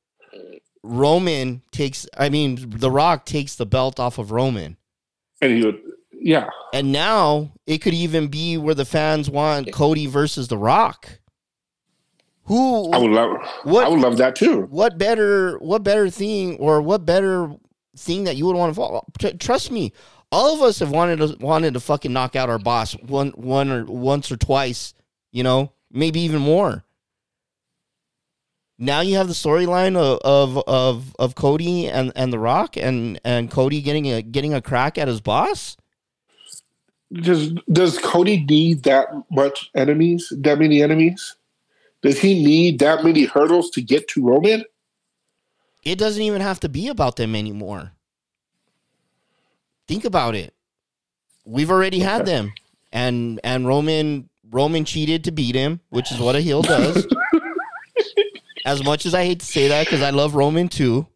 Roman 0.83 1.63
takes. 1.71 2.07
I 2.17 2.29
mean, 2.29 2.71
the 2.71 2.91
Rock 2.91 3.25
takes 3.25 3.55
the 3.57 3.67
belt 3.67 4.01
off 4.01 4.19
of 4.19 4.31
Roman, 4.33 4.77
and 5.41 5.53
he 5.57 5.65
would, 5.65 5.81
yeah, 6.13 6.49
and 6.73 6.93
now 6.93 7.53
it 7.67 7.79
could 7.79 7.95
even 7.95 8.29
be 8.29 8.57
where 8.57 8.75
the 8.75 8.85
fans 8.85 9.31
want 9.31 9.73
Cody 9.73 10.07
versus 10.07 10.49
the 10.49 10.59
Rock. 10.59 11.21
Who? 12.47 12.91
I 12.93 12.99
would 12.99 13.13
love. 13.13 13.37
What- 13.63 13.87
I 13.87 13.89
would 13.89 14.01
love 14.01 14.17
that 14.17 14.35
too. 14.35 14.63
what 14.71 14.99
better? 14.99 15.59
What 15.59 15.85
better 15.85 16.11
thing, 16.11 16.57
or 16.57 16.83
what 16.83 17.07
better 17.07 17.53
thing 17.97 18.25
that 18.25 18.37
you 18.37 18.47
would 18.47 18.57
want 18.57 18.75
to 18.75 18.81
follow? 18.81 19.05
Tr- 19.19 19.37
trust 19.39 19.71
me, 19.71 19.93
all 20.33 20.53
of 20.55 20.61
us 20.63 20.81
have 20.81 20.91
wanted 20.91 21.19
to 21.19 21.37
wanted 21.39 21.75
to 21.75 21.81
fucking 21.81 22.13
knock 22.13 22.35
out 22.35 22.51
our 22.51 22.59
boss 22.59 22.95
one 22.95 23.31
one 23.37 23.71
or 23.71 23.85
once 23.85 24.33
or 24.33 24.37
twice. 24.37 24.95
You 25.31 25.45
know, 25.45 25.73
maybe 25.93 26.21
even 26.21 26.41
more. 26.41 26.85
Now 28.83 29.01
you 29.01 29.17
have 29.17 29.29
the 29.29 29.33
storyline 29.33 29.97
of, 29.97 30.19
of 30.25 30.65
of 30.67 31.15
of 31.17 31.37
Cody 31.37 31.87
and 31.87 32.11
and 32.17 32.33
The 32.33 32.39
Rock 32.41 32.77
and 32.77 33.21
and 33.25 33.49
Cody 33.49 33.81
getting 33.81 34.07
a 34.11 34.23
getting 34.23 34.55
a 34.55 34.61
crack 34.61 34.99
at 34.99 35.07
his 35.07 35.21
boss. 35.21 35.77
Does 37.13 37.53
Does 37.71 37.97
Cody 37.99 38.45
need 38.45 38.83
that 38.83 39.07
much 39.31 39.71
enemies? 39.77 40.33
That 40.37 40.59
many 40.59 40.83
enemies? 40.83 41.37
Does 42.03 42.19
he 42.19 42.43
need 42.43 42.81
that 42.81 43.05
many 43.05 43.25
hurdles 43.25 43.71
to 43.71 43.83
get 43.83 44.09
to 44.09 44.27
Roman? 44.27 44.65
It 45.85 45.97
doesn't 45.97 46.23
even 46.23 46.41
have 46.41 46.59
to 46.59 46.69
be 46.69 46.89
about 46.89 47.15
them 47.15 47.37
anymore. 47.37 47.93
Think 49.87 50.05
about 50.05 50.35
it. 50.35 50.55
We've 51.45 51.71
already 51.71 52.01
had 52.01 52.27
them, 52.27 52.53
and 52.93 53.39
and 53.45 53.65
Roman 53.65 54.29
Roman 54.51 54.85
cheated 54.85 55.23
to 55.23 55.31
beat 55.31 55.55
him, 55.55 55.79
which 55.91 56.11
is 56.11 56.19
what 56.19 56.35
a 56.35 56.41
heel 56.41 56.63
does. 56.63 57.07
as 58.65 58.83
much 58.85 59.07
as 59.07 59.15
I 59.15 59.25
hate 59.25 59.41
to 59.41 59.47
say 59.47 59.69
that, 59.69 59.87
because 59.87 60.03
I 60.03 60.11
love 60.11 60.35
Roman 60.35 60.69
too, 60.69 61.07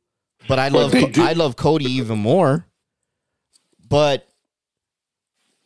but 0.49 0.59
I 0.59 0.69
love 0.69 0.93
Co- 0.93 1.11
I 1.23 1.33
love 1.35 1.57
Cody 1.57 1.87
even 1.93 2.19
more. 2.19 2.67
But 3.89 4.27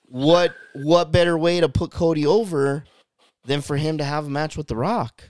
what 0.07 0.55
what 0.75 1.11
better 1.13 1.37
way 1.39 1.61
to 1.61 1.69
put 1.69 1.91
Cody 1.91 2.27
over 2.27 2.85
than 3.47 3.61
for 3.63 3.77
him 3.77 3.99
to 3.99 4.05
have 4.05 4.27
a 4.27 4.31
match 4.31 4.57
with 4.57 4.67
The 4.67 4.77
Rock? 4.77 5.25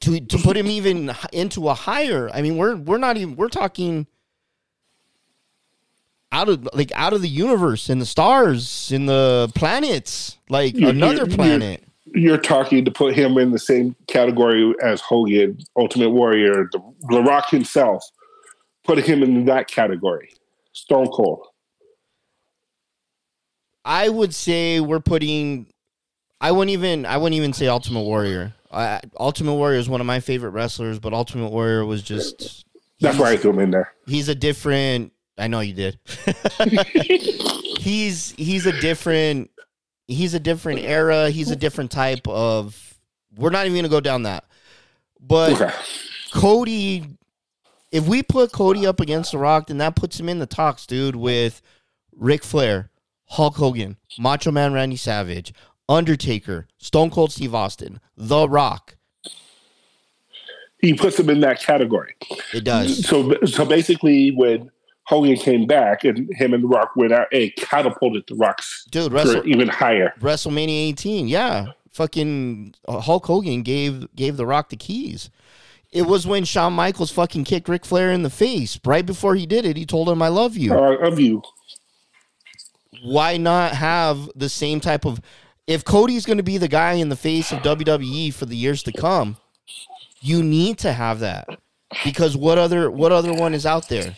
To 0.00 0.20
to 0.20 0.38
put 0.38 0.56
him 0.56 0.66
even 0.66 1.12
into 1.32 1.68
a 1.68 1.74
higher. 1.74 2.30
I 2.32 2.42
mean, 2.42 2.56
we're 2.56 2.76
we're 2.76 2.98
not 2.98 3.16
even 3.16 3.36
we're 3.36 3.48
talking 3.48 4.06
out 6.32 6.48
of 6.48 6.68
like 6.74 6.92
out 6.94 7.12
of 7.12 7.22
the 7.22 7.28
universe 7.28 7.88
in 7.88 7.98
the 7.98 8.06
stars 8.06 8.90
in 8.92 9.06
the 9.06 9.50
planets, 9.54 10.36
like 10.48 10.76
You- 10.76 10.88
another 10.88 11.24
you- 11.24 11.30
you- 11.30 11.36
planet. 11.36 11.82
You're 12.14 12.38
talking 12.38 12.84
to 12.84 12.90
put 12.90 13.14
him 13.14 13.36
in 13.36 13.50
the 13.50 13.58
same 13.58 13.96
category 14.06 14.74
as 14.82 15.00
Hogan, 15.00 15.58
Ultimate 15.76 16.10
Warrior, 16.10 16.68
the, 16.72 16.80
the 17.08 17.22
Rock 17.22 17.50
himself. 17.50 18.04
Put 18.84 18.98
him 18.98 19.22
in 19.22 19.44
that 19.46 19.68
category. 19.68 20.30
Stone 20.72 21.08
Cold. 21.08 21.46
I 23.84 24.08
would 24.08 24.34
say 24.34 24.80
we're 24.80 25.00
putting. 25.00 25.66
I 26.40 26.52
wouldn't 26.52 26.72
even. 26.72 27.06
I 27.06 27.16
wouldn't 27.16 27.36
even 27.36 27.52
say 27.52 27.68
Ultimate 27.68 28.02
Warrior. 28.02 28.52
I, 28.70 29.00
Ultimate 29.18 29.54
Warrior 29.54 29.78
is 29.78 29.88
one 29.88 30.00
of 30.00 30.06
my 30.06 30.20
favorite 30.20 30.50
wrestlers, 30.50 30.98
but 30.98 31.12
Ultimate 31.12 31.50
Warrior 31.50 31.84
was 31.84 32.02
just. 32.02 32.64
That's 33.00 33.18
why 33.18 33.30
I 33.30 33.36
threw 33.36 33.52
him 33.52 33.60
in 33.60 33.70
there. 33.70 33.92
He's 34.06 34.28
a 34.28 34.34
different. 34.34 35.12
I 35.38 35.48
know 35.48 35.60
you 35.60 35.72
did. 35.72 35.98
he's 37.78 38.32
he's 38.32 38.66
a 38.66 38.78
different. 38.80 39.50
He's 40.08 40.34
a 40.34 40.40
different 40.40 40.80
era. 40.80 41.30
He's 41.30 41.50
a 41.50 41.56
different 41.56 41.90
type 41.90 42.26
of. 42.28 42.94
We're 43.36 43.50
not 43.50 43.66
even 43.66 43.76
gonna 43.76 43.88
go 43.88 44.00
down 44.00 44.22
that. 44.24 44.44
But 45.20 45.60
Okay. 45.60 45.74
Cody, 46.32 47.04
if 47.90 48.06
we 48.06 48.22
put 48.22 48.52
Cody 48.52 48.86
up 48.86 49.00
against 49.00 49.32
The 49.32 49.38
Rock, 49.38 49.68
then 49.68 49.78
that 49.78 49.96
puts 49.96 50.18
him 50.20 50.28
in 50.28 50.38
the 50.38 50.46
talks, 50.46 50.86
dude, 50.86 51.16
with 51.16 51.62
Ric 52.12 52.44
Flair, 52.44 52.90
Hulk 53.26 53.56
Hogan, 53.56 53.96
Macho 54.18 54.50
Man 54.50 54.72
Randy 54.72 54.96
Savage, 54.96 55.52
Undertaker, 55.88 56.66
Stone 56.78 57.10
Cold 57.10 57.32
Steve 57.32 57.54
Austin, 57.54 58.00
The 58.16 58.48
Rock. 58.48 58.96
He 60.80 60.94
puts 60.94 61.18
him 61.18 61.30
in 61.30 61.40
that 61.40 61.60
category. 61.60 62.14
It 62.52 62.64
does. 62.64 63.06
So, 63.06 63.34
so 63.46 63.64
basically, 63.64 64.30
when 64.30 64.70
Hogan 65.06 65.36
came 65.36 65.66
back 65.66 66.04
and 66.04 66.28
him 66.34 66.52
and 66.52 66.64
The 66.64 66.68
Rock 66.68 66.96
went 66.96 67.12
out, 67.12 67.28
it 67.32 67.56
catapulted 67.56 68.24
The 68.28 68.34
Rock's 68.34 68.84
Dude, 68.90 69.12
Wrestle, 69.12 69.46
even 69.46 69.68
higher. 69.68 70.12
WrestleMania 70.20 70.88
18, 70.88 71.28
yeah. 71.28 71.66
Fucking 71.92 72.74
uh, 72.86 73.00
Hulk 73.00 73.26
Hogan 73.26 73.62
gave 73.62 74.14
gave 74.14 74.36
The 74.36 74.46
Rock 74.46 74.68
the 74.68 74.76
keys. 74.76 75.30
It 75.92 76.02
was 76.02 76.26
when 76.26 76.44
Shawn 76.44 76.72
Michaels 76.72 77.10
fucking 77.10 77.44
kicked 77.44 77.68
Ric 77.68 77.86
Flair 77.86 78.10
in 78.10 78.22
the 78.22 78.30
face. 78.30 78.78
Right 78.84 79.06
before 79.06 79.34
he 79.34 79.46
did 79.46 79.64
it, 79.64 79.76
he 79.76 79.86
told 79.86 80.08
him, 80.08 80.20
I 80.20 80.28
love 80.28 80.56
you. 80.56 80.74
Uh, 80.74 80.96
of 80.96 81.18
you, 81.18 81.42
why 83.02 83.36
not 83.36 83.72
have 83.72 84.28
the 84.34 84.48
same 84.48 84.80
type 84.80 85.06
of 85.06 85.20
if 85.66 85.84
Cody's 85.84 86.26
going 86.26 86.36
to 86.36 86.42
be 86.42 86.58
the 86.58 86.68
guy 86.68 86.94
in 86.94 87.08
the 87.08 87.16
face 87.16 87.52
of 87.52 87.60
WWE 87.60 88.32
for 88.34 88.46
the 88.46 88.56
years 88.56 88.82
to 88.84 88.92
come, 88.92 89.36
you 90.20 90.42
need 90.42 90.78
to 90.78 90.92
have 90.92 91.20
that. 91.20 91.48
Because 92.04 92.36
what 92.36 92.58
other 92.58 92.90
what 92.90 93.12
other 93.12 93.32
one 93.32 93.54
is 93.54 93.64
out 93.64 93.88
there? 93.88 94.16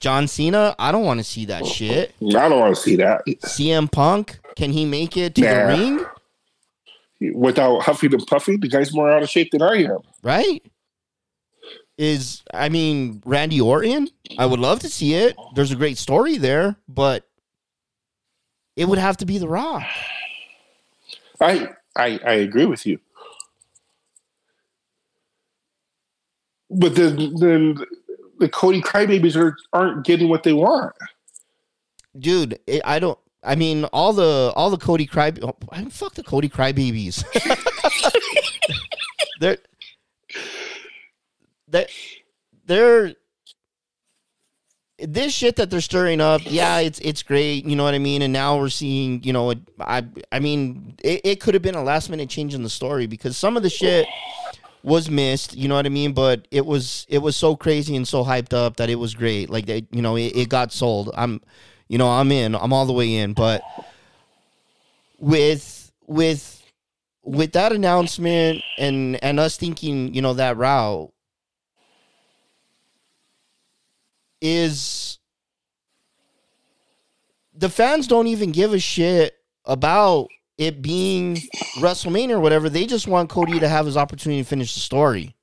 John 0.00 0.26
Cena, 0.26 0.74
I 0.78 0.92
don't 0.92 1.04
want 1.04 1.20
to 1.20 1.24
see 1.24 1.44
that 1.46 1.62
oh, 1.62 1.66
shit. 1.66 2.14
I 2.22 2.48
don't 2.48 2.58
want 2.58 2.74
to 2.74 2.80
see 2.80 2.96
that 2.96 3.22
CM 3.44 3.90
Punk, 3.90 4.40
can 4.56 4.72
he 4.72 4.84
make 4.84 5.16
it 5.16 5.34
to 5.36 5.42
Nah. 5.42 5.48
the 5.50 5.66
ring? 5.66 6.06
without 7.34 7.80
huffing 7.82 8.14
and 8.14 8.26
puffing. 8.26 8.60
The 8.60 8.68
guy's 8.68 8.94
more 8.94 9.10
out 9.10 9.22
of 9.22 9.28
shape 9.28 9.50
than 9.50 9.62
I 9.62 9.84
am. 9.84 9.98
Right? 10.22 10.62
Is 11.98 12.42
I 12.54 12.70
mean 12.70 13.22
Randy 13.26 13.60
Orton? 13.60 14.08
I 14.38 14.46
would 14.46 14.58
love 14.58 14.80
to 14.80 14.88
see 14.88 15.14
it. 15.14 15.36
There's 15.54 15.70
a 15.70 15.76
great 15.76 15.98
story 15.98 16.38
there, 16.38 16.76
but 16.88 17.28
it 18.76 18.86
would 18.86 18.98
have 18.98 19.18
to 19.18 19.26
be 19.26 19.36
The 19.36 19.48
Rock. 19.48 19.82
I 21.40 21.68
I, 21.96 22.18
I 22.24 22.32
agree 22.34 22.64
with 22.64 22.86
you. 22.86 22.98
But 26.70 26.94
then 26.94 27.34
then 27.34 27.84
the 28.40 28.48
Cody 28.48 28.80
crybabies 28.80 29.36
are 29.36 29.56
aren't 29.72 30.04
getting 30.04 30.28
what 30.28 30.42
they 30.42 30.52
want. 30.52 30.92
dude 32.18 32.58
it, 32.66 32.82
i 32.84 32.98
don't 32.98 33.18
i 33.44 33.54
mean 33.54 33.84
all 33.92 34.12
the 34.12 34.52
all 34.56 34.70
the 34.70 34.76
cody 34.76 35.06
cry 35.06 35.32
oh, 35.42 35.54
fuck 35.90 36.14
the 36.14 36.24
cody 36.24 36.48
crybabies 36.48 37.22
they're 39.40 39.58
they're 41.68 41.86
they're 42.66 43.14
this 44.98 45.32
shit 45.32 45.56
that 45.56 45.70
they're 45.70 45.80
stirring 45.80 46.20
up 46.20 46.40
yeah 46.44 46.78
it's 46.78 46.98
it's 46.98 47.22
great 47.22 47.64
you 47.64 47.76
know 47.76 47.84
what 47.84 47.94
i 47.94 47.98
mean 47.98 48.22
and 48.22 48.32
now 48.32 48.58
we're 48.58 48.68
seeing 48.68 49.22
you 49.22 49.32
know 49.32 49.54
i 49.80 50.04
i 50.32 50.40
mean 50.40 50.94
it, 51.04 51.20
it 51.24 51.40
could 51.40 51.54
have 51.54 51.62
been 51.62 51.74
a 51.76 51.82
last 51.82 52.10
minute 52.10 52.28
change 52.28 52.54
in 52.54 52.62
the 52.62 52.68
story 52.68 53.06
because 53.06 53.36
some 53.36 53.56
of 53.56 53.62
the 53.62 53.70
shit 53.70 54.06
was 54.82 55.10
missed 55.10 55.56
you 55.56 55.68
know 55.68 55.74
what 55.74 55.86
i 55.86 55.90
mean? 55.90 56.12
But 56.12 56.48
it 56.50 56.64
was 56.64 57.06
it 57.08 57.18
was 57.18 57.36
so 57.36 57.56
crazy 57.56 57.96
and 57.96 58.06
so 58.06 58.24
hyped 58.24 58.52
up 58.52 58.76
that 58.76 58.90
it 58.90 58.96
was 58.96 59.14
great. 59.14 59.50
Like 59.50 59.66
they, 59.66 59.86
you 59.90 60.02
know 60.02 60.16
it, 60.16 60.36
it 60.36 60.48
got 60.48 60.72
sold. 60.72 61.10
I'm 61.14 61.40
you 61.88 61.98
know 61.98 62.08
i'm 62.08 62.32
in. 62.32 62.54
I'm 62.54 62.72
all 62.72 62.86
the 62.86 62.92
way 62.92 63.16
in. 63.16 63.32
But 63.32 63.62
with 65.18 65.92
with 66.06 66.62
with 67.22 67.52
that 67.52 67.72
announcement 67.72 68.62
and 68.78 69.22
and 69.22 69.38
us 69.38 69.56
thinking 69.56 70.14
you 70.14 70.22
know 70.22 70.34
that 70.34 70.56
route 70.56 71.12
is 74.40 75.18
the 77.54 77.68
fans 77.68 78.06
don't 78.06 78.26
even 78.26 78.52
give 78.52 78.72
a 78.72 78.78
shit 78.78 79.36
about 79.66 80.28
it 80.60 80.82
being 80.82 81.36
WrestleMania 81.78 82.32
or 82.32 82.40
whatever. 82.40 82.68
They 82.68 82.84
just 82.84 83.08
want 83.08 83.30
Cody 83.30 83.58
to 83.58 83.68
have 83.68 83.86
his 83.86 83.96
opportunity 83.96 84.42
to 84.42 84.48
finish 84.48 84.74
the 84.74 84.80
story. 84.80 85.34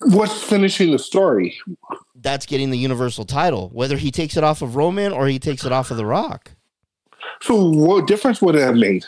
What's 0.00 0.42
finishing 0.42 0.90
the 0.90 0.98
story? 0.98 1.58
That's 2.14 2.44
getting 2.44 2.70
the 2.70 2.76
Universal 2.76 3.24
title, 3.24 3.70
whether 3.72 3.96
he 3.96 4.10
takes 4.10 4.36
it 4.36 4.44
off 4.44 4.60
of 4.60 4.76
Roman 4.76 5.12
or 5.12 5.26
he 5.26 5.38
takes 5.38 5.64
it 5.64 5.72
off 5.72 5.90
of 5.90 5.96
The 5.96 6.04
Rock. 6.04 6.52
So 7.40 7.70
what 7.70 8.06
difference 8.06 8.42
would 8.42 8.54
it 8.54 8.60
have 8.60 8.76
made? 8.76 9.06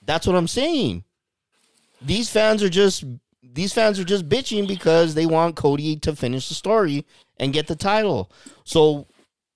That's 0.00 0.26
what 0.26 0.36
I'm 0.36 0.48
saying. 0.48 1.04
These 2.00 2.30
fans 2.30 2.62
are 2.62 2.70
just 2.70 3.04
these 3.42 3.74
fans 3.74 3.98
are 3.98 4.04
just 4.04 4.26
bitching 4.26 4.66
because 4.66 5.14
they 5.14 5.26
want 5.26 5.56
Cody 5.56 5.96
to 5.96 6.16
finish 6.16 6.48
the 6.48 6.54
story 6.54 7.04
and 7.38 7.52
get 7.52 7.66
the 7.66 7.76
title. 7.76 8.30
So 8.64 9.06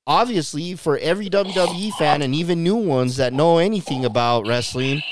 obviously 0.07 0.75
for 0.75 0.99
every 0.99 1.29
WWE 1.29 1.93
fan 1.93 2.23
and 2.23 2.35
even 2.35 2.63
new 2.63 2.77
ones 2.77 3.17
that 3.17 3.33
know 3.33 3.59
anything 3.59 4.05
about 4.05 4.47
wrestling, 4.47 5.03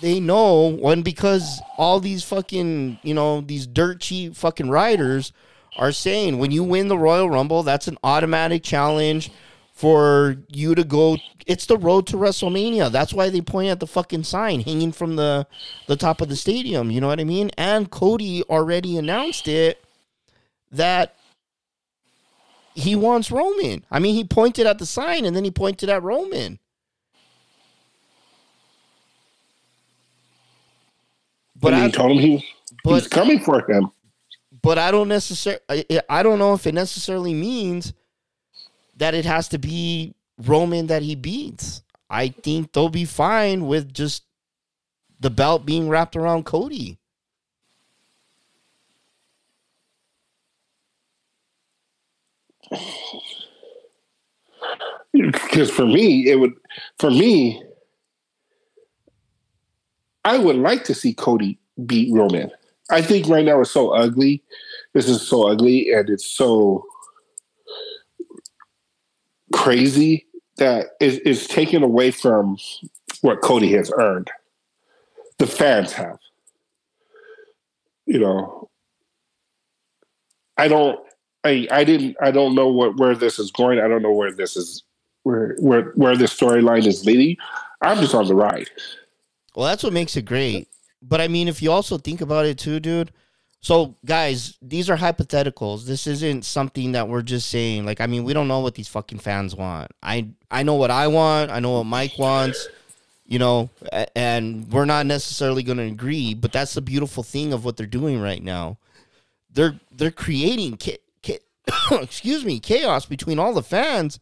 they 0.00 0.20
know 0.20 0.68
when 0.68 1.02
because 1.02 1.60
all 1.76 2.00
these 2.00 2.24
fucking, 2.24 2.98
you 3.02 3.14
know, 3.14 3.40
these 3.40 3.66
dirt 3.66 4.00
cheap 4.00 4.36
fucking 4.36 4.70
writers 4.70 5.32
are 5.76 5.92
saying 5.92 6.38
when 6.38 6.50
you 6.50 6.62
win 6.62 6.88
the 6.88 6.98
Royal 6.98 7.28
Rumble, 7.28 7.62
that's 7.62 7.88
an 7.88 7.98
automatic 8.04 8.62
challenge 8.62 9.30
for 9.72 10.36
you 10.48 10.74
to 10.74 10.84
go 10.84 11.16
it's 11.46 11.66
the 11.66 11.76
road 11.76 12.06
to 12.06 12.16
WrestleMania. 12.16 12.90
That's 12.90 13.12
why 13.12 13.28
they 13.28 13.42
point 13.42 13.68
at 13.68 13.80
the 13.80 13.86
fucking 13.86 14.24
sign 14.24 14.60
hanging 14.60 14.92
from 14.92 15.16
the 15.16 15.46
the 15.88 15.96
top 15.96 16.20
of 16.20 16.28
the 16.28 16.36
stadium, 16.36 16.90
you 16.90 17.00
know 17.00 17.08
what 17.08 17.20
I 17.20 17.24
mean? 17.24 17.50
And 17.58 17.90
Cody 17.90 18.42
already 18.44 18.96
announced 18.96 19.48
it 19.48 19.84
that 20.72 21.16
he 22.74 22.96
wants 22.96 23.30
Roman. 23.30 23.84
I 23.90 23.98
mean, 23.98 24.14
he 24.14 24.24
pointed 24.24 24.66
at 24.66 24.78
the 24.78 24.86
sign 24.86 25.24
and 25.24 25.34
then 25.34 25.44
he 25.44 25.50
pointed 25.50 25.88
at 25.88 26.02
Roman. 26.02 26.58
But 31.56 31.72
and 31.72 31.82
I, 31.82 31.86
he 31.86 31.92
told 31.92 32.12
him 32.12 32.18
he 32.18 32.46
but- 32.82 32.94
he's 32.94 33.08
coming 33.08 33.40
for 33.40 33.70
him. 33.70 33.90
but 34.62 34.78
I 34.78 34.90
don't 34.90 35.08
necessarily 35.08 35.60
I 36.08 36.22
don't 36.22 36.38
know 36.38 36.54
if 36.54 36.66
it 36.66 36.74
necessarily 36.74 37.34
means 37.34 37.92
that 38.96 39.14
it 39.14 39.24
has 39.24 39.48
to 39.48 39.58
be 39.58 40.14
Roman 40.38 40.88
that 40.88 41.02
he 41.02 41.14
beats. 41.14 41.82
I 42.10 42.28
think 42.28 42.72
they'll 42.72 42.88
be 42.88 43.04
fine 43.04 43.66
with 43.66 43.92
just 43.92 44.24
the 45.20 45.30
belt 45.30 45.64
being 45.64 45.88
wrapped 45.88 46.16
around 46.16 46.44
Cody. 46.44 46.98
Because 55.12 55.70
for 55.70 55.86
me, 55.86 56.28
it 56.28 56.40
would 56.40 56.54
for 56.98 57.10
me, 57.10 57.62
I 60.24 60.38
would 60.38 60.56
like 60.56 60.84
to 60.84 60.94
see 60.94 61.14
Cody 61.14 61.58
beat 61.86 62.12
Roman. 62.12 62.50
I 62.90 63.02
think 63.02 63.28
right 63.28 63.44
now 63.44 63.60
it's 63.60 63.70
so 63.70 63.90
ugly. 63.90 64.42
This 64.92 65.08
is 65.08 65.26
so 65.26 65.48
ugly 65.48 65.92
and 65.92 66.08
it's 66.10 66.26
so 66.26 66.86
crazy 69.52 70.26
that 70.56 70.88
it, 71.00 71.22
it's 71.26 71.46
taken 71.46 71.82
away 71.82 72.10
from 72.10 72.56
what 73.22 73.40
Cody 73.40 73.72
has 73.72 73.90
earned. 73.96 74.30
The 75.38 75.46
fans 75.46 75.92
have. 75.92 76.18
You 78.06 78.18
know, 78.18 78.68
I 80.56 80.68
don't 80.68 81.00
I 81.44 81.68
I 81.70 81.84
didn't 81.84 82.16
I 82.20 82.30
don't 82.30 82.54
know 82.54 82.68
what 82.68 82.96
where 82.96 83.14
this 83.14 83.38
is 83.38 83.50
going. 83.50 83.80
I 83.80 83.88
don't 83.88 84.02
know 84.02 84.12
where 84.12 84.32
this 84.32 84.56
is 84.56 84.82
where 85.22 85.56
where 85.58 85.92
where 85.94 86.16
this 86.16 86.38
storyline 86.38 86.86
is 86.86 87.04
leading. 87.04 87.36
I'm 87.82 87.98
just 87.98 88.14
on 88.14 88.26
the 88.26 88.34
ride. 88.34 88.70
Well, 89.54 89.66
that's 89.66 89.82
what 89.82 89.92
makes 89.92 90.16
it 90.16 90.24
great. 90.24 90.68
But 91.02 91.20
I 91.20 91.28
mean, 91.28 91.48
if 91.48 91.62
you 91.62 91.70
also 91.70 91.98
think 91.98 92.20
about 92.20 92.46
it 92.46 92.58
too, 92.58 92.80
dude. 92.80 93.12
So, 93.60 93.94
guys, 94.04 94.58
these 94.60 94.90
are 94.90 94.96
hypotheticals. 94.96 95.86
This 95.86 96.06
isn't 96.06 96.44
something 96.44 96.92
that 96.92 97.08
we're 97.08 97.22
just 97.22 97.48
saying. 97.48 97.86
Like, 97.86 97.98
I 97.98 98.06
mean, 98.06 98.24
we 98.24 98.34
don't 98.34 98.46
know 98.46 98.60
what 98.60 98.74
these 98.74 98.88
fucking 98.88 99.20
fans 99.20 99.54
want. 99.56 99.90
I 100.02 100.28
I 100.50 100.62
know 100.62 100.74
what 100.74 100.90
I 100.90 101.06
want. 101.06 101.50
I 101.50 101.60
know 101.60 101.78
what 101.78 101.84
Mike 101.84 102.18
wants. 102.18 102.68
You 103.26 103.38
know, 103.38 103.70
and 104.14 104.70
we're 104.70 104.84
not 104.84 105.06
necessarily 105.06 105.62
going 105.62 105.78
to 105.78 105.84
agree. 105.84 106.34
But 106.34 106.52
that's 106.52 106.74
the 106.74 106.82
beautiful 106.82 107.22
thing 107.22 107.54
of 107.54 107.64
what 107.64 107.78
they're 107.78 107.86
doing 107.86 108.20
right 108.20 108.42
now. 108.42 108.76
They're 109.50 109.80
they're 109.90 110.10
creating 110.10 110.76
cha- 110.76 111.00
excuse 111.92 112.44
me 112.44 112.60
chaos 112.60 113.06
between 113.06 113.38
all 113.38 113.54
the 113.54 113.62
fans 113.62 114.18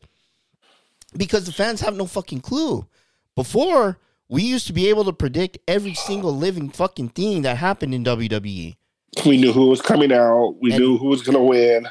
because 1.16 1.44
the 1.44 1.52
fans 1.52 1.80
have 1.80 1.94
no 1.96 2.06
fucking 2.06 2.40
clue. 2.40 2.86
Before, 3.34 3.98
we 4.28 4.42
used 4.42 4.66
to 4.66 4.72
be 4.72 4.88
able 4.88 5.04
to 5.04 5.12
predict 5.12 5.58
every 5.68 5.94
single 5.94 6.34
living 6.34 6.70
fucking 6.70 7.10
thing 7.10 7.42
that 7.42 7.56
happened 7.58 7.94
in 7.94 8.04
WWE. 8.04 8.76
We 9.26 9.36
knew 9.36 9.52
who 9.52 9.68
was 9.68 9.82
coming 9.82 10.12
out. 10.12 10.56
We 10.60 10.72
And- 10.72 10.80
knew 10.80 10.96
who 10.98 11.08
was 11.08 11.22
going 11.22 11.36
to 11.36 11.42
win. 11.42 11.88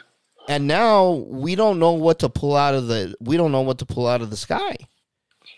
And 0.48 0.68
now 0.68 1.12
we 1.28 1.54
don't 1.56 1.78
know 1.78 1.92
what 1.92 2.20
to 2.20 2.30
pull 2.30 2.56
out 2.56 2.74
of 2.74 2.88
the 2.88 3.14
we 3.20 3.38
don't 3.38 3.52
know 3.52 3.62
what 3.62 3.78
to 3.78 3.86
pull 3.86 4.08
out 4.08 4.22
of 4.22 4.32
the 4.32 4.38
sky. 4.38 4.76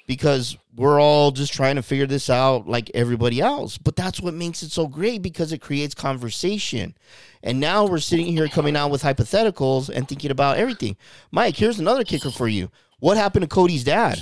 Because 0.06 0.58
we're 0.76 1.00
all 1.00 1.32
just 1.32 1.54
trying 1.54 1.76
to 1.76 1.82
figure 1.82 2.08
this 2.08 2.30
out 2.30 2.68
like 2.68 2.92
everybody 2.94 3.40
else. 3.40 3.78
But 3.78 3.96
that's 3.96 4.20
what 4.20 4.34
makes 4.34 4.62
it 4.64 4.72
so 4.72 4.88
great 4.88 5.22
because 5.22 5.54
it 5.54 5.62
creates 5.62 5.96
conversation. 5.96 6.96
And 7.42 7.60
now 7.60 7.86
we're 7.86 8.00
sitting 8.00 8.26
here 8.26 8.48
coming 8.48 8.76
out 8.76 8.92
with 8.92 9.04
hypotheticals 9.04 9.90
and 9.90 10.08
thinking 10.08 10.32
about 10.32 10.58
everything. 10.58 10.98
Mike, 11.32 11.56
here's 11.56 11.80
another 11.80 12.04
kicker 12.04 12.32
for 12.32 12.48
you. 12.48 12.70
What 13.00 13.18
happened 13.18 13.44
to 13.44 13.48
Cody's 13.48 13.84
dad? 13.84 14.20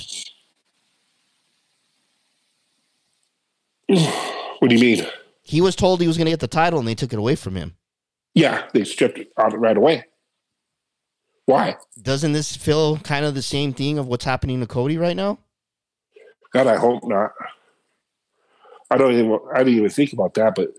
What 3.88 4.70
do 4.70 4.76
you 4.76 4.82
mean? 4.82 5.08
He 5.42 5.62
was 5.62 5.76
told 5.76 6.02
he 6.02 6.08
was 6.08 6.18
going 6.18 6.26
to 6.26 6.32
get 6.32 6.40
the 6.40 6.48
title 6.48 6.80
and 6.80 6.88
they 6.88 6.96
took 6.96 7.14
it 7.14 7.20
away 7.20 7.36
from 7.36 7.56
him. 7.56 7.76
Yeah, 8.34 8.68
they 8.74 8.84
stripped 8.84 9.18
it 9.18 9.32
out 9.38 9.58
right 9.60 9.76
away. 9.76 10.06
Why? 11.46 11.76
doesn't 12.02 12.32
this 12.32 12.56
feel 12.56 12.98
kind 12.98 13.26
of 13.26 13.36
the 13.36 13.42
same 13.42 13.74
thing 13.74 13.98
of 13.98 14.08
what's 14.08 14.24
happening 14.24 14.60
to 14.62 14.68
Cody 14.68 14.98
right 14.98 15.16
now? 15.16 15.40
God, 16.54 16.68
I 16.68 16.78
hope 16.78 17.04
not. 17.04 17.32
I 18.90 18.98
don't 18.98 19.14
even. 19.14 19.40
I 19.54 19.60
didn't 19.60 19.76
even 19.78 19.90
think 19.90 20.12
about 20.12 20.34
that, 20.34 20.54
but 20.56 20.74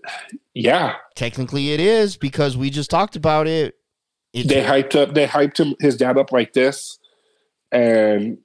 yeah, 0.53 0.95
Technically, 1.15 1.71
it 1.71 1.79
is 1.79 2.15
because 2.15 2.55
we 2.55 2.69
just 2.69 2.91
talked 2.91 3.15
about 3.15 3.47
it. 3.47 3.75
It's, 4.33 4.47
they 4.47 4.63
hyped 4.63 4.95
up. 4.95 5.13
They 5.15 5.25
hyped 5.25 5.59
him, 5.59 5.75
his 5.79 5.97
dad 5.97 6.17
up 6.17 6.31
like 6.31 6.53
this, 6.53 6.99
and 7.71 8.37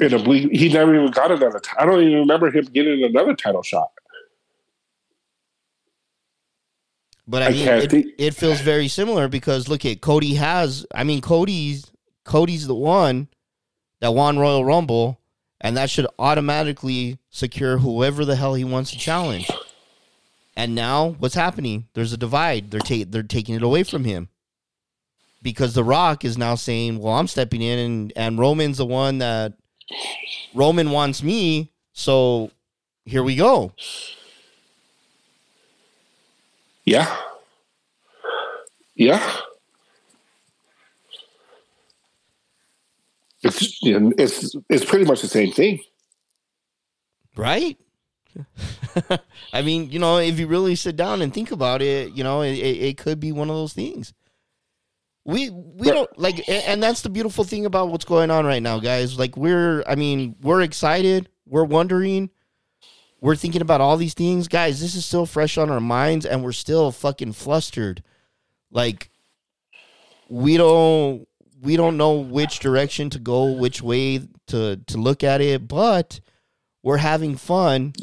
in 0.00 0.14
a 0.14 0.18
bleak, 0.22 0.52
he 0.52 0.72
never 0.72 0.94
even 0.94 1.10
got 1.10 1.32
another. 1.32 1.58
T- 1.58 1.70
I 1.78 1.84
don't 1.84 2.00
even 2.02 2.18
remember 2.20 2.50
him 2.50 2.64
getting 2.66 3.02
another 3.04 3.34
title 3.34 3.62
shot. 3.62 3.90
But 7.26 7.42
I, 7.42 7.46
I 7.46 7.50
mean, 7.50 7.68
it, 7.68 7.90
think- 7.90 8.06
it 8.18 8.34
feels 8.34 8.60
very 8.60 8.86
similar 8.88 9.28
because 9.28 9.68
look 9.68 9.84
at 9.84 10.00
Cody 10.00 10.34
has. 10.34 10.86
I 10.94 11.04
mean, 11.04 11.20
Cody's 11.20 11.90
Cody's 12.24 12.66
the 12.66 12.74
one 12.74 13.28
that 14.00 14.12
won 14.12 14.38
Royal 14.38 14.64
Rumble, 14.64 15.18
and 15.60 15.76
that 15.76 15.90
should 15.90 16.06
automatically 16.18 17.18
secure 17.30 17.78
whoever 17.78 18.24
the 18.24 18.36
hell 18.36 18.54
he 18.54 18.64
wants 18.64 18.90
to 18.90 18.98
challenge. 18.98 19.50
And 20.56 20.74
now, 20.74 21.16
what's 21.18 21.34
happening? 21.34 21.88
There's 21.94 22.12
a 22.12 22.16
divide. 22.16 22.70
They're 22.70 22.80
ta- 22.80 23.08
they're 23.08 23.22
taking 23.22 23.54
it 23.54 23.62
away 23.62 23.82
from 23.82 24.04
him 24.04 24.28
because 25.42 25.74
The 25.74 25.84
Rock 25.84 26.24
is 26.24 26.38
now 26.38 26.54
saying, 26.54 26.98
"Well, 26.98 27.14
I'm 27.14 27.28
stepping 27.28 27.60
in, 27.62 27.78
and 27.78 28.12
and 28.14 28.38
Roman's 28.38 28.78
the 28.78 28.86
one 28.86 29.18
that 29.18 29.54
Roman 30.54 30.90
wants 30.90 31.22
me, 31.22 31.72
so 31.92 32.50
here 33.04 33.22
we 33.22 33.34
go." 33.36 33.72
Yeah. 36.84 37.16
Yeah. 38.94 39.40
It's 43.54 43.82
you 43.82 43.98
know, 44.00 44.12
it's 44.18 44.54
it's 44.70 44.84
pretty 44.84 45.04
much 45.04 45.22
the 45.22 45.28
same 45.28 45.52
thing. 45.52 45.80
right? 47.36 47.78
I 49.52 49.62
mean, 49.62 49.90
you 49.90 49.98
know, 49.98 50.18
if 50.18 50.38
you 50.38 50.46
really 50.48 50.74
sit 50.74 50.96
down 50.96 51.22
and 51.22 51.32
think 51.32 51.52
about 51.52 51.82
it, 51.82 52.12
you 52.12 52.24
know, 52.24 52.42
it, 52.42 52.54
it, 52.54 52.98
could 52.98 53.20
be 53.20 53.32
one 53.32 53.48
of 53.50 53.56
those 53.56 53.72
things. 53.72 54.12
We 55.24 55.50
we 55.50 55.90
Right. 55.90 55.94
don't 55.94 56.18
like, 56.18 56.48
and 56.48 56.82
that's 56.82 57.02
the 57.02 57.10
beautiful 57.10 57.44
thing 57.44 57.64
about 57.66 57.88
what's 57.88 58.04
going 58.04 58.30
on 58.30 58.44
right 58.44 58.62
now, 58.62 58.78
guys. 58.80 59.18
Like, 59.18 59.36
we're, 59.36 59.84
I 59.86 59.94
mean, 59.94 60.36
we're 60.42 60.62
excited, 60.62 61.28
we're 61.46 61.64
wondering, 61.64 62.30
we're 63.20 63.36
thinking 63.36 63.62
about 63.62 63.80
all 63.80 63.96
these 63.96 64.14
things, 64.14 64.48
guys. 64.48 64.80
This 64.80 64.94
is 64.94 65.06
still 65.06 65.26
fresh 65.26 65.56
on 65.56 65.70
our 65.70 65.80
minds, 65.80 66.26
and 66.26 66.42
we're 66.44 66.52
still 66.52 66.90
fucking 66.92 67.32
flustered. 67.32 68.02
Like, 68.70 69.10
we 70.28 70.56
don't 70.56 71.26
we 71.64 71.76
don't 71.76 71.96
know 71.96 72.12
which 72.12 72.60
direction 72.60 73.10
to 73.10 73.18
go, 73.18 73.52
which 73.52 73.82
way 73.82 74.20
to 74.48 74.76
to 74.76 74.98
look 74.98 75.24
at 75.24 75.40
it, 75.40 75.66
but 75.66 76.20
we're 76.82 76.98
having 76.98 77.36
fun 77.36 77.94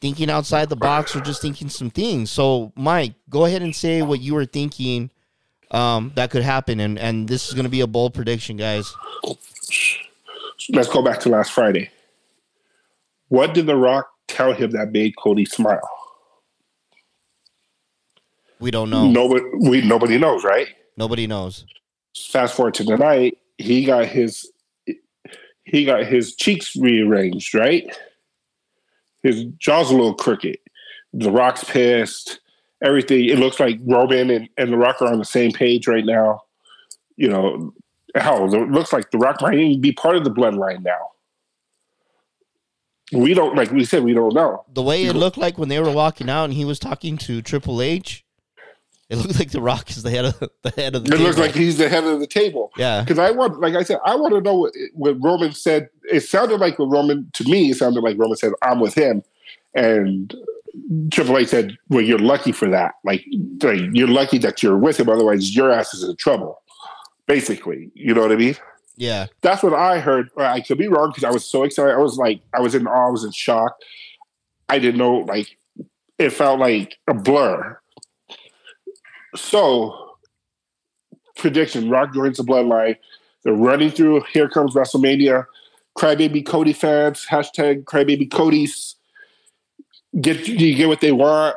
thinking 0.00 0.30
outside 0.30 0.70
the 0.70 0.76
box 0.76 1.14
or 1.14 1.20
just 1.20 1.42
thinking 1.42 1.68
some 1.68 1.90
things. 1.90 2.30
So, 2.30 2.72
Mike, 2.74 3.12
go 3.28 3.44
ahead 3.44 3.60
and 3.60 3.76
say 3.76 4.00
what 4.00 4.20
you 4.20 4.32
were 4.34 4.46
thinking 4.46 5.10
um, 5.70 6.12
that 6.16 6.30
could 6.30 6.42
happen, 6.42 6.80
and 6.80 6.98
and 6.98 7.28
this 7.28 7.48
is 7.48 7.54
going 7.54 7.64
to 7.64 7.70
be 7.70 7.82
a 7.82 7.86
bold 7.86 8.14
prediction, 8.14 8.56
guys. 8.56 8.92
Let's 10.70 10.88
go 10.88 11.02
back 11.02 11.20
to 11.20 11.28
last 11.28 11.52
Friday. 11.52 11.90
What 13.28 13.54
did 13.54 13.66
The 13.66 13.76
Rock 13.76 14.10
tell 14.26 14.52
him 14.52 14.70
that 14.72 14.90
made 14.90 15.16
Cody 15.16 15.44
smile? 15.44 15.88
We 18.58 18.70
don't 18.70 18.90
know. 18.90 19.08
Nobody 19.08 19.44
we 19.60 19.82
nobody 19.82 20.18
knows, 20.18 20.44
right? 20.44 20.68
Nobody 20.96 21.26
knows. 21.26 21.64
Fast 22.16 22.54
forward 22.54 22.74
to 22.74 22.84
tonight, 22.84 23.38
he 23.58 23.84
got 23.84 24.06
his 24.06 24.50
he 25.64 25.84
got 25.84 26.04
his 26.04 26.34
cheeks 26.34 26.74
rearranged, 26.76 27.54
right? 27.54 27.96
His 29.22 29.44
jaw's 29.58 29.90
a 29.90 29.94
little 29.94 30.14
crooked. 30.14 30.58
The 31.12 31.30
Rock's 31.30 31.64
pissed. 31.64 32.40
Everything. 32.82 33.26
It 33.26 33.38
looks 33.38 33.60
like 33.60 33.78
Roman 33.82 34.30
and, 34.30 34.48
and 34.56 34.72
The 34.72 34.78
Rock 34.78 35.02
are 35.02 35.12
on 35.12 35.18
the 35.18 35.24
same 35.24 35.52
page 35.52 35.86
right 35.86 36.04
now. 36.04 36.40
You 37.16 37.28
know, 37.28 37.74
hell, 38.14 38.52
it 38.52 38.70
looks 38.70 38.92
like 38.92 39.10
The 39.10 39.18
Rock 39.18 39.42
might 39.42 39.54
even 39.54 39.80
be 39.80 39.92
part 39.92 40.16
of 40.16 40.24
the 40.24 40.30
bloodline 40.30 40.82
now. 40.82 41.10
We 43.12 43.34
don't, 43.34 43.56
like 43.56 43.70
we 43.70 43.84
said, 43.84 44.04
we 44.04 44.14
don't 44.14 44.34
know. 44.34 44.64
The 44.72 44.82
way 44.82 45.04
it 45.04 45.14
looked 45.14 45.36
like 45.36 45.58
when 45.58 45.68
they 45.68 45.80
were 45.80 45.90
walking 45.90 46.30
out 46.30 46.44
and 46.44 46.54
he 46.54 46.64
was 46.64 46.78
talking 46.78 47.18
to 47.18 47.42
Triple 47.42 47.82
H, 47.82 48.24
it 49.10 49.16
looked 49.16 49.38
like 49.38 49.50
The 49.50 49.60
Rock 49.60 49.90
is 49.90 50.02
the 50.02 50.10
head 50.10 50.24
of 50.24 50.38
the 50.62 50.70
head 50.70 50.94
of 50.94 51.04
the. 51.04 51.14
It 51.14 51.20
looks 51.20 51.36
table. 51.36 51.46
like 51.48 51.54
he's 51.54 51.76
the 51.78 51.88
head 51.88 52.04
of 52.04 52.20
the 52.20 52.26
table. 52.26 52.70
yeah, 52.76 53.02
Because 53.02 53.18
I 53.18 53.30
want, 53.32 53.60
like 53.60 53.74
I 53.74 53.82
said, 53.82 53.98
I 54.04 54.14
want 54.16 54.32
to 54.34 54.40
know 54.40 54.54
what, 54.54 54.72
what 54.94 55.16
Roman 55.22 55.52
said. 55.52 55.88
It 56.10 56.20
sounded 56.20 56.60
like 56.60 56.78
what 56.78 56.86
Roman, 56.86 57.30
to 57.34 57.44
me, 57.44 57.70
it 57.70 57.76
sounded 57.76 58.00
like 58.02 58.16
Roman 58.18 58.36
said, 58.36 58.52
I'm 58.62 58.80
with 58.80 58.94
him. 58.94 59.22
And 59.74 60.34
Triple 61.10 61.38
H 61.38 61.48
said, 61.48 61.76
Well, 61.88 62.00
you're 62.02 62.18
lucky 62.18 62.52
for 62.52 62.68
that. 62.70 62.94
Like, 63.04 63.24
like, 63.62 63.80
you're 63.92 64.08
lucky 64.08 64.38
that 64.38 64.62
you're 64.62 64.78
with 64.78 64.98
him. 64.98 65.08
Otherwise, 65.08 65.54
your 65.54 65.70
ass 65.70 65.92
is 65.94 66.02
in 66.02 66.16
trouble. 66.16 66.62
Basically. 67.26 67.90
You 67.94 68.14
know 68.14 68.22
what 68.22 68.32
I 68.32 68.36
mean? 68.36 68.56
yeah. 68.96 69.26
That's 69.42 69.62
what 69.62 69.72
I 69.74 69.98
heard. 70.00 70.28
I 70.36 70.60
could 70.60 70.78
be 70.78 70.88
wrong 70.88 71.08
because 71.10 71.24
I 71.24 71.30
was 71.30 71.44
so 71.44 71.62
excited. 71.64 71.94
I 71.94 71.98
was 71.98 72.16
like, 72.18 72.42
I 72.54 72.60
was 72.60 72.74
in 72.74 72.86
awe. 72.86 73.08
I 73.08 73.10
was 73.10 73.24
in 73.24 73.32
shock. 73.32 73.76
I 74.68 74.78
didn't 74.78 74.98
know, 74.98 75.16
like, 75.18 75.56
it 76.18 76.30
felt 76.30 76.60
like 76.60 76.96
a 77.08 77.14
blur. 77.14 77.79
So, 79.36 80.16
prediction 81.36 81.90
Rock 81.90 82.14
joins 82.14 82.38
the 82.38 82.44
bloodline. 82.44 82.96
They're 83.44 83.54
running 83.54 83.90
through. 83.90 84.24
Here 84.32 84.48
comes 84.48 84.74
WrestleMania. 84.74 85.46
Crybaby 85.96 86.46
Cody 86.46 86.72
fans. 86.72 87.26
Hashtag 87.30 87.84
Crybaby 87.84 88.30
Cody's. 88.30 88.96
Get 90.20 90.44
do 90.44 90.52
you 90.52 90.74
get 90.74 90.88
what 90.88 91.00
they 91.00 91.12
want. 91.12 91.56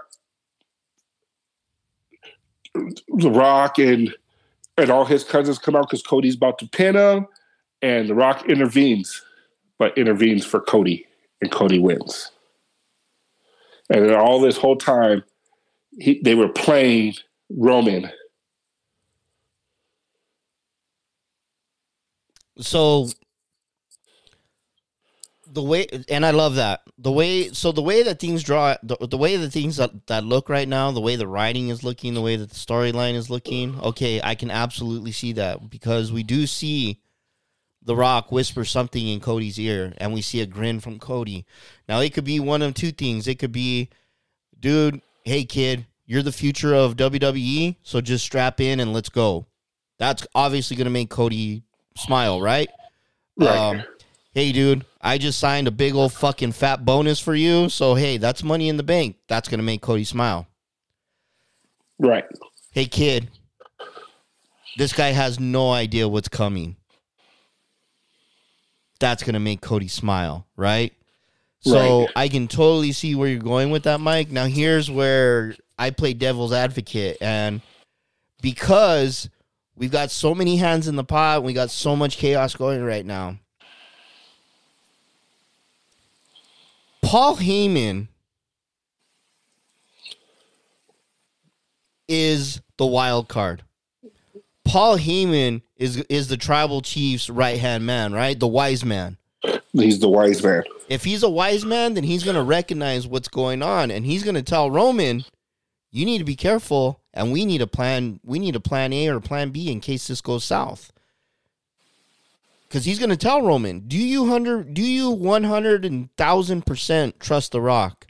The 2.74 3.30
Rock 3.30 3.80
and 3.80 4.14
and 4.78 4.90
all 4.90 5.06
his 5.06 5.24
cousins 5.24 5.60
come 5.60 5.76
out 5.76 5.90
because 5.90 6.02
Cody's 6.02 6.36
about 6.36 6.58
to 6.60 6.68
pin 6.68 6.96
him, 6.96 7.28
and 7.82 8.10
The 8.10 8.16
Rock 8.16 8.50
intervenes, 8.50 9.22
but 9.78 9.98
intervenes 9.98 10.46
for 10.46 10.60
Cody, 10.60 11.06
and 11.42 11.52
Cody 11.52 11.80
wins. 11.80 12.32
And 13.90 14.12
all 14.12 14.40
this 14.40 14.58
whole 14.58 14.78
time, 14.78 15.24
he, 16.00 16.20
they 16.24 16.36
were 16.36 16.50
playing 16.50 17.16
Roman. 17.56 18.10
so 22.60 23.10
the 25.48 25.62
way 25.62 25.88
and 26.08 26.24
i 26.26 26.32
love 26.32 26.56
that. 26.56 26.82
The 27.00 27.12
way 27.12 27.50
so 27.50 27.72
the 27.72 27.82
way 27.82 28.04
that 28.04 28.20
things 28.20 28.44
draw 28.44 28.76
the, 28.84 28.96
the 29.08 29.18
way 29.18 29.38
the 29.38 29.50
things 29.50 29.78
that, 29.78 30.08
that 30.08 30.24
look 30.24 30.50
right 30.50 30.68
now 30.68 30.92
the 30.92 31.02
way 31.02 31.16
the 31.16 31.28
writing 31.28 31.70
is 31.70 31.84
looking 31.84 32.14
the 32.14 32.22
way 32.22 32.36
that 32.36 32.50
the 32.50 32.56
storyline 32.56 33.16
is 33.16 33.30
looking 33.30 33.80
okay 33.82 34.22
i 34.24 34.36
can 34.36 34.52
absolutely 34.52 35.12
see 35.12 35.34
that 35.34 35.70
because 35.70 36.12
we 36.12 36.22
do 36.24 36.46
see 36.46 37.02
the 37.86 37.96
rock 37.96 38.32
whisper 38.32 38.64
something 38.64 39.08
in 39.08 39.20
cody's 39.20 39.60
ear 39.60 39.94
and 39.98 40.14
we 40.14 40.22
see 40.22 40.42
a 40.42 40.46
grin 40.46 40.80
from 40.80 41.00
cody. 41.00 41.46
Now 41.88 42.00
it 42.00 42.14
could 42.14 42.24
be 42.24 42.40
one 42.40 42.62
of 42.62 42.74
two 42.74 42.92
things. 42.92 43.28
It 43.28 43.40
could 43.40 43.52
be 43.52 43.90
dude 44.60 45.02
hey 45.26 45.44
kid 45.44 45.86
you're 46.06 46.22
the 46.24 46.32
future 46.32 46.74
of 46.74 46.96
wwe 46.96 47.76
so 47.84 48.02
just 48.02 48.24
strap 48.26 48.60
in 48.62 48.80
and 48.80 48.94
let's 48.94 49.10
go 49.10 49.46
that's 50.00 50.26
obviously 50.36 50.76
going 50.76 50.86
to 50.86 50.92
make 50.92 51.10
cody 51.10 51.64
smile 51.96 52.42
right 52.42 52.70
Right. 53.36 53.58
um, 53.58 53.84
hey, 54.36 54.52
dude, 54.52 54.86
I 55.02 55.18
just 55.18 55.40
signed 55.40 55.68
a 55.68 55.72
big 55.72 55.96
old 55.96 56.14
fucking 56.14 56.52
fat 56.52 56.86
bonus 56.86 57.20
for 57.20 57.34
you. 57.34 57.68
So, 57.68 57.96
hey, 57.96 58.18
that's 58.18 58.44
money 58.44 58.70
in 58.70 58.78
the 58.78 58.84
bank. 58.84 59.16
That's 59.28 59.50
going 59.50 59.58
to 59.58 59.64
make 59.64 59.82
Cody 59.82 60.04
smile. 60.04 60.48
right. 61.98 62.26
Hey, 62.72 62.86
kid, 62.86 63.30
this 64.78 64.94
guy 64.94 65.14
has 65.14 65.40
no 65.40 65.72
idea 65.72 66.08
what's 66.08 66.28
coming. 66.28 66.76
That's 69.00 69.24
going 69.24 69.34
to 69.34 69.40
make 69.40 69.62
Cody 69.62 69.88
smile, 69.88 70.46
right? 70.56 70.94
So, 71.62 72.02
Right. 72.02 72.10
I 72.16 72.28
can 72.28 72.48
totally 72.48 72.92
see 72.92 73.16
where 73.16 73.30
you're 73.30 73.40
going 73.40 73.72
with 73.72 73.84
that, 73.84 74.00
Mike. 74.00 74.30
Now, 74.30 74.46
here's 74.46 74.92
where 74.92 75.56
I 75.78 75.90
play 75.90 76.14
devil's 76.14 76.54
advocate. 76.54 77.18
And 77.22 77.62
because 78.42 79.30
we've 79.76 79.92
got 79.92 80.12
so 80.12 80.36
many 80.36 80.58
hands 80.58 80.88
in 80.88 80.96
the 80.96 81.04
pot, 81.04 81.44
we 81.44 81.54
got 81.54 81.72
so 81.72 81.96
much 81.96 82.18
chaos 82.18 82.56
going 82.56 82.84
right 82.84 83.06
now. 83.06 83.38
Paul 87.02 87.38
Heyman 87.38 88.08
is 92.08 92.62
the 92.78 92.86
wild 92.86 93.28
card. 93.28 93.64
Paul 94.66 94.98
Heyman 94.98 95.62
is 95.78 95.98
is 96.10 96.28
the 96.28 96.38
tribal 96.38 96.82
chief's 96.82 97.30
right 97.30 97.60
hand 97.60 97.86
man, 97.86 98.14
right? 98.14 98.40
The 98.40 98.48
wise 98.48 98.86
man. 98.86 99.18
He's 99.74 100.00
the 100.00 100.10
wise 100.10 100.42
man. 100.42 100.64
If 100.90 101.04
he's 101.04 101.24
a 101.24 101.30
wise 101.30 101.66
man, 101.66 101.96
then 101.96 102.04
he's 102.04 102.24
gonna 102.24 102.44
recognize 102.44 103.06
what's 103.06 103.28
going 103.28 103.62
on, 103.62 103.92
and 103.92 104.06
he's 104.06 104.24
gonna 104.24 104.42
tell 104.42 104.72
Roman, 104.72 105.26
"You 105.94 106.04
need 106.04 106.18
to 106.18 106.26
be 106.26 106.36
careful, 106.36 107.00
and 107.14 107.32
we 107.32 107.46
need 107.46 107.62
a 107.62 107.68
plan. 107.68 108.20
We 108.26 108.38
need 108.38 108.58
a 108.58 108.60
plan 108.60 108.92
A 108.92 109.08
or 109.08 109.22
plan 109.22 109.52
B 109.52 109.72
in 109.72 109.80
case 109.80 110.08
this 110.08 110.20
goes 110.20 110.44
south." 110.44 110.92
Because 112.68 112.84
he's 112.84 113.00
gonna 113.00 113.16
tell 113.16 113.42
Roman, 113.42 113.88
"Do 113.88 113.98
you 113.98 114.28
hundred? 114.28 114.74
Do 114.74 114.82
you 114.82 115.10
one 115.10 115.46
hundred 115.46 115.86
and 115.86 116.14
thousand 116.18 116.66
percent 116.66 117.22
trust 117.22 117.54
The 117.54 117.62
Rock?" 117.62 118.08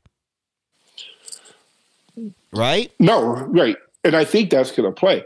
Right? 2.52 2.92
No, 3.00 3.24
right. 3.24 3.76
And 4.04 4.16
I 4.16 4.26
think 4.26 4.50
that's 4.50 4.72
going 4.72 4.88
to 4.88 5.00
play. 5.00 5.26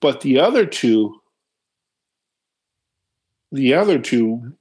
But 0.00 0.22
the 0.22 0.40
other 0.40 0.66
two, 0.66 1.20
the 3.52 3.74
other 3.74 3.98
two 3.98 4.56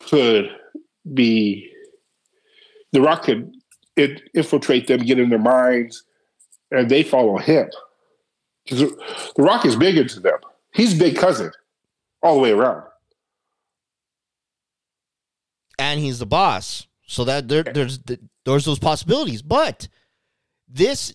could 0.00 0.50
be, 1.12 1.68
The 2.92 3.00
Rock 3.00 3.24
could 3.24 3.52
it 3.96 4.22
infiltrate 4.34 4.86
them, 4.86 5.00
get 5.00 5.18
in 5.18 5.28
their 5.30 5.38
minds, 5.38 6.04
and 6.70 6.88
they 6.90 7.02
follow 7.02 7.38
him. 7.38 7.70
Because 8.64 8.80
The 9.36 9.42
Rock 9.42 9.64
is 9.66 9.76
big 9.76 9.96
into 9.98 10.20
them. 10.20 10.38
He's 10.74 10.98
big 10.98 11.16
cousin 11.16 11.50
all 12.22 12.34
the 12.36 12.40
way 12.40 12.50
around. 12.52 12.84
and 15.78 15.98
he's 16.00 16.18
the 16.20 16.26
boss. 16.26 16.86
So 17.06 17.24
that 17.24 17.48
there, 17.48 17.62
there's 17.64 17.98
there's 18.44 18.64
those 18.64 18.78
possibilities. 18.78 19.42
But 19.42 19.88
this, 20.68 21.12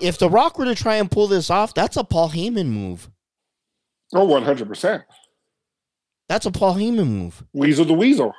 if 0.00 0.18
The 0.18 0.28
Rock 0.30 0.58
were 0.58 0.64
to 0.64 0.74
try 0.74 0.96
and 0.96 1.10
pull 1.10 1.28
this 1.28 1.50
off, 1.50 1.74
that's 1.74 1.96
a 1.96 2.02
Paul 2.04 2.30
Heyman 2.30 2.68
move. 2.68 3.10
Oh, 4.14 4.26
100%. 4.26 5.04
That's 6.28 6.46
a 6.46 6.50
Paul 6.50 6.74
Heyman 6.74 7.06
move. 7.06 7.44
Weasel 7.52 7.84
the 7.84 7.92
Weasel. 7.94 8.32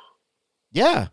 Yeah. 0.72 1.08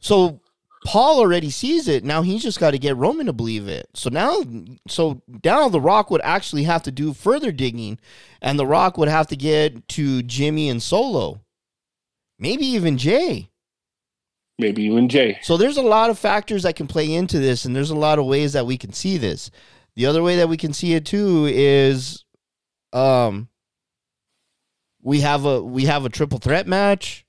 So 0.00 0.40
Paul 0.84 1.18
already 1.18 1.50
sees 1.50 1.88
it. 1.88 2.04
Now 2.04 2.22
he's 2.22 2.42
just 2.42 2.58
got 2.58 2.70
to 2.70 2.78
get 2.78 2.96
Roman 2.96 3.26
to 3.26 3.32
believe 3.32 3.68
it. 3.68 3.90
So 3.94 4.08
now, 4.08 4.42
so 4.88 5.22
now 5.44 5.68
The 5.68 5.80
Rock 5.80 6.10
would 6.10 6.22
actually 6.22 6.64
have 6.64 6.82
to 6.84 6.90
do 6.90 7.12
further 7.12 7.52
digging, 7.52 7.98
and 8.40 8.58
The 8.58 8.66
Rock 8.66 8.96
would 8.96 9.08
have 9.08 9.26
to 9.28 9.36
get 9.36 9.88
to 9.88 10.22
Jimmy 10.22 10.70
and 10.70 10.82
Solo, 10.82 11.42
maybe 12.38 12.64
even 12.66 12.96
Jey. 12.96 13.50
Maybe 14.58 14.84
even 14.84 15.08
Jey. 15.08 15.38
So 15.42 15.56
there's 15.56 15.76
a 15.76 15.82
lot 15.82 16.10
of 16.10 16.18
factors 16.18 16.62
that 16.62 16.76
can 16.76 16.86
play 16.86 17.12
into 17.12 17.38
this, 17.38 17.64
and 17.64 17.76
there's 17.76 17.90
a 17.90 17.94
lot 17.94 18.18
of 18.18 18.26
ways 18.26 18.52
that 18.54 18.66
we 18.66 18.78
can 18.78 18.92
see 18.92 19.18
this. 19.18 19.50
The 19.96 20.06
other 20.06 20.22
way 20.22 20.36
that 20.36 20.48
we 20.48 20.56
can 20.56 20.72
see 20.72 20.94
it 20.94 21.04
too 21.04 21.46
is, 21.50 22.24
um, 22.92 23.48
we 25.02 25.20
have 25.20 25.44
a 25.44 25.62
we 25.62 25.86
have 25.86 26.04
a 26.04 26.10
triple 26.10 26.38
threat 26.38 26.66
match, 26.66 27.24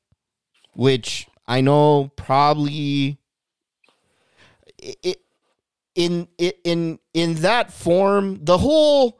which 0.74 1.28
I 1.47 1.62
know 1.62 2.12
probably 2.16 3.18
it, 4.82 5.22
in 5.96 6.28
in 6.38 7.00
in 7.14 7.36
that 7.36 7.72
form, 7.72 8.40
the 8.44 8.58
whole 8.58 9.20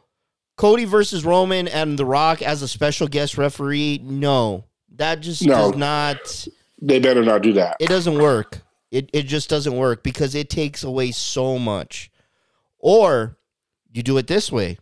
Cody 0.57 0.86
versus 0.86 1.26
Roman 1.26 1.68
and 1.68 1.97
The 1.97 2.05
Rock 2.05 2.41
as 2.41 2.62
a 2.62 2.68
special 2.68 3.07
guest 3.07 3.38
referee, 3.38 3.99
no, 4.03 4.66
that 4.95 5.22
just 5.22 5.43
No. 5.45 5.72
does 5.72 5.76
not 5.78 6.47
They 6.82 6.99
better 6.99 7.24
not 7.24 7.41
do 7.41 7.53
that. 7.53 7.78
it 7.80 7.88
doesn't 7.89 8.18
work. 8.18 8.62
It 8.91 9.09
it 9.14 9.24
just 9.24 9.49
doesn't 9.49 9.76
work 9.76 10.03
because 10.03 10.36
it 10.36 10.49
takes 10.49 10.84
away 10.84 11.12
so 11.12 11.57
much. 11.59 12.12
Or 12.80 13.38
you 13.91 14.03
do 14.03 14.18
it 14.18 14.28
this 14.28 14.51
way. 14.51 14.78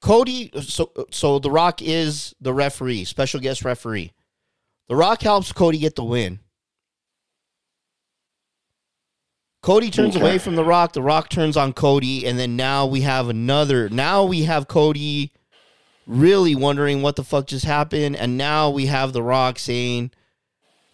Cody 0.00 0.50
so 0.62 0.90
so 1.10 1.38
The 1.38 1.50
Rock 1.50 1.82
is 1.82 2.34
the 2.40 2.54
referee, 2.54 3.04
special 3.04 3.40
guest 3.40 3.64
referee. 3.64 4.12
The 4.90 4.96
Rock 4.96 5.22
helps 5.22 5.52
Cody 5.52 5.78
get 5.78 5.94
the 5.94 6.02
win. 6.02 6.40
Cody 9.62 9.88
turns 9.88 10.16
Okay. 10.16 10.24
away 10.24 10.38
from 10.38 10.56
The 10.56 10.64
Rock, 10.64 10.94
The 10.94 11.00
Rock 11.02 11.28
turns 11.28 11.56
on 11.56 11.74
Cody, 11.74 12.26
and 12.26 12.36
then 12.36 12.56
now 12.56 12.86
we 12.86 13.02
have 13.02 13.28
another 13.28 13.88
now 13.88 14.24
we 14.24 14.42
have 14.42 14.66
Cody 14.66 15.30
really 16.08 16.56
wondering 16.56 17.02
what 17.02 17.14
the 17.14 17.22
fuck 17.22 17.46
just 17.46 17.64
happened. 17.66 18.16
And 18.16 18.36
now 18.36 18.68
we 18.68 18.86
have 18.86 19.12
The 19.12 19.22
Rock 19.22 19.60
saying, 19.60 20.10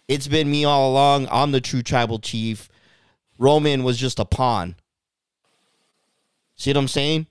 It's 0.09 0.29
been 0.29 0.51
me 0.51 0.67
all 0.67 0.91
along. 0.91 1.27
I'm 1.31 1.53
the 1.53 1.63
true 1.63 1.83
tribal 1.83 2.19
chief. 2.19 2.69
Roman 3.39 3.83
was 3.83 3.97
just 3.97 4.19
a 4.19 4.27
pawn. 4.27 4.77
See 6.57 6.69
what 6.69 6.77
I'm 6.77 6.89
saying? 6.89 7.29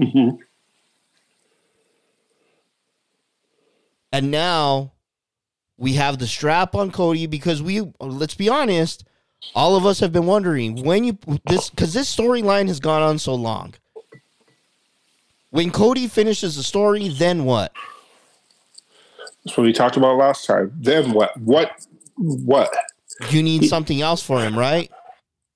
hmm 0.00 0.30
And 4.10 4.30
now 4.30 4.92
we 5.78 5.94
have 5.94 6.18
the 6.18 6.26
strap 6.26 6.74
on 6.74 6.90
Cody 6.90 7.26
because 7.26 7.62
we, 7.62 7.82
let's 8.00 8.34
be 8.34 8.48
honest, 8.48 9.04
all 9.54 9.76
of 9.76 9.86
us 9.86 10.00
have 10.00 10.12
been 10.12 10.26
wondering 10.26 10.82
when 10.82 11.04
you, 11.04 11.18
this, 11.46 11.70
because 11.70 11.94
this 11.94 12.14
storyline 12.14 12.66
has 12.66 12.80
gone 12.80 13.00
on 13.00 13.18
so 13.18 13.34
long. 13.34 13.74
When 15.50 15.70
Cody 15.70 16.08
finishes 16.08 16.56
the 16.56 16.62
story, 16.62 17.08
then 17.08 17.44
what? 17.44 17.72
That's 19.44 19.56
what 19.56 19.64
we 19.64 19.72
talked 19.72 19.96
about 19.96 20.18
last 20.18 20.44
time. 20.44 20.72
Then 20.74 21.12
what? 21.12 21.34
What? 21.38 21.86
What? 22.16 22.74
You 23.30 23.42
need 23.42 23.64
something 23.64 24.02
else 24.02 24.22
for 24.22 24.40
him, 24.40 24.58
right? 24.58 24.90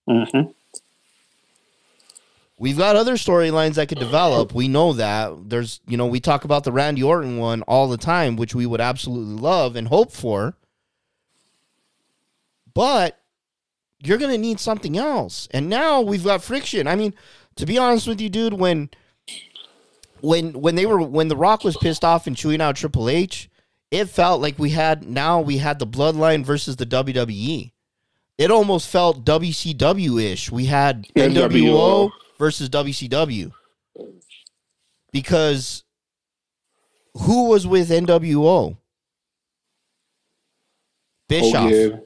hmm 0.08 0.22
We've 2.62 2.78
got 2.78 2.94
other 2.94 3.14
storylines 3.14 3.74
that 3.74 3.88
could 3.88 3.98
develop. 3.98 4.54
We 4.54 4.68
know 4.68 4.92
that. 4.92 5.50
There's, 5.50 5.80
you 5.88 5.96
know, 5.96 6.06
we 6.06 6.20
talk 6.20 6.44
about 6.44 6.62
the 6.62 6.70
Randy 6.70 7.02
Orton 7.02 7.36
one 7.36 7.62
all 7.62 7.88
the 7.88 7.96
time, 7.96 8.36
which 8.36 8.54
we 8.54 8.66
would 8.66 8.80
absolutely 8.80 9.34
love 9.34 9.74
and 9.74 9.88
hope 9.88 10.12
for. 10.12 10.54
But 12.72 13.18
you're 13.98 14.16
going 14.16 14.30
to 14.30 14.38
need 14.38 14.60
something 14.60 14.96
else. 14.96 15.48
And 15.50 15.68
now 15.68 16.02
we've 16.02 16.22
got 16.22 16.44
friction. 16.44 16.86
I 16.86 16.94
mean, 16.94 17.14
to 17.56 17.66
be 17.66 17.78
honest 17.78 18.06
with 18.06 18.20
you, 18.20 18.28
dude, 18.28 18.54
when 18.54 18.90
when 20.20 20.52
when 20.52 20.76
they 20.76 20.86
were 20.86 21.02
when 21.02 21.26
The 21.26 21.36
Rock 21.36 21.64
was 21.64 21.76
pissed 21.76 22.04
off 22.04 22.28
and 22.28 22.36
chewing 22.36 22.60
out 22.60 22.76
Triple 22.76 23.08
H, 23.08 23.50
it 23.90 24.04
felt 24.04 24.40
like 24.40 24.56
we 24.56 24.70
had 24.70 25.02
now 25.04 25.40
we 25.40 25.58
had 25.58 25.80
the 25.80 25.86
bloodline 25.88 26.44
versus 26.44 26.76
the 26.76 26.86
WWE. 26.86 27.72
It 28.38 28.52
almost 28.52 28.88
felt 28.88 29.24
WCW 29.24 30.22
ish. 30.22 30.52
We 30.52 30.66
had 30.66 31.08
NWO 31.16 31.50
NWO. 31.50 32.12
Versus 32.42 32.68
WCW. 32.68 33.52
Because 35.12 35.84
who 37.14 37.50
was 37.50 37.68
with 37.68 37.88
NWO? 37.88 38.76
Bischoff. 41.28 41.54
Oh, 41.54 41.68
Hogan. 41.68 42.02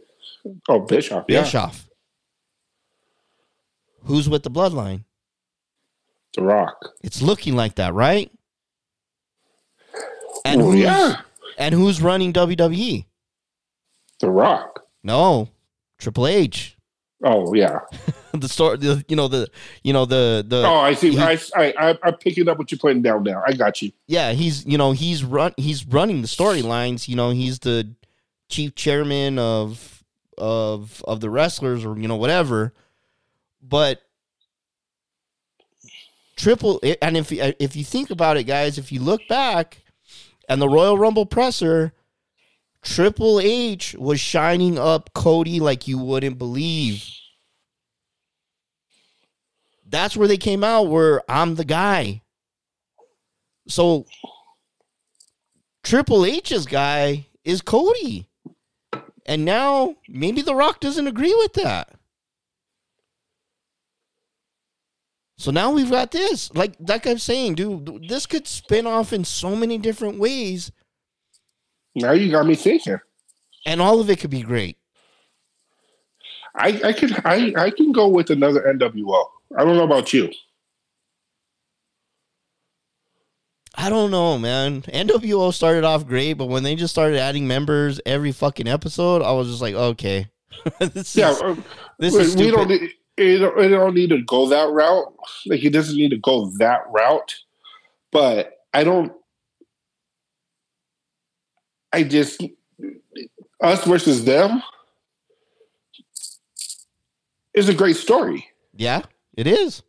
Oh, 0.68 0.80
Bischoff. 0.80 1.24
Yeah. 1.26 1.40
Bischoff. 1.40 1.88
Who's 4.02 4.28
with 4.28 4.42
the 4.42 4.50
bloodline? 4.50 5.04
The 6.34 6.42
Rock. 6.42 6.76
It's 7.02 7.22
looking 7.22 7.56
like 7.56 7.76
that, 7.76 7.94
right? 7.94 8.30
And 10.44 10.60
Well, 10.60 10.72
who's, 10.72 10.80
yeah. 10.80 11.22
and 11.56 11.74
who's 11.74 12.02
running 12.02 12.34
WWE? 12.34 13.06
The 14.20 14.30
Rock. 14.30 14.82
No, 15.02 15.48
Triple 15.98 16.26
H. 16.26 16.75
Oh 17.24 17.54
yeah. 17.54 17.80
the 18.32 18.48
story, 18.48 18.76
the, 18.76 19.04
you 19.08 19.16
know 19.16 19.28
the, 19.28 19.48
you 19.82 19.92
know 19.92 20.04
the 20.04 20.44
the. 20.46 20.64
Oh, 20.66 20.76
I 20.76 20.92
see. 20.94 21.12
he- 21.12 21.18
I, 21.18 21.38
I, 21.56 21.74
I, 21.78 21.98
I'm 22.02 22.14
picking 22.16 22.48
up 22.48 22.58
what 22.58 22.70
you're 22.70 22.78
putting 22.78 23.02
down 23.02 23.22
now. 23.22 23.42
I 23.46 23.52
got 23.54 23.80
you. 23.80 23.92
yeah, 24.06 24.32
he's 24.32 24.66
you 24.66 24.76
know 24.76 24.92
he's 24.92 25.24
run 25.24 25.54
he's 25.56 25.86
running 25.86 26.20
the 26.22 26.28
storylines. 26.28 27.08
You 27.08 27.16
know 27.16 27.30
he's 27.30 27.58
the 27.60 27.94
chief 28.48 28.74
chairman 28.74 29.38
of 29.38 30.04
of 30.36 31.02
of 31.08 31.20
the 31.20 31.30
wrestlers 31.30 31.84
or 31.84 31.98
you 31.98 32.06
know 32.06 32.16
whatever. 32.16 32.74
But 33.62 34.02
triple 36.36 36.80
and 37.00 37.16
if 37.16 37.32
if 37.32 37.74
you 37.76 37.84
think 37.84 38.10
about 38.10 38.36
it, 38.36 38.44
guys, 38.44 38.78
if 38.78 38.92
you 38.92 39.00
look 39.00 39.26
back 39.28 39.78
and 40.48 40.60
the 40.60 40.68
Royal 40.68 40.98
Rumble 40.98 41.26
presser, 41.26 41.92
Triple 42.86 43.40
H 43.40 43.96
was 43.98 44.20
shining 44.20 44.78
up 44.78 45.12
Cody 45.12 45.58
like 45.58 45.88
you 45.88 45.98
wouldn't 45.98 46.38
believe. 46.38 47.04
That's 49.84 50.16
where 50.16 50.28
they 50.28 50.36
came 50.36 50.62
out. 50.62 50.84
Where 50.84 51.20
I'm 51.28 51.56
the 51.56 51.64
guy. 51.64 52.22
So 53.66 54.06
Triple 55.82 56.24
H's 56.24 56.64
guy 56.66 57.26
is 57.44 57.60
Cody. 57.60 58.28
And 59.26 59.44
now 59.44 59.96
maybe 60.08 60.40
The 60.40 60.54
Rock 60.54 60.78
doesn't 60.78 61.08
agree 61.08 61.34
with 61.34 61.54
that. 61.54 61.90
So 65.38 65.50
now 65.50 65.72
we've 65.72 65.90
got 65.90 66.12
this. 66.12 66.54
Like 66.54 66.76
like 66.78 67.04
I'm 67.04 67.18
saying, 67.18 67.56
dude, 67.56 68.08
this 68.08 68.26
could 68.26 68.46
spin 68.46 68.86
off 68.86 69.12
in 69.12 69.24
so 69.24 69.56
many 69.56 69.76
different 69.76 70.20
ways, 70.20 70.70
Now 71.96 72.12
you 72.12 72.30
got 72.30 72.46
me 72.46 72.54
thinking. 72.54 72.98
and 73.66 73.80
all 73.80 74.00
of 74.00 74.08
it 74.10 74.20
could 74.20 74.30
be 74.30 74.42
great. 74.42 74.76
I, 76.54 76.80
I 76.84 76.92
could 76.92 77.12
I, 77.26 77.52
I 77.56 77.70
can 77.70 77.92
go 77.92 78.08
with 78.08 78.30
another 78.30 78.60
NWO. 78.62 79.26
I 79.58 79.64
don't 79.64 79.76
know 79.76 79.84
about 79.84 80.12
you. 80.12 80.30
I 83.78 83.90
don't 83.90 84.10
know, 84.10 84.38
man. 84.38 84.82
NWO 84.82 85.52
started 85.52 85.84
off 85.84 86.06
great, 86.06 86.34
but 86.34 86.46
when 86.46 86.62
they 86.62 86.74
just 86.76 86.94
started 86.94 87.18
adding 87.18 87.46
members 87.46 88.00
every 88.06 88.32
fucking 88.32 88.66
episode, 88.66 89.22
I 89.22 89.32
was 89.32 89.48
just 89.48 89.60
like, 89.60 89.74
okay, 89.74 90.28
this 90.80 91.14
Yeah, 91.14 91.30
is 91.32 91.42
uh, 91.42 91.56
this 91.98 92.14
we, 92.14 92.20
is 92.20 92.36
we 92.36 92.50
don't 92.50 92.68
need 92.68 92.90
it, 93.18 93.38
don't- 93.38 93.58
it 93.58 93.68
don't 93.68 93.94
need 93.94 94.10
to 94.10 94.22
go 94.22 94.48
that 94.48 94.70
route. 94.70 95.14
Like 95.46 95.62
it 95.64 95.70
doesn't 95.70 95.96
need 95.96 96.10
to 96.10 96.16
go 96.18 96.50
that 96.58 96.82
route. 96.90 97.34
But 98.12 98.52
I 98.72 98.84
don't. 98.84 99.12
I 101.92 102.02
just 102.04 102.42
us 103.60 103.84
versus 103.84 104.24
them 104.24 104.62
is 107.54 107.68
a 107.68 107.74
great 107.74 107.96
story. 107.96 108.48
Yeah, 108.74 109.02
it 109.36 109.46
is. 109.46 109.82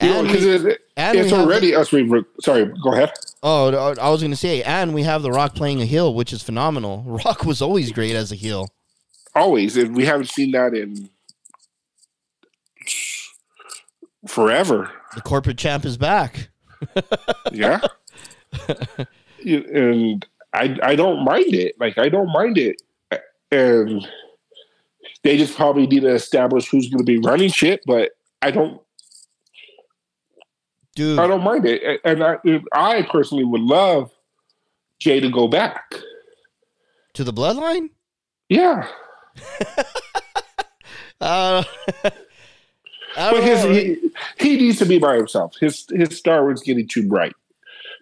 You 0.00 0.08
And 0.10 0.28
we- 0.28 0.34
it, 0.38 0.80
and 0.96 1.18
it's 1.18 1.32
already 1.32 1.74
us. 1.74 1.92
We 1.92 2.08
sorry. 2.40 2.66
Go 2.82 2.92
ahead. 2.92 3.12
Oh, 3.42 3.94
I 4.00 4.08
was 4.10 4.20
going 4.20 4.30
to 4.30 4.36
say, 4.36 4.62
and 4.62 4.94
we 4.94 5.02
have 5.02 5.22
The 5.22 5.30
Rock 5.30 5.54
playing 5.54 5.80
a 5.80 5.84
heel, 5.86 6.14
which 6.14 6.32
is 6.32 6.42
phenomenal. 6.42 7.02
Rock 7.06 7.44
was 7.44 7.62
always 7.62 7.92
great 7.92 8.14
as 8.14 8.32
a 8.32 8.34
heel. 8.34 8.68
Always, 9.34 9.76
and 9.76 9.94
we 9.94 10.04
haven't 10.06 10.30
seen 10.30 10.52
that 10.52 10.74
in 10.74 11.10
forever. 14.26 14.90
The 15.14 15.20
corporate 15.20 15.58
champ 15.58 15.84
is 15.84 15.96
back. 15.96 16.48
yeah, 17.52 17.80
and 19.44 20.26
I 20.52 20.78
I 20.82 20.96
don't 20.96 21.24
mind 21.24 21.54
it. 21.54 21.74
Like 21.78 21.98
I 21.98 22.08
don't 22.08 22.32
mind 22.32 22.58
it, 22.58 22.76
and 23.50 24.06
they 25.22 25.36
just 25.36 25.56
probably 25.56 25.86
need 25.86 26.00
to 26.00 26.14
establish 26.14 26.68
who's 26.68 26.88
going 26.88 27.04
to 27.04 27.04
be 27.04 27.18
running 27.18 27.50
shit. 27.50 27.82
But 27.86 28.12
I 28.42 28.50
don't 28.50 28.80
dude. 30.94 31.18
I 31.18 31.26
don't 31.26 31.42
mind 31.42 31.66
it, 31.66 32.00
and 32.04 32.22
I, 32.22 32.38
I 32.72 33.02
personally 33.02 33.44
would 33.44 33.60
love 33.60 34.10
Jey 34.98 35.20
to 35.20 35.30
go 35.30 35.48
back 35.48 35.94
to 37.14 37.24
the 37.24 37.32
Bloodline. 37.32 37.90
Yeah. 38.48 38.88
uh, 41.20 41.64
but 42.02 43.42
his, 43.42 43.62
he, 43.64 44.10
he 44.38 44.56
needs 44.56 44.78
to 44.78 44.86
be 44.86 44.98
by 44.98 45.16
himself. 45.16 45.54
His 45.58 45.86
his 45.90 46.16
star 46.16 46.44
was 46.46 46.62
getting 46.62 46.86
too 46.86 47.06
bright, 47.06 47.34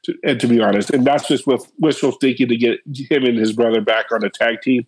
to, 0.05 0.15
and 0.25 0.41
to 0.41 0.47
be 0.47 0.61
honest, 0.61 0.91
and 0.91 1.07
that's 1.07 1.29
just 1.29 1.47
with 1.47 1.71
wishful 1.79 2.13
thinking 2.13 2.49
to 2.49 2.57
get 2.57 2.81
him 3.11 3.25
and 3.25 3.39
his 3.39 3.53
brother 3.53 3.81
back 3.81 4.13
on 4.13 4.25
a 4.25 4.31
tag 4.31 4.61
team. 4.63 4.87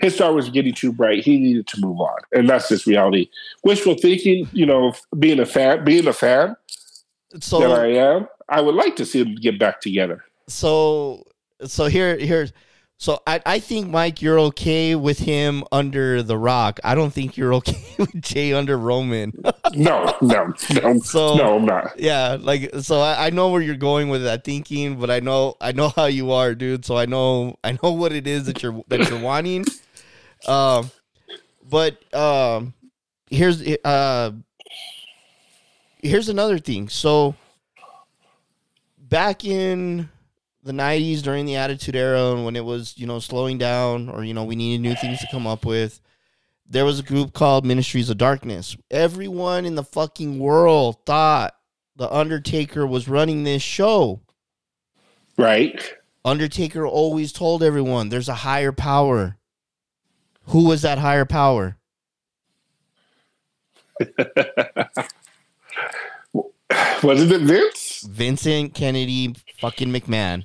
His 0.00 0.14
star 0.14 0.32
was 0.32 0.50
getting 0.50 0.74
too 0.74 0.92
bright. 0.92 1.24
He 1.24 1.38
needed 1.38 1.68
to 1.68 1.80
move 1.80 2.00
on, 2.00 2.18
and 2.32 2.48
that's 2.48 2.68
just 2.68 2.86
reality. 2.86 3.28
Wishful 3.64 3.94
thinking, 3.94 4.48
you 4.52 4.66
know, 4.66 4.92
being 5.18 5.38
a 5.38 5.46
fan, 5.46 5.84
being 5.84 6.06
a 6.06 6.12
fan, 6.12 6.56
so 7.40 7.60
that 7.60 7.70
I 7.70 7.92
am, 7.92 8.28
I 8.48 8.60
would 8.60 8.74
like 8.74 8.96
to 8.96 9.06
see 9.06 9.22
them 9.22 9.36
get 9.36 9.58
back 9.58 9.80
together. 9.80 10.24
So, 10.48 11.26
so 11.64 11.86
here, 11.86 12.16
here's 12.18 12.52
so 12.98 13.20
I, 13.26 13.42
I 13.44 13.58
think 13.58 13.88
Mike, 13.90 14.22
you're 14.22 14.38
okay 14.40 14.94
with 14.94 15.18
him 15.18 15.64
under 15.70 16.22
the 16.22 16.38
Rock. 16.38 16.80
I 16.82 16.94
don't 16.94 17.12
think 17.12 17.36
you're 17.36 17.52
okay 17.54 17.84
with 17.98 18.20
Jey 18.22 18.54
under 18.54 18.78
Roman. 18.78 19.32
no, 19.74 20.16
no, 20.22 20.54
no. 20.82 21.00
So 21.04 21.36
no, 21.36 21.56
I'm 21.56 21.66
not. 21.66 21.98
Yeah, 21.98 22.38
like 22.40 22.74
so 22.80 23.00
I, 23.00 23.26
I 23.26 23.30
know 23.30 23.50
where 23.50 23.60
you're 23.60 23.76
going 23.76 24.08
with 24.08 24.24
that 24.24 24.44
thinking, 24.44 24.98
but 24.98 25.10
I 25.10 25.20
know 25.20 25.56
I 25.60 25.72
know 25.72 25.90
how 25.90 26.06
you 26.06 26.32
are, 26.32 26.54
dude. 26.54 26.84
So 26.86 26.96
I 26.96 27.06
know 27.06 27.58
I 27.62 27.78
know 27.82 27.92
what 27.92 28.12
it 28.12 28.26
is 28.26 28.46
that 28.46 28.62
you're 28.62 28.82
that 28.88 29.08
you're 29.08 29.20
wanting. 29.20 29.64
Um, 30.46 30.90
but 31.68 31.96
um, 32.14 32.74
here's 33.30 33.66
uh 33.84 34.30
here's 36.02 36.28
another 36.28 36.58
thing. 36.58 36.88
So 36.88 37.34
back 38.98 39.44
in 39.44 40.08
the 40.66 40.72
90s 40.72 41.22
during 41.22 41.46
the 41.46 41.56
attitude 41.56 41.96
era 41.96 42.32
and 42.32 42.44
when 42.44 42.56
it 42.56 42.64
was 42.64 42.98
you 42.98 43.06
know 43.06 43.18
slowing 43.18 43.56
down 43.56 44.08
or 44.08 44.24
you 44.24 44.34
know 44.34 44.44
we 44.44 44.56
needed 44.56 44.82
new 44.82 44.94
things 44.96 45.20
to 45.20 45.28
come 45.30 45.46
up 45.46 45.64
with 45.64 46.00
there 46.68 46.84
was 46.84 46.98
a 46.98 47.02
group 47.02 47.32
called 47.32 47.64
ministries 47.64 48.10
of 48.10 48.18
darkness. 48.18 48.76
Everyone 48.90 49.64
in 49.64 49.76
the 49.76 49.84
fucking 49.84 50.38
world 50.38 51.06
thought 51.06 51.54
the 51.94 52.12
undertaker 52.12 52.86
was 52.86 53.08
running 53.08 53.44
this 53.44 53.62
show. 53.62 54.20
Right. 55.38 55.94
Undertaker 56.24 56.86
always 56.86 57.32
told 57.32 57.62
everyone 57.62 58.08
there's 58.08 58.28
a 58.28 58.34
higher 58.34 58.72
power. 58.72 59.36
Who 60.46 60.66
was 60.66 60.82
that 60.82 60.98
higher 60.98 61.24
power? 61.24 61.78
Wasn't 67.02 67.32
it 67.32 67.40
vince? 67.42 68.02
Vincent 68.08 68.74
kennedy 68.74 69.34
fucking 69.58 69.88
mcmahon 69.88 70.44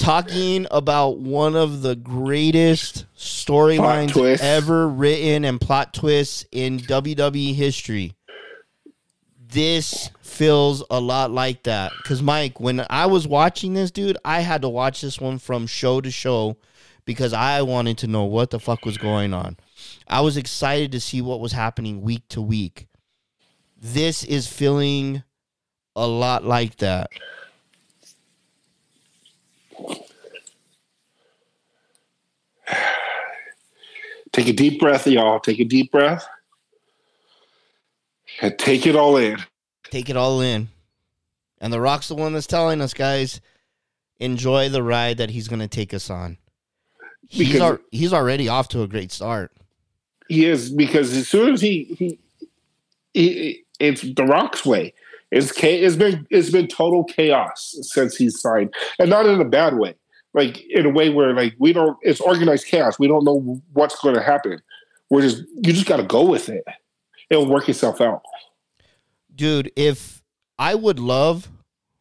talking 0.00 0.66
about 0.70 1.18
one 1.18 1.54
of 1.54 1.82
the 1.82 1.94
greatest 1.94 3.04
storylines 3.16 4.40
ever 4.40 4.88
written 4.88 5.44
and 5.44 5.60
plot 5.60 5.92
twists 5.92 6.46
in 6.50 6.78
WWE 6.80 7.54
history. 7.54 8.14
This 9.38 10.10
feels 10.22 10.82
a 10.90 10.98
lot 10.98 11.30
like 11.30 11.64
that. 11.64 11.92
Because, 12.02 12.22
Mike, 12.22 12.58
when 12.60 12.84
I 12.88 13.06
was 13.06 13.28
watching 13.28 13.74
this, 13.74 13.90
dude, 13.90 14.16
I 14.24 14.40
had 14.40 14.62
to 14.62 14.68
watch 14.68 15.02
this 15.02 15.20
one 15.20 15.38
from 15.38 15.66
show 15.66 16.00
to 16.00 16.10
show 16.10 16.56
because 17.04 17.32
I 17.32 17.60
wanted 17.62 17.98
to 17.98 18.06
know 18.06 18.24
what 18.24 18.50
the 18.50 18.60
fuck 18.60 18.84
was 18.86 18.96
going 18.96 19.34
on. 19.34 19.58
I 20.08 20.22
was 20.22 20.36
excited 20.36 20.92
to 20.92 21.00
see 21.00 21.20
what 21.20 21.40
was 21.40 21.52
happening 21.52 22.00
week 22.00 22.26
to 22.30 22.40
week. 22.40 22.86
This 23.76 24.24
is 24.24 24.46
feeling 24.46 25.24
a 25.94 26.06
lot 26.06 26.44
like 26.44 26.76
that. 26.76 27.10
Take 34.32 34.48
a 34.48 34.52
deep 34.52 34.80
breath, 34.80 35.06
y'all. 35.06 35.40
Take 35.40 35.60
a 35.60 35.64
deep 35.64 35.90
breath. 35.90 36.26
And 38.40 38.58
take 38.58 38.86
it 38.86 38.96
all 38.96 39.16
in. 39.16 39.38
Take 39.84 40.08
it 40.08 40.16
all 40.16 40.40
in. 40.40 40.68
And 41.60 41.72
The 41.72 41.80
Rock's 41.80 42.08
the 42.08 42.14
one 42.14 42.32
that's 42.32 42.46
telling 42.46 42.80
us, 42.80 42.94
guys, 42.94 43.40
enjoy 44.18 44.68
the 44.68 44.82
ride 44.82 45.18
that 45.18 45.30
he's 45.30 45.48
going 45.48 45.60
to 45.60 45.68
take 45.68 45.92
us 45.92 46.08
on. 46.08 46.38
He's, 47.28 47.60
he's 47.92 48.12
already 48.12 48.48
off 48.48 48.68
to 48.68 48.82
a 48.82 48.88
great 48.88 49.12
start. 49.12 49.52
He 50.28 50.46
is 50.46 50.70
because 50.70 51.16
as 51.16 51.28
soon 51.28 51.54
as 51.54 51.60
he 51.60 51.84
he, 51.98 52.18
he 53.14 53.64
it's 53.78 54.02
the 54.02 54.24
Rock's 54.24 54.64
way. 54.64 54.94
It's 55.30 55.52
it's 55.62 55.96
been 55.96 56.26
it's 56.30 56.50
been 56.50 56.66
total 56.66 57.04
chaos 57.04 57.76
since 57.82 58.16
he's 58.16 58.40
signed, 58.40 58.74
and 58.98 59.10
not 59.10 59.26
in 59.26 59.40
a 59.40 59.44
bad 59.44 59.76
way 59.76 59.94
like 60.34 60.60
in 60.70 60.86
a 60.86 60.90
way 60.90 61.10
where 61.10 61.34
like 61.34 61.54
we 61.58 61.72
don't 61.72 61.96
it's 62.02 62.20
organized 62.20 62.66
chaos. 62.66 62.98
We 62.98 63.08
don't 63.08 63.24
know 63.24 63.60
what's 63.72 63.98
going 64.00 64.14
to 64.14 64.22
happen. 64.22 64.60
We're 65.08 65.22
just 65.22 65.42
you 65.56 65.72
just 65.72 65.86
got 65.86 65.96
to 65.96 66.04
go 66.04 66.24
with 66.24 66.48
it. 66.48 66.64
It'll 67.28 67.48
work 67.48 67.68
itself 67.68 68.00
out. 68.00 68.22
Dude 69.34 69.72
if 69.76 70.22
i 70.58 70.74
would 70.74 70.98
love 70.98 71.48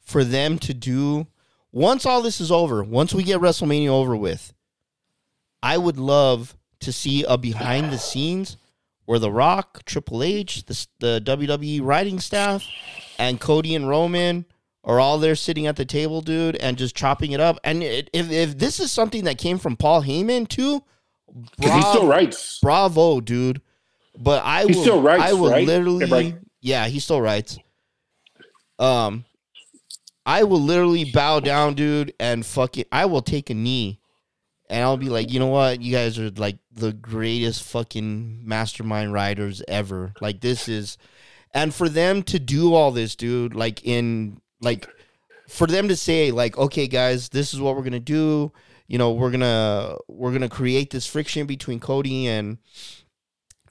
for 0.01 0.25
them 0.25 0.59
to 0.59 0.73
do 0.73 1.25
once 1.71 2.05
all 2.05 2.21
this 2.21 2.41
is 2.41 2.51
over 2.51 2.83
once 2.83 3.13
we 3.13 3.23
get 3.23 3.39
wrestlemania 3.39 3.87
over 3.87 4.13
with 4.13 4.53
i 5.63 5.77
would 5.77 5.97
love 5.97 6.57
to 6.81 6.91
see 6.91 7.23
a 7.23 7.37
behind 7.37 7.93
the 7.93 7.97
scenes 7.97 8.57
where 9.09 9.17
the 9.17 9.31
rock 9.31 9.83
triple 9.85 10.21
h 10.21 10.63
the, 10.65 10.87
the 10.99 11.21
wwe 11.25 11.81
writing 11.81 12.19
staff 12.19 12.63
and 13.17 13.39
cody 13.39 13.73
and 13.73 13.89
roman 13.89 14.45
are 14.83 14.99
all 14.99 15.17
there 15.17 15.35
sitting 15.35 15.65
at 15.65 15.75
the 15.77 15.85
table, 15.85 16.21
dude, 16.21 16.55
and 16.57 16.77
just 16.77 16.95
chopping 16.95 17.31
it 17.31 17.39
up. 17.39 17.59
And 17.63 17.81
it, 17.81 18.07
if 18.13 18.31
if 18.31 18.59
this 18.59 18.79
is 18.79 18.91
something 18.91 19.23
that 19.23 19.39
came 19.39 19.57
from 19.57 19.75
Paul 19.77 20.03
Heyman 20.03 20.47
too, 20.47 20.83
bravo, 21.57 21.75
he 21.75 21.81
still 21.81 22.07
writes. 22.07 22.59
Bravo, 22.61 23.19
dude. 23.19 23.61
But 24.15 24.43
I 24.45 24.65
he 24.65 24.75
will, 24.75 24.81
still 24.83 25.01
writes. 25.01 25.23
I 25.23 25.33
will 25.33 25.49
right? 25.49 25.65
literally, 25.65 26.35
yeah, 26.61 26.85
he 26.87 26.99
still 26.99 27.19
writes. 27.19 27.57
Um, 28.77 29.25
I 30.23 30.43
will 30.43 30.61
literally 30.61 31.11
bow 31.11 31.39
down, 31.39 31.73
dude, 31.73 32.13
and 32.19 32.45
fuck 32.45 32.77
it. 32.77 32.87
I 32.91 33.05
will 33.05 33.23
take 33.23 33.49
a 33.49 33.55
knee, 33.55 33.99
and 34.69 34.83
I'll 34.83 34.97
be 34.97 35.09
like, 35.09 35.33
you 35.33 35.39
know 35.39 35.47
what, 35.47 35.81
you 35.81 35.91
guys 35.91 36.19
are 36.19 36.29
like 36.31 36.57
the 36.79 36.93
greatest 36.93 37.63
fucking 37.63 38.41
mastermind 38.47 39.13
writers 39.13 39.61
ever. 39.67 40.13
Like 40.21 40.41
this 40.41 40.67
is, 40.67 40.97
and 41.53 41.73
for 41.73 41.89
them 41.89 42.23
to 42.23 42.39
do 42.39 42.73
all 42.73 42.91
this, 42.91 43.15
dude, 43.15 43.53
like 43.55 43.85
in 43.85 44.41
like 44.61 44.87
for 45.47 45.67
them 45.67 45.87
to 45.87 45.95
say 45.95 46.31
like 46.31 46.57
okay 46.57 46.87
guys 46.87 47.29
this 47.29 47.53
is 47.53 47.59
what 47.59 47.75
we're 47.75 47.83
gonna 47.83 47.99
do. 47.99 48.51
You 48.87 48.97
know 48.97 49.11
we're 49.11 49.31
gonna 49.31 49.97
we're 50.07 50.31
gonna 50.31 50.49
create 50.49 50.91
this 50.91 51.05
friction 51.07 51.45
between 51.47 51.79
cody 51.79 52.27
and 52.27 52.57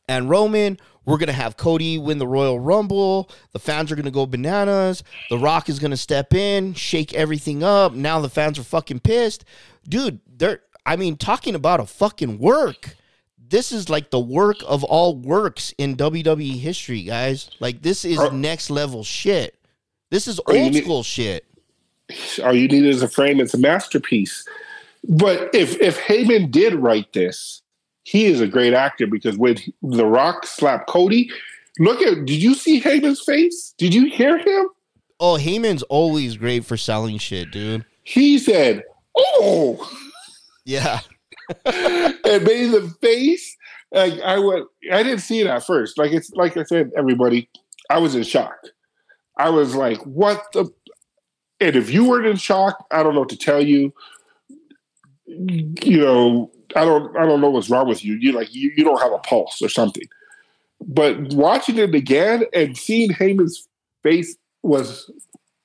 and 0.08 0.28
roman. 0.28 0.78
We're 1.04 1.18
gonna 1.18 1.32
have 1.32 1.56
cody 1.56 1.96
win 1.96 2.18
the 2.18 2.26
royal 2.26 2.60
rumble. 2.60 3.30
The 3.52 3.58
fans 3.58 3.90
are 3.90 3.96
gonna 3.96 4.10
go 4.10 4.26
bananas. 4.26 5.02
The 5.30 5.38
rock 5.38 5.68
is 5.68 5.78
gonna 5.78 5.96
step 5.96 6.34
in 6.34 6.74
shake 6.74 7.14
everything 7.14 7.62
up. 7.62 7.92
Now 7.92 8.20
the 8.20 8.28
fans 8.28 8.58
are 8.58 8.64
fucking 8.64 9.00
pissed. 9.00 9.44
Dude 9.88 10.20
they're 10.26 10.60
i 10.86 10.96
mean 10.96 11.16
talking 11.16 11.54
about 11.54 11.80
a 11.80 11.86
fucking 11.86 12.38
work 12.38 12.96
this 13.48 13.72
is 13.72 13.88
like 13.88 14.10
the 14.10 14.20
work 14.20 14.56
of 14.66 14.84
all 14.84 15.16
works 15.16 15.74
in 15.78 15.96
WWE 15.96 16.58
history, 16.58 17.02
guys. 17.02 17.50
Like 17.60 17.82
this 17.82 18.04
is 18.04 18.18
next 18.32 18.70
level 18.70 19.04
shit. 19.04 19.58
This 20.10 20.26
is 20.26 20.40
old 20.46 20.72
need, 20.72 20.82
school 20.82 21.02
shit. 21.02 21.44
All 22.42 22.54
you 22.54 22.68
need 22.68 22.84
is 22.84 23.02
a 23.02 23.08
frame. 23.08 23.40
It's 23.40 23.54
a 23.54 23.58
masterpiece. 23.58 24.46
But 25.08 25.54
if 25.54 25.80
if 25.80 25.98
Heyman 26.00 26.50
did 26.50 26.74
write 26.74 27.12
this, 27.12 27.62
he 28.04 28.26
is 28.26 28.40
a 28.40 28.46
great 28.46 28.74
actor 28.74 29.06
because 29.06 29.36
when 29.36 29.56
The 29.82 30.06
Rock 30.06 30.46
slapped 30.46 30.88
Cody, 30.88 31.30
look 31.78 32.00
at. 32.02 32.24
Did 32.24 32.42
you 32.42 32.54
see 32.54 32.80
Heyman's 32.80 33.22
face? 33.22 33.74
Did 33.78 33.94
you 33.94 34.06
hear 34.06 34.38
him? 34.38 34.68
Oh, 35.20 35.34
Heyman's 35.34 35.82
always 35.84 36.36
great 36.36 36.64
for 36.64 36.76
selling 36.76 37.18
shit, 37.18 37.50
dude. 37.50 37.84
He 38.04 38.38
said, 38.38 38.84
"Oh, 39.16 39.90
yeah," 40.64 41.00
and 41.64 42.44
made 42.44 42.70
the 42.72 42.94
face. 43.00 43.56
Like 43.92 44.20
I 44.20 44.38
went, 44.38 44.66
I 44.92 45.02
didn't 45.02 45.20
see 45.20 45.40
it 45.40 45.46
at 45.46 45.64
first. 45.64 45.98
Like 45.98 46.12
it's 46.12 46.30
like 46.32 46.56
I 46.56 46.64
said, 46.64 46.90
everybody, 46.96 47.48
I 47.90 47.98
was 47.98 48.14
in 48.14 48.22
shock. 48.22 48.58
I 49.36 49.50
was 49.50 49.74
like, 49.74 49.98
what 50.02 50.44
the? 50.52 50.70
And 51.60 51.74
if 51.74 51.90
you 51.90 52.08
weren't 52.08 52.26
in 52.26 52.36
shock, 52.36 52.86
I 52.90 53.02
don't 53.02 53.14
know 53.14 53.20
what 53.20 53.30
to 53.30 53.36
tell 53.36 53.62
you. 53.62 53.92
You 55.26 56.00
know, 56.00 56.50
I 56.76 56.84
don't 56.84 57.16
I 57.16 57.24
don't 57.24 57.40
know 57.40 57.50
what's 57.50 57.70
wrong 57.70 57.88
with 57.88 58.04
you. 58.04 58.14
You 58.14 58.32
like 58.32 58.54
you, 58.54 58.72
you 58.76 58.84
don't 58.84 59.00
have 59.00 59.12
a 59.12 59.18
pulse 59.18 59.60
or 59.62 59.68
something. 59.68 60.06
But 60.86 61.32
watching 61.32 61.78
it 61.78 61.94
again 61.94 62.44
and 62.52 62.76
seeing 62.76 63.10
Heyman's 63.10 63.68
face 64.02 64.36
was 64.62 65.10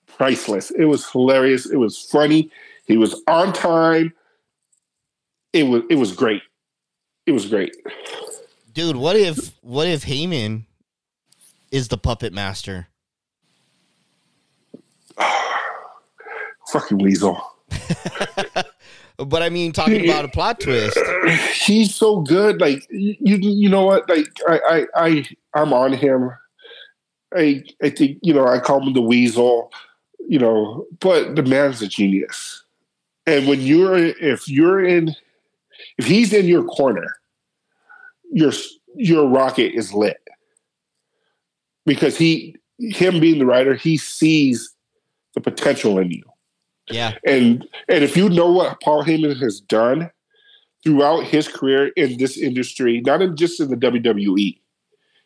priceless. 0.08 0.72
It 0.72 0.86
was 0.86 1.10
hilarious. 1.10 1.70
It 1.70 1.78
was 1.78 2.00
funny. 2.00 2.50
He 2.86 2.98
was 2.98 3.22
on 3.28 3.54
time. 3.54 4.14
It 5.54 5.64
was 5.64 5.84
it 5.90 5.96
was 5.96 6.12
great. 6.12 6.42
It 7.26 7.32
was 7.32 7.48
great. 7.48 7.76
Dude, 8.74 8.96
what 8.96 9.16
if 9.16 9.54
what 9.62 9.88
if 9.88 10.06
Heyman 10.06 10.66
is 11.72 11.88
the 11.88 11.98
puppet 11.98 12.34
master? 12.34 12.88
Fucking 16.72 16.98
weasel. 16.98 17.40
But 19.18 19.44
I 19.44 19.50
mean, 19.50 19.72
talking 19.72 20.04
about 20.04 20.26
a 20.26 20.28
plot 20.28 20.60
twist. 20.60 20.98
He's 21.54 21.94
so 21.94 22.22
good. 22.22 22.60
Like 22.60 22.86
you, 22.90 23.16
you 23.20 23.70
know 23.70 23.86
what? 23.86 24.10
Like 24.10 24.28
I, 24.48 24.60
I, 24.68 24.88
I, 24.96 25.28
I'm 25.54 25.74
on 25.74 25.94
him. 25.94 26.32
I, 27.36 27.64
I 27.82 27.90
think 27.90 28.18
you 28.22 28.34
know 28.34 28.48
I 28.48 28.60
call 28.60 28.82
him 28.82 28.94
the 28.94 29.02
weasel. 29.02 29.72
You 30.28 30.40
know, 30.40 30.88
but 31.00 31.36
the 31.36 31.44
man's 31.44 31.82
a 31.82 31.88
genius. 31.88 32.64
And 33.26 33.48
when 33.48 33.62
you're, 33.62 33.96
if 33.96 34.50
you're 34.50 34.84
in, 34.84 35.16
if 35.98 36.06
he's 36.06 36.34
in 36.34 36.46
your 36.46 36.64
corner, 36.64 37.18
your 38.32 38.52
your 38.96 39.28
rocket 39.28 39.74
is 39.74 39.94
lit 39.94 40.18
because 41.86 42.18
he, 42.18 42.56
him 42.80 43.20
being 43.20 43.40
the 43.40 43.46
writer, 43.46 43.76
he 43.76 43.98
sees 43.98 44.74
the 45.34 45.42
potential 45.42 45.98
in 46.00 46.12
you. 46.12 46.24
Yeah. 46.90 47.14
And 47.26 47.66
and 47.88 48.04
if 48.04 48.18
you 48.18 48.30
know 48.30 48.52
what 48.52 48.82
Paul 48.82 49.04
Heyman 49.04 49.40
has 49.40 49.62
done 49.62 50.12
throughout 50.84 51.24
his 51.24 51.48
career 51.48 51.88
in 51.96 52.18
this 52.18 52.38
industry, 52.38 53.02
not 53.02 53.22
in 53.22 53.38
just 53.38 53.60
in 53.60 53.70
the 53.70 53.78
WWE, 53.78 54.60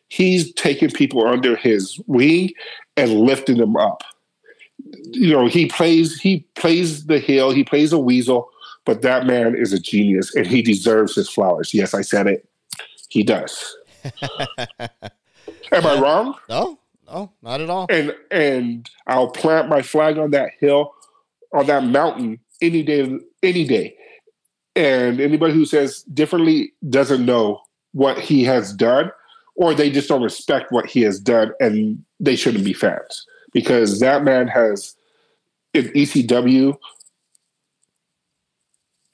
he's 0.08 0.52
taken 0.54 0.90
people 0.90 1.26
under 1.26 1.56
his 1.56 2.00
wing 2.06 2.52
and 2.96 3.12
lifting 3.12 3.58
them 3.58 3.76
up. 3.76 4.02
You 5.10 5.32
know, 5.32 5.46
he 5.46 5.66
plays 5.66 6.20
he 6.20 6.46
plays 6.54 7.06
the 7.06 7.18
heel, 7.18 7.50
he 7.50 7.64
plays 7.64 7.92
a 7.92 7.98
weasel, 7.98 8.48
but 8.88 9.02
that 9.02 9.26
man 9.26 9.54
is 9.54 9.74
a 9.74 9.78
genius 9.78 10.34
and 10.34 10.46
he 10.46 10.62
deserves 10.62 11.14
his 11.14 11.28
flowers. 11.28 11.74
Yes, 11.74 11.92
I 11.92 12.00
said 12.00 12.26
it. 12.26 12.48
He 13.10 13.22
does. 13.22 13.76
Am 14.80 14.88
I 15.72 16.00
wrong? 16.00 16.34
No, 16.48 16.78
no, 17.06 17.30
not 17.42 17.60
at 17.60 17.68
all. 17.68 17.86
and 17.90 18.14
and 18.30 18.88
I'll 19.06 19.28
plant 19.28 19.68
my 19.68 19.82
flag 19.82 20.16
on 20.16 20.30
that 20.30 20.52
hill, 20.58 20.94
on 21.52 21.66
that 21.66 21.84
mountain 21.84 22.40
any 22.62 22.82
day, 22.82 23.18
any 23.42 23.66
day. 23.66 23.94
And 24.74 25.20
anybody 25.20 25.52
who 25.52 25.66
says 25.66 26.02
differently 26.04 26.72
doesn't 26.88 27.26
know 27.26 27.60
what 27.92 28.18
he 28.18 28.42
has 28.44 28.72
done, 28.72 29.12
or 29.54 29.74
they 29.74 29.90
just 29.90 30.08
don't 30.08 30.22
respect 30.22 30.72
what 30.72 30.86
he 30.86 31.02
has 31.02 31.20
done, 31.20 31.52
and 31.60 32.02
they 32.20 32.36
shouldn't 32.36 32.64
be 32.64 32.72
fans 32.72 33.26
because 33.52 34.00
that 34.00 34.24
man 34.24 34.48
has 34.48 34.96
in 35.74 35.88
ECW. 35.88 36.78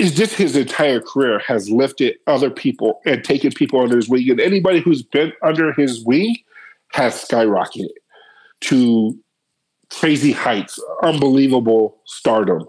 Is 0.00 0.14
just 0.14 0.34
his 0.34 0.56
entire 0.56 1.00
career 1.00 1.38
has 1.38 1.70
lifted 1.70 2.16
other 2.26 2.50
people 2.50 3.00
and 3.06 3.22
taken 3.22 3.52
people 3.52 3.80
under 3.80 3.96
his 3.96 4.08
wing, 4.08 4.28
and 4.28 4.40
anybody 4.40 4.80
who's 4.80 5.02
been 5.02 5.32
under 5.42 5.72
his 5.72 6.04
wing 6.04 6.36
has 6.92 7.14
skyrocketed 7.14 7.90
to 8.62 9.16
crazy 9.90 10.32
heights, 10.32 10.80
unbelievable 11.02 11.98
stardom, 12.06 12.66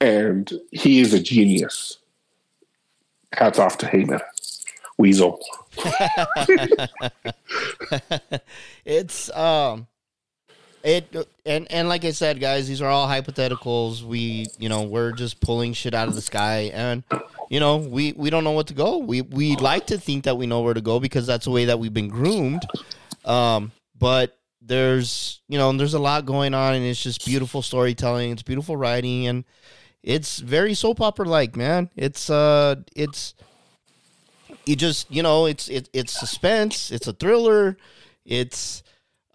and 0.00 0.52
he 0.72 1.00
is 1.00 1.12
a 1.12 1.20
genius. 1.20 1.98
Hats 3.32 3.58
off 3.58 3.76
to 3.78 3.86
Heyman, 3.86 4.20
Weasel. 4.98 5.40
it's 8.86 9.30
um 9.36 9.86
it 10.86 11.28
and 11.44 11.70
and 11.70 11.88
like 11.88 12.04
I 12.04 12.12
said, 12.12 12.40
guys, 12.40 12.68
these 12.68 12.80
are 12.80 12.88
all 12.88 13.08
hypotheticals. 13.08 14.02
We 14.02 14.46
you 14.58 14.68
know 14.68 14.82
we're 14.84 15.12
just 15.12 15.40
pulling 15.40 15.72
shit 15.72 15.94
out 15.94 16.06
of 16.06 16.14
the 16.14 16.22
sky, 16.22 16.70
and 16.72 17.02
you 17.50 17.58
know 17.58 17.78
we 17.78 18.12
we 18.12 18.30
don't 18.30 18.44
know 18.44 18.52
what 18.52 18.68
to 18.68 18.74
go. 18.74 18.98
We 18.98 19.22
we 19.22 19.56
like 19.56 19.88
to 19.88 19.98
think 19.98 20.24
that 20.24 20.36
we 20.36 20.46
know 20.46 20.62
where 20.62 20.74
to 20.74 20.80
go 20.80 21.00
because 21.00 21.26
that's 21.26 21.44
the 21.44 21.50
way 21.50 21.64
that 21.66 21.80
we've 21.80 21.92
been 21.92 22.08
groomed. 22.08 22.64
Um, 23.24 23.72
but 23.98 24.38
there's 24.62 25.40
you 25.48 25.58
know 25.58 25.72
there's 25.72 25.94
a 25.94 25.98
lot 25.98 26.24
going 26.24 26.54
on, 26.54 26.74
and 26.74 26.84
it's 26.84 27.02
just 27.02 27.26
beautiful 27.26 27.62
storytelling. 27.62 28.30
It's 28.30 28.42
beautiful 28.42 28.76
writing, 28.76 29.26
and 29.26 29.44
it's 30.04 30.38
very 30.38 30.74
soap 30.74 31.00
opera 31.00 31.26
like. 31.26 31.56
Man, 31.56 31.90
it's 31.96 32.30
uh 32.30 32.76
it's 32.94 33.34
it 34.66 34.76
just 34.76 35.10
you 35.10 35.24
know 35.24 35.46
it's 35.46 35.68
it, 35.68 35.88
it's 35.92 36.12
suspense. 36.12 36.92
It's 36.92 37.08
a 37.08 37.12
thriller. 37.12 37.76
It's 38.24 38.84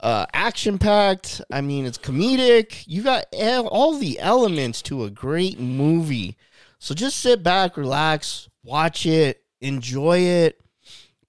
uh, 0.02 0.26
action 0.34 0.78
packed. 0.78 1.42
I 1.52 1.62
mean, 1.62 1.86
it's 1.86 1.98
comedic. 1.98 2.84
You 2.88 3.04
got 3.04 3.26
all 3.34 3.98
the 3.98 4.20
elements 4.20 4.82
to 4.84 5.04
a 5.04 5.10
great 5.10 5.60
movie. 5.60 6.38
So 6.80 6.96
just 6.96 7.18
sit 7.18 7.44
back, 7.44 7.78
relax, 7.78 8.50
watch 8.64 9.06
it, 9.06 9.44
enjoy 9.62 10.20
it, 10.20 10.60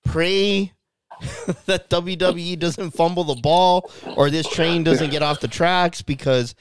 pray 0.04 0.72
that 1.66 1.90
WWE 1.90 2.58
doesn't 2.58 2.92
fumble 2.92 3.24
the 3.24 3.34
ball 3.34 3.90
or 4.16 4.30
this 4.30 4.48
train 4.48 4.82
doesn't 4.82 5.10
get 5.10 5.22
off 5.22 5.40
the 5.40 5.48
tracks 5.48 6.00
because 6.00 6.54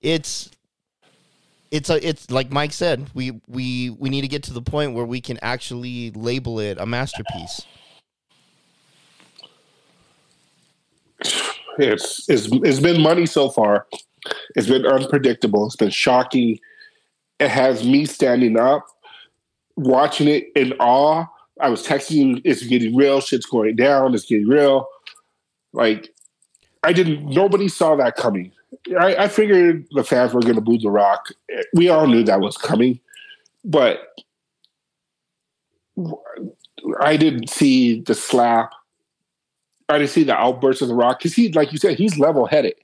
it's 0.00 0.50
it's 1.70 1.90
a 1.90 2.06
it's 2.06 2.30
like 2.30 2.50
Mike 2.50 2.72
said, 2.72 3.10
we 3.14 3.40
we 3.46 3.90
we 3.90 4.08
need 4.08 4.22
to 4.22 4.28
get 4.28 4.44
to 4.44 4.52
the 4.52 4.62
point 4.62 4.94
where 4.94 5.04
we 5.04 5.20
can 5.20 5.38
actually 5.42 6.10
label 6.12 6.58
it 6.58 6.78
a 6.80 6.86
masterpiece. 6.86 7.66
It's, 11.78 12.28
it's 12.28 12.48
it's 12.50 12.80
been 12.80 13.00
money 13.00 13.26
so 13.26 13.48
far. 13.48 13.86
It's 14.54 14.68
been 14.68 14.86
unpredictable. 14.86 15.66
It's 15.66 15.76
been 15.76 15.90
shocking. 15.90 16.58
It 17.38 17.48
has 17.48 17.84
me 17.84 18.04
standing 18.04 18.58
up, 18.58 18.86
watching 19.76 20.28
it 20.28 20.48
in 20.54 20.72
awe. 20.74 21.26
I 21.60 21.68
was 21.68 21.86
texting 21.86 22.40
it's 22.44 22.62
getting 22.64 22.96
real, 22.96 23.20
shit's 23.20 23.46
going 23.46 23.76
down, 23.76 24.14
it's 24.14 24.26
getting 24.26 24.48
real. 24.48 24.88
Like 25.72 26.12
I 26.82 26.92
didn't 26.92 27.26
nobody 27.26 27.68
saw 27.68 27.96
that 27.96 28.16
coming. 28.16 28.52
I, 28.98 29.16
I 29.16 29.28
figured 29.28 29.86
the 29.92 30.04
fans 30.04 30.32
were 30.32 30.40
gonna 30.40 30.60
boo 30.60 30.78
the 30.78 30.90
rock. 30.90 31.28
We 31.74 31.88
all 31.88 32.06
knew 32.06 32.22
that 32.24 32.40
was 32.40 32.56
coming, 32.56 33.00
but 33.64 34.14
I 37.00 37.16
didn't 37.16 37.50
see 37.50 38.00
the 38.00 38.14
slap. 38.14 38.72
Didn't 39.98 40.10
see 40.10 40.24
the 40.24 40.36
outburst 40.36 40.82
of 40.82 40.88
the 40.88 40.94
rock 40.94 41.18
because 41.18 41.34
he, 41.34 41.52
like 41.52 41.72
you 41.72 41.78
said, 41.78 41.98
he's 41.98 42.18
level 42.18 42.46
headed. 42.46 42.74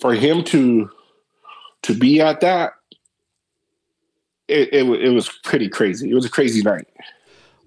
For 0.00 0.14
him 0.14 0.44
to 0.44 0.90
to 1.82 1.94
be 1.94 2.20
at 2.20 2.40
that, 2.40 2.74
it, 4.48 4.72
it 4.72 4.84
it 4.84 5.10
was 5.10 5.28
pretty 5.44 5.68
crazy. 5.68 6.10
It 6.10 6.14
was 6.14 6.24
a 6.24 6.30
crazy 6.30 6.62
night. 6.62 6.86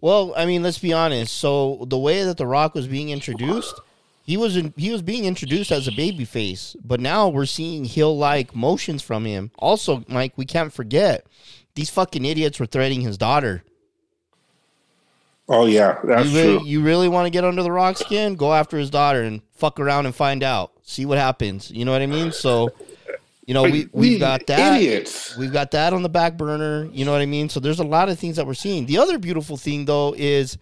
Well, 0.02 0.34
I 0.38 0.46
mean, 0.46 0.62
let's 0.62 0.78
be 0.78 0.94
honest. 0.94 1.34
So 1.34 1.86
the 1.88 1.98
way 1.98 2.24
that 2.24 2.38
The 2.38 2.46
Rock 2.46 2.76
was 2.76 2.88
being 2.88 3.10
introduced, 3.10 3.74
he 4.24 4.38
was 4.38 4.56
in, 4.56 4.74
he 4.78 4.92
was 4.92 5.02
being 5.02 5.26
introduced 5.26 5.72
as 5.72 5.88
a 5.88 5.92
baby 5.92 6.26
face, 6.26 6.76
but 6.84 7.00
now 7.00 7.28
we're 7.28 7.46
seeing 7.46 7.86
heel 7.86 8.16
like 8.16 8.56
motions 8.56 9.02
from 9.02 9.26
him. 9.26 9.52
Also, 9.58 10.04
Mike, 10.08 10.34
we 10.36 10.46
can't 10.46 10.74
forget 10.74 11.26
these 11.76 11.90
fucking 11.90 12.24
idiots 12.24 12.60
were 12.60 12.66
threatening 12.66 13.02
his 13.02 13.18
daughter. 13.18 13.64
Oh 15.48 15.66
yeah, 15.68 16.00
that's 16.04 16.30
you 16.30 16.38
really, 16.38 16.58
true. 16.58 16.68
you 16.68 16.82
really 16.82 17.08
want 17.08 17.28
to 17.28 17.30
get 17.30 17.44
under 17.44 17.62
the 17.62 17.72
rock 17.72 17.98
skin? 17.98 18.36
Go 18.36 18.54
after 18.54 18.78
his 18.78 18.90
daughter 18.90 19.22
and 19.22 19.42
fuck 19.54 19.80
around 19.80 20.08
and 20.08 20.16
find 20.16 20.42
out. 20.42 20.72
See 20.82 21.06
what 21.06 21.18
happens. 21.20 21.70
You 21.70 21.86
know 21.86 21.92
what 21.92 22.02
I 22.02 22.08
mean? 22.08 22.32
So, 22.32 22.70
you 23.46 23.54
know, 23.54 23.64
we 23.64 23.88
we've 23.92 24.20
got 24.20 24.48
that. 24.48 24.82
idiots. 24.82 25.38
We've 25.38 25.54
got 25.54 25.72
that 25.72 25.94
on 25.94 26.02
the 26.02 26.10
back 26.10 26.36
burner. 26.36 26.90
You 26.92 27.06
know 27.06 27.12
what 27.12 27.22
I 27.22 27.28
mean? 27.28 27.50
So 27.50 27.60
there's 27.60 27.80
a 27.80 27.84
lot 27.84 28.10
of 28.10 28.18
things 28.18 28.38
that 28.38 28.48
we're 28.48 28.56
seeing. 28.56 28.88
The 28.88 28.98
other 28.98 29.20
beautiful 29.20 29.56
thing 29.56 29.86
though 29.86 30.16
is 30.18 30.58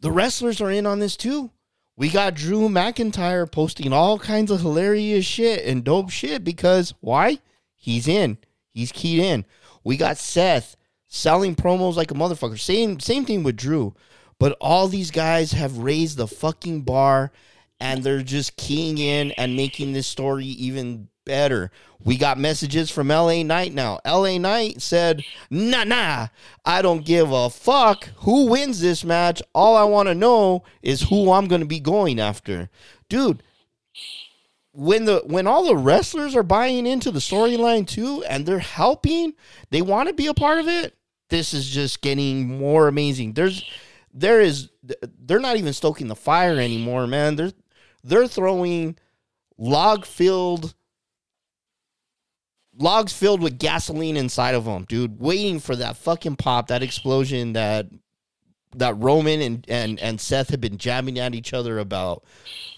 the 0.00 0.12
wrestlers 0.12 0.60
are 0.60 0.70
in 0.70 0.86
on 0.86 1.00
this 1.00 1.16
too. 1.16 1.50
We 1.96 2.08
got 2.08 2.34
Drew 2.34 2.68
McIntyre 2.68 3.50
posting 3.50 3.92
all 3.92 4.18
kinds 4.18 4.50
of 4.50 4.60
hilarious 4.60 5.26
shit 5.26 5.66
and 5.66 5.84
dope 5.84 6.10
shit 6.10 6.44
because 6.44 6.94
why? 7.00 7.38
He's 7.74 8.06
in. 8.06 8.38
He's 8.72 8.92
keyed 8.92 9.18
in. 9.18 9.44
We 9.82 9.96
got 9.96 10.18
Seth 10.18 10.76
selling 11.10 11.54
promos 11.54 11.96
like 11.96 12.10
a 12.10 12.14
motherfucker. 12.14 12.58
Same 12.58 12.98
same 12.98 13.26
thing 13.26 13.42
with 13.42 13.56
Drew. 13.56 13.94
But 14.38 14.56
all 14.58 14.88
these 14.88 15.10
guys 15.10 15.52
have 15.52 15.76
raised 15.76 16.16
the 16.16 16.26
fucking 16.26 16.80
bar 16.82 17.30
and 17.78 18.02
they're 18.02 18.22
just 18.22 18.56
keying 18.56 18.96
in 18.96 19.32
and 19.32 19.54
making 19.54 19.92
this 19.92 20.06
story 20.06 20.46
even 20.46 21.08
better. 21.26 21.70
We 22.02 22.16
got 22.16 22.38
messages 22.38 22.90
from 22.90 23.08
LA 23.08 23.42
Knight 23.42 23.74
now. 23.74 24.00
LA 24.06 24.38
Knight 24.38 24.80
said, 24.80 25.22
nah, 25.50 25.84
nah, 25.84 26.28
I 26.64 26.80
don't 26.80 27.04
give 27.04 27.30
a 27.30 27.50
fuck 27.50 28.08
who 28.16 28.46
wins 28.46 28.80
this 28.80 29.04
match. 29.04 29.42
All 29.54 29.76
I 29.76 29.84
want 29.84 30.08
to 30.08 30.14
know 30.14 30.62
is 30.82 31.02
who 31.02 31.32
I'm 31.32 31.46
going 31.46 31.60
to 31.60 31.66
be 31.66 31.80
going 31.80 32.18
after. 32.18 32.70
Dude, 33.10 33.42
when 34.72 35.04
the 35.04 35.22
when 35.26 35.46
all 35.46 35.66
the 35.66 35.76
wrestlers 35.76 36.34
are 36.34 36.42
buying 36.42 36.86
into 36.86 37.10
the 37.10 37.18
storyline 37.18 37.86
too 37.86 38.24
and 38.24 38.46
they're 38.46 38.58
helping, 38.60 39.34
they 39.70 39.82
want 39.82 40.08
to 40.08 40.14
be 40.14 40.28
a 40.28 40.34
part 40.34 40.58
of 40.58 40.68
it. 40.68 40.94
This 41.30 41.54
is 41.54 41.68
just 41.68 42.02
getting 42.02 42.58
more 42.58 42.88
amazing. 42.88 43.32
There's 43.32 43.64
there 44.12 44.40
is 44.40 44.70
they're 45.24 45.38
not 45.38 45.56
even 45.56 45.72
stoking 45.72 46.08
the 46.08 46.16
fire 46.16 46.58
anymore, 46.58 47.06
man. 47.06 47.36
They're 47.36 47.52
they're 48.04 48.28
throwing 48.28 48.96
log 49.56 50.04
filled 50.04 50.74
logs 52.78 53.12
filled 53.12 53.42
with 53.42 53.58
gasoline 53.58 54.16
inside 54.16 54.54
of 54.54 54.64
them, 54.64 54.84
dude, 54.84 55.20
waiting 55.20 55.60
for 55.60 55.76
that 55.76 55.96
fucking 55.96 56.36
pop, 56.36 56.68
that 56.68 56.82
explosion 56.82 57.52
that 57.52 57.86
that 58.76 58.96
Roman 58.98 59.40
and 59.40 59.64
and 59.68 59.98
and 60.00 60.20
Seth 60.20 60.50
have 60.50 60.60
been 60.60 60.78
jabbing 60.78 61.18
at 61.18 61.34
each 61.34 61.52
other 61.52 61.78
about. 61.78 62.24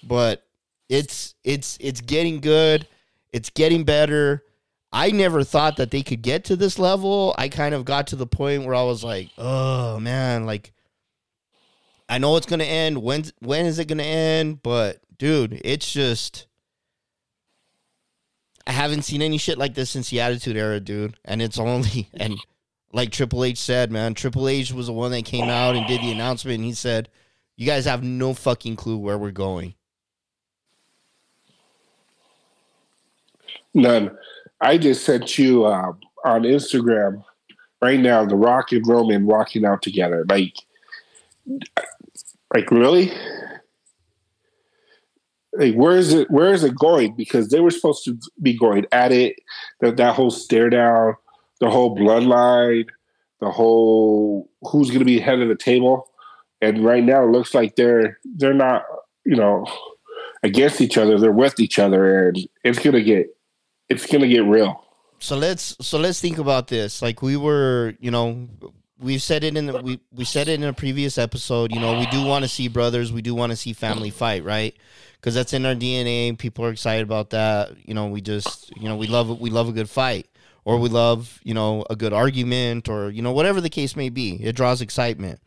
But 0.03 0.45
it's 0.89 1.35
it's 1.45 1.79
it's 1.81 2.01
getting 2.01 2.41
good. 2.41 2.87
It's 3.33 3.51
getting 3.51 3.85
better. 3.85 4.45
I 4.93 5.11
never 5.11 5.43
thought 5.43 5.77
that 5.79 5.91
they 5.91 6.03
could 6.03 6.23
get 6.23 6.45
to 6.45 6.57
this 6.57 6.79
level. 6.79 7.35
I 7.39 7.49
kind 7.49 7.75
of 7.75 7.85
got 7.85 8.09
to 8.09 8.17
the 8.17 8.27
point 8.27 8.65
where 8.65 8.75
I 8.75 8.83
was 8.83 9.03
like, 9.03 9.31
"Oh 9.39 9.99
man, 9.99 10.45
like 10.45 10.73
I 12.09 12.19
know 12.19 12.37
it's 12.37 12.47
to 12.47 12.63
end. 12.63 13.03
When 13.03 13.25
when 13.41 13.65
is 13.67 13.79
it 13.79 13.89
to 13.89 14.03
end?" 14.03 14.63
But 14.63 15.01
dude, 15.17 15.61
it's 15.65 15.91
just 15.91 16.47
I 18.67 18.73
haven't 18.73 19.03
seen 19.03 19.23
any 19.23 19.39
shit 19.39 19.59
like 19.59 19.75
this 19.75 19.91
since 19.91 20.11
the 20.11 20.21
Attitude 20.21 20.57
Era, 20.57 20.79
dude. 20.79 21.17
And 21.25 21.41
it's 21.41 21.59
only 21.59 22.09
and 22.15 22.37
like 22.93 23.11
Triple 23.11 23.45
H 23.45 23.59
said, 23.59 23.91
man, 23.91 24.15
Triple 24.15 24.49
H 24.49 24.73
was 24.73 24.87
the 24.87 24.93
one 24.93 25.13
that 25.13 25.25
came 25.25 25.49
out 25.49 25.75
and 25.75 25.87
did 25.87 26.03
the 26.03 26.13
announcement, 26.13 26.57
and 26.57 26.65
he 26.65 26.75
said, 26.75 27.09
"You 27.57 27.67
guys 27.67 27.87
have 27.87 28.03
no 28.03 28.35
fucking 28.35 28.77
clue 28.77 28.99
where 28.99 29.17
we're 29.17 29.31
going." 29.31 29.75
None. 33.75 34.11
I 34.63 34.79
just 34.79 35.05
sent 35.05 35.39
you 35.39 35.65
uh, 35.65 35.93
on 36.25 36.43
Instagram 36.45 37.25
right 37.83 38.01
now 38.01 38.25
the 38.25 38.37
Rock 38.37 38.73
and 38.73 38.87
Roman 38.87 39.27
walking 39.27 39.67
out 39.67 39.83
together. 39.83 40.25
Like, 40.29 40.55
like 42.55 42.71
really? 42.71 43.13
Like, 45.55 45.75
where 45.75 45.99
is 45.99 46.15
it? 46.15 46.31
Where 46.31 46.55
is 46.55 46.65
it 46.65 46.75
going? 46.77 47.15
Because 47.15 47.49
they 47.49 47.61
were 47.61 47.71
supposed 47.71 48.05
to 48.05 48.17
be 48.41 48.57
going 48.57 48.87
at 48.93 49.13
it. 49.13 49.37
That 49.81 49.99
that 49.99 50.15
whole 50.15 50.31
stare 50.31 50.71
down, 50.71 51.17
the 51.61 51.69
whole 51.69 51.95
bloodline, 51.95 52.87
the 53.41 53.51
whole 53.51 54.49
who's 54.63 54.89
going 54.89 55.01
to 55.01 55.05
be 55.05 55.21
head 55.21 55.41
of 55.41 55.49
the 55.49 55.57
table. 55.57 56.09
And 56.63 56.85
right 56.85 57.03
now, 57.03 57.25
it 57.25 57.33
looks 57.33 57.55
like 57.55 57.75
they're 57.75 58.19
they're 58.25 58.55
not, 58.55 58.85
you 59.27 59.37
know, 59.37 59.67
against 60.43 60.81
each 60.81 60.97
other. 60.97 61.19
They're 61.19 61.33
with 61.33 61.61
each 61.61 61.79
other, 61.79 62.29
and 62.29 62.39
it's 62.65 62.79
going 62.79 62.95
to 62.95 63.03
get 63.03 63.27
it's 63.93 64.07
gonna 64.07 64.29
get 64.29 64.45
real. 64.45 64.85
So 65.19 65.37
let's 65.37 65.77
so 65.81 65.99
let's 65.99 66.21
think 66.21 66.39
about 66.39 66.69
this. 66.69 67.03
Like 67.03 67.23
we 67.23 67.37
were, 67.37 67.95
you 68.01 68.11
know, 68.11 68.49
we've 68.99 69.23
said 69.23 69.45
it 69.45 69.57
in 69.57 69.67
the, 69.67 69.81
we 69.81 70.01
we 70.13 70.25
said 70.25 70.49
it 70.49 70.55
in 70.55 70.65
a 70.65 70.73
previous 70.73 71.19
episode. 71.19 71.73
You 71.73 71.81
know, 71.81 71.99
we 71.99 72.07
do 72.07 72.25
want 72.25 72.45
to 72.45 72.49
see 72.49 72.69
brothers. 72.69 73.13
We 73.13 73.23
do 73.23 73.35
want 73.35 73.51
to 73.51 73.57
see 73.57 73.73
family 73.73 74.11
fight, 74.11 74.45
right? 74.45 74.75
Because 75.17 75.35
that's 75.35 75.53
in 75.53 75.65
our 75.67 75.75
DNA. 75.75 76.37
People 76.37 76.65
are 76.65 76.71
excited 76.71 77.05
about 77.05 77.31
that. 77.31 77.77
You 77.87 77.95
know, 77.95 78.09
we 78.09 78.21
just 78.21 78.75
you 78.77 78.89
know 78.89 78.97
we 78.97 79.07
love 79.07 79.41
we 79.41 79.51
love 79.51 79.69
a 79.69 79.73
good 79.73 79.91
fight, 79.91 80.27
or 80.65 80.79
we 80.79 80.89
love 80.89 81.39
you 81.45 81.55
know 81.55 81.85
a 81.91 81.95
good 81.95 82.13
argument, 82.13 82.89
or 82.89 83.11
you 83.11 83.23
know 83.23 83.33
whatever 83.33 83.61
the 83.61 83.71
case 83.71 83.95
may 83.95 84.09
be. 84.09 84.43
It 84.43 84.57
draws 84.57 84.81
excitement. 84.81 85.41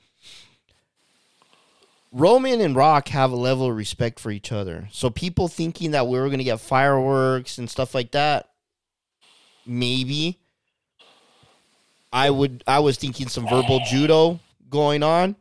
Roman 2.16 2.62
and 2.62 2.78
Rock 2.78 3.10
have 3.10 3.34
a 3.34 3.36
level 3.36 3.70
of 3.70 3.76
respect 3.76 4.22
for 4.22 4.32
each 4.32 4.54
other. 4.54 4.88
So 4.90 5.10
people 5.10 5.50
thinking 5.50 5.92
that 5.92 6.08
we 6.08 6.18
were 6.18 6.28
going 6.28 6.38
to 6.38 6.46
get 6.46 6.62
fireworks 6.62 7.58
and 7.58 7.70
stuff 7.70 7.94
like 7.94 8.12
that, 8.12 8.52
maybe. 9.66 10.40
I 12.14 12.30
would 12.30 12.64
I 12.66 12.80
was 12.80 12.98
thinking 12.98 13.28
some 13.28 13.46
verbal 13.50 13.82
judo 13.86 14.40
going 14.70 15.04
on, 15.04 15.36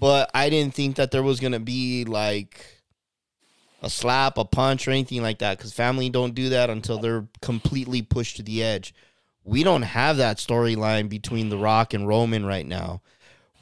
but 0.00 0.30
I 0.32 0.48
didn't 0.48 0.72
think 0.72 0.96
that 0.96 1.10
there 1.10 1.22
was 1.22 1.38
going 1.38 1.52
to 1.52 1.60
be 1.60 2.06
like 2.06 2.64
a 3.82 3.90
slap, 3.90 4.38
a 4.38 4.46
punch 4.46 4.88
or 4.88 4.92
anything 4.92 5.20
like 5.20 5.40
that 5.40 5.58
cuz 5.58 5.74
family 5.74 6.08
don't 6.08 6.34
do 6.34 6.48
that 6.48 6.70
until 6.70 6.96
they're 6.96 7.26
completely 7.42 8.00
pushed 8.00 8.36
to 8.36 8.42
the 8.42 8.62
edge. 8.62 8.94
We 9.44 9.64
don't 9.64 9.82
have 9.82 10.16
that 10.16 10.38
storyline 10.38 11.10
between 11.10 11.50
The 11.50 11.58
Rock 11.58 11.92
and 11.92 12.08
Roman 12.08 12.46
right 12.46 12.66
now. 12.66 13.02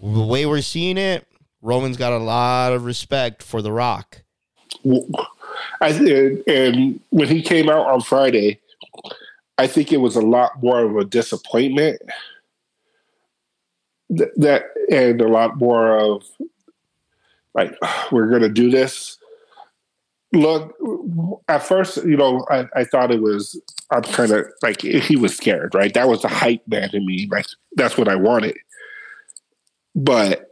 The 0.00 0.24
way 0.24 0.46
we're 0.46 0.62
seeing 0.62 0.96
it, 0.96 1.26
Roman's 1.62 1.96
got 1.96 2.12
a 2.12 2.18
lot 2.18 2.72
of 2.72 2.84
respect 2.84 3.42
for 3.42 3.62
The 3.62 3.72
Rock. 3.72 4.22
I 5.80 5.88
and 6.46 7.00
when 7.10 7.28
he 7.28 7.42
came 7.42 7.68
out 7.68 7.86
on 7.86 8.00
Friday, 8.00 8.60
I 9.58 9.66
think 9.66 9.92
it 9.92 9.98
was 9.98 10.16
a 10.16 10.22
lot 10.22 10.62
more 10.62 10.80
of 10.80 10.96
a 10.96 11.04
disappointment 11.04 12.00
that 14.08 14.64
and 14.90 15.20
a 15.20 15.28
lot 15.28 15.58
more 15.58 15.98
of 15.98 16.24
like 17.54 17.76
we're 18.10 18.30
gonna 18.30 18.48
do 18.48 18.70
this. 18.70 19.18
Look, 20.32 20.76
at 21.48 21.64
first, 21.64 21.96
you 22.04 22.16
know, 22.16 22.46
I, 22.48 22.66
I 22.74 22.84
thought 22.84 23.10
it 23.10 23.20
was 23.20 23.60
I'm 23.90 24.02
kind 24.02 24.30
of 24.30 24.46
like 24.62 24.80
he 24.82 25.16
was 25.16 25.36
scared, 25.36 25.74
right? 25.74 25.92
That 25.92 26.08
was 26.08 26.22
the 26.22 26.28
hype 26.28 26.66
man 26.68 26.90
in 26.92 27.04
me. 27.04 27.28
That's 27.74 27.98
what 27.98 28.08
I 28.08 28.14
wanted, 28.14 28.56
but 29.94 30.49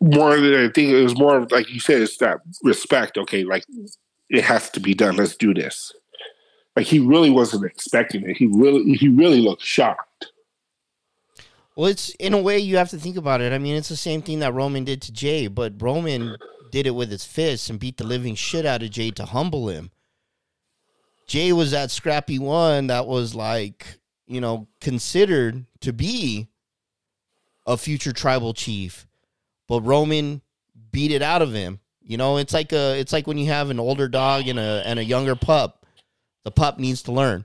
more 0.00 0.38
than 0.40 0.54
I 0.54 0.68
think 0.68 0.90
it 0.90 1.02
was 1.02 1.16
more 1.18 1.46
like 1.50 1.70
you 1.70 1.80
said, 1.80 2.02
it's 2.02 2.16
that 2.18 2.40
respect. 2.62 3.18
Okay, 3.18 3.44
like 3.44 3.64
it 4.28 4.44
has 4.44 4.70
to 4.70 4.80
be 4.80 4.94
done. 4.94 5.16
Let's 5.16 5.36
do 5.36 5.52
this. 5.52 5.92
Like 6.76 6.86
he 6.86 6.98
really 6.98 7.30
wasn't 7.30 7.64
expecting 7.64 8.28
it. 8.28 8.36
He 8.36 8.46
really 8.46 8.92
he 8.94 9.08
really 9.08 9.40
looked 9.40 9.62
shocked. 9.62 10.32
Well, 11.76 11.88
it's 11.88 12.10
in 12.18 12.34
a 12.34 12.40
way 12.40 12.58
you 12.58 12.76
have 12.76 12.90
to 12.90 12.98
think 12.98 13.16
about 13.16 13.40
it. 13.40 13.52
I 13.52 13.58
mean, 13.58 13.76
it's 13.76 13.88
the 13.88 13.96
same 13.96 14.22
thing 14.22 14.40
that 14.40 14.54
Roman 14.54 14.84
did 14.84 15.02
to 15.02 15.12
Jey, 15.12 15.46
but 15.46 15.80
Roman 15.80 16.36
did 16.70 16.86
it 16.86 16.94
with 16.94 17.10
his 17.10 17.24
fists 17.24 17.70
and 17.70 17.78
beat 17.78 17.96
the 17.96 18.04
living 18.04 18.34
shit 18.34 18.66
out 18.66 18.82
of 18.82 18.90
Jey 18.90 19.10
to 19.12 19.24
humble 19.24 19.68
him. 19.68 19.90
Jey 21.26 21.52
was 21.52 21.70
that 21.70 21.90
scrappy 21.90 22.38
one 22.38 22.88
that 22.88 23.06
was 23.06 23.34
like, 23.34 23.98
you 24.26 24.40
know, 24.40 24.68
considered 24.80 25.64
to 25.80 25.92
be 25.92 26.48
a 27.66 27.76
future 27.76 28.12
tribal 28.12 28.52
chief 28.52 29.06
but 29.70 29.82
Roman 29.82 30.42
beat 30.90 31.12
it 31.12 31.22
out 31.22 31.42
of 31.42 31.52
him. 31.52 31.78
You 32.02 32.16
know, 32.16 32.38
it's 32.38 32.52
like 32.52 32.72
a 32.72 32.98
it's 32.98 33.12
like 33.12 33.28
when 33.28 33.38
you 33.38 33.46
have 33.46 33.70
an 33.70 33.78
older 33.78 34.08
dog 34.08 34.48
and 34.48 34.58
a 34.58 34.82
and 34.84 34.98
a 34.98 35.04
younger 35.04 35.36
pup. 35.36 35.86
The 36.42 36.50
pup 36.50 36.80
needs 36.80 37.02
to 37.04 37.12
learn. 37.12 37.44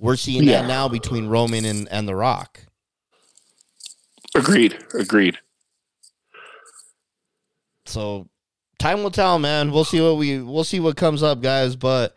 We're 0.00 0.16
seeing 0.16 0.42
yeah. 0.42 0.62
that 0.62 0.68
now 0.68 0.88
between 0.88 1.28
Roman 1.28 1.64
and, 1.64 1.86
and 1.90 2.08
The 2.08 2.16
Rock. 2.16 2.64
Agreed. 4.34 4.82
Agreed. 4.98 5.38
So 7.86 8.28
time 8.80 9.04
will 9.04 9.12
tell, 9.12 9.38
man. 9.38 9.70
We'll 9.70 9.84
see 9.84 10.00
what 10.00 10.16
we 10.16 10.42
we'll 10.42 10.64
see 10.64 10.80
what 10.80 10.96
comes 10.96 11.22
up, 11.22 11.40
guys. 11.40 11.76
But 11.76 12.16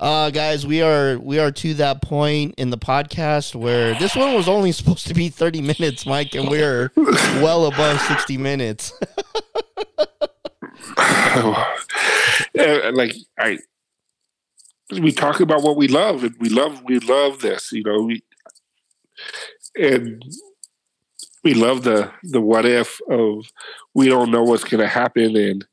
uh, 0.00 0.30
guys, 0.30 0.66
we 0.66 0.82
are 0.82 1.18
we 1.18 1.38
are 1.38 1.50
to 1.50 1.74
that 1.74 2.02
point 2.02 2.54
in 2.56 2.70
the 2.70 2.78
podcast 2.78 3.54
where 3.54 3.98
this 3.98 4.14
one 4.14 4.34
was 4.34 4.48
only 4.48 4.72
supposed 4.72 5.06
to 5.08 5.14
be 5.14 5.28
30 5.28 5.60
minutes, 5.62 6.06
Mike, 6.06 6.34
and 6.34 6.48
we're 6.48 6.92
well 6.96 7.66
above 7.66 8.00
60 8.02 8.38
minutes. 8.38 8.92
like 12.94 13.14
I 13.38 13.58
we 14.92 15.12
talk 15.12 15.40
about 15.40 15.62
what 15.62 15.76
we 15.76 15.88
love 15.88 16.24
and 16.24 16.34
we 16.38 16.48
love 16.48 16.82
we 16.84 16.98
love 17.00 17.40
this, 17.40 17.72
you 17.72 17.82
know, 17.82 18.02
we 18.02 18.22
and 19.76 20.22
we 21.44 21.54
love 21.54 21.82
the 21.82 22.10
the 22.22 22.40
what 22.40 22.64
if 22.64 23.00
of 23.10 23.50
we 23.94 24.08
don't 24.08 24.30
know 24.30 24.42
what's 24.42 24.64
going 24.64 24.80
to 24.80 24.88
happen 24.88 25.36
and 25.36 25.66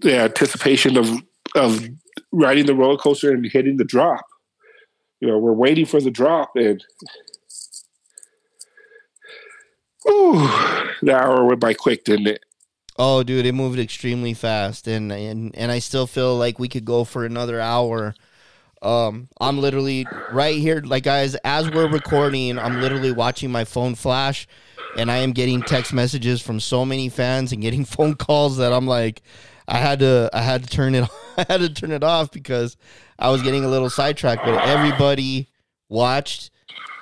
the 0.00 0.18
anticipation 0.18 0.96
of 0.96 1.10
of 1.54 1.88
riding 2.32 2.66
the 2.66 2.74
roller 2.74 2.96
coaster 2.98 3.32
and 3.32 3.44
hitting 3.46 3.76
the 3.76 3.84
drop. 3.84 4.24
You 5.20 5.28
know, 5.28 5.38
we're 5.38 5.52
waiting 5.52 5.86
for 5.86 6.00
the 6.00 6.10
drop, 6.10 6.52
and 6.56 6.84
ooh, 10.08 10.48
the 11.02 11.14
hour 11.14 11.44
went 11.44 11.60
by 11.60 11.74
quick, 11.74 12.04
didn't 12.04 12.26
it? 12.26 12.44
Oh, 12.96 13.22
dude, 13.22 13.46
it 13.46 13.52
moved 13.52 13.78
extremely 13.78 14.34
fast, 14.34 14.86
and 14.86 15.10
and 15.10 15.54
and 15.56 15.72
I 15.72 15.78
still 15.78 16.06
feel 16.06 16.36
like 16.36 16.58
we 16.58 16.68
could 16.68 16.84
go 16.84 17.04
for 17.04 17.24
another 17.24 17.60
hour. 17.60 18.14
Um, 18.82 19.28
I'm 19.40 19.58
literally 19.58 20.06
right 20.28 20.58
here, 20.58 20.82
like 20.84 21.04
guys, 21.04 21.34
as 21.36 21.70
we're 21.70 21.88
recording, 21.88 22.58
I'm 22.58 22.80
literally 22.80 23.12
watching 23.12 23.50
my 23.50 23.64
phone 23.64 23.94
flash, 23.94 24.46
and 24.96 25.10
I 25.10 25.18
am 25.18 25.32
getting 25.32 25.62
text 25.62 25.92
messages 25.92 26.42
from 26.42 26.60
so 26.60 26.84
many 26.84 27.08
fans 27.08 27.50
and 27.52 27.62
getting 27.62 27.84
phone 27.86 28.14
calls 28.14 28.58
that 28.58 28.72
I'm 28.72 28.86
like, 28.86 29.22
I 29.66 29.78
had 29.78 30.00
to 30.00 30.30
I 30.32 30.42
had 30.42 30.62
to 30.64 30.68
turn 30.68 30.94
it 30.94 31.08
I 31.36 31.46
had 31.48 31.60
to 31.60 31.68
turn 31.68 31.92
it 31.92 32.04
off 32.04 32.30
because 32.30 32.76
I 33.18 33.30
was 33.30 33.42
getting 33.42 33.64
a 33.64 33.68
little 33.68 33.90
sidetracked. 33.90 34.44
But 34.44 34.66
everybody 34.68 35.48
watched 35.88 36.50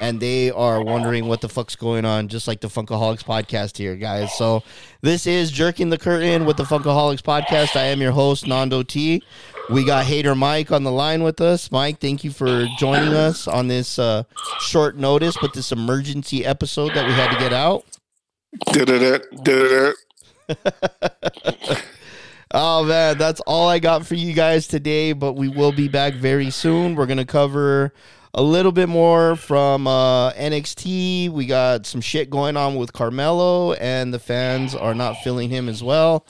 and 0.01 0.19
they 0.19 0.51
are 0.51 0.83
wondering 0.83 1.29
what 1.29 1.41
the 1.41 1.49
fuck's 1.49 1.77
going 1.77 2.05
on, 2.05 2.27
just 2.27 2.49
like 2.49 2.61
the 2.61 2.67
Funkaholiks 2.67 3.23
podcast 3.23 3.77
here, 3.77 3.95
guys. 3.95 4.37
So 4.37 4.65
this 5.01 5.29
is 5.29 5.53
Jerking 5.53 5.91
the 5.91 5.99
Curtain 5.99 6.45
with 6.45 6.57
the 6.57 6.65
Funkaholiks 6.65 7.23
podcast. 7.23 7.77
I 7.77 7.85
am 7.85 8.01
your 8.01 8.11
host, 8.11 8.47
Nando 8.47 8.83
T. 8.83 9.23
We 9.71 9.85
got 9.85 10.05
Hater 10.05 10.35
Mike 10.35 10.73
on 10.73 10.83
the 10.83 10.91
line 10.91 11.23
with 11.23 11.41
us. 11.41 11.71
Mike, 11.71 12.01
thank 12.01 12.25
you 12.25 12.33
for 12.33 12.67
joining 12.79 13.15
us 13.15 13.47
on 13.47 13.69
this 13.69 13.97
uh, 13.97 14.25
short 14.61 14.97
notice, 14.97 15.37
but 15.41 15.55
this 15.55 15.71
emergency 15.71 16.45
episode 16.45 16.95
that 16.95 17.07
we 17.07 17.13
had 17.13 17.33
to 17.33 17.39
get 17.39 17.53
out. 17.53 17.85
Did 18.73 18.89
it? 18.89 19.45
Did 19.45 19.95
it? 20.49 21.83
Oh 22.55 22.85
man, 22.85 23.17
that's 23.17 23.41
all 23.41 23.67
I 23.67 23.79
got 23.79 24.07
for 24.07 24.15
you 24.15 24.35
guys 24.35 24.67
today. 24.67 25.15
But 25.15 25.33
we 25.35 25.49
will 25.49 25.73
be 25.73 25.89
back 25.89 26.13
very 26.15 26.51
soon. 26.51 26.95
We're 26.95 27.07
gonna 27.07 27.25
cover 27.25 27.95
a 28.35 28.43
little 28.43 28.73
bit 28.73 28.91
more 28.91 29.37
from 29.37 29.87
uh, 29.87 30.33
NXT. 30.33 31.31
We 31.31 31.47
got 31.47 31.87
some 31.87 32.03
shit 32.03 32.29
going 32.29 32.59
on 32.59 32.75
with 32.75 32.93
Carmelo, 32.93 33.73
and 33.73 34.13
the 34.13 34.19
fans 34.19 34.75
are 34.75 34.95
not 34.95 35.15
feeling 35.25 35.49
him 35.49 35.67
as 35.71 35.83
well. 35.83 36.27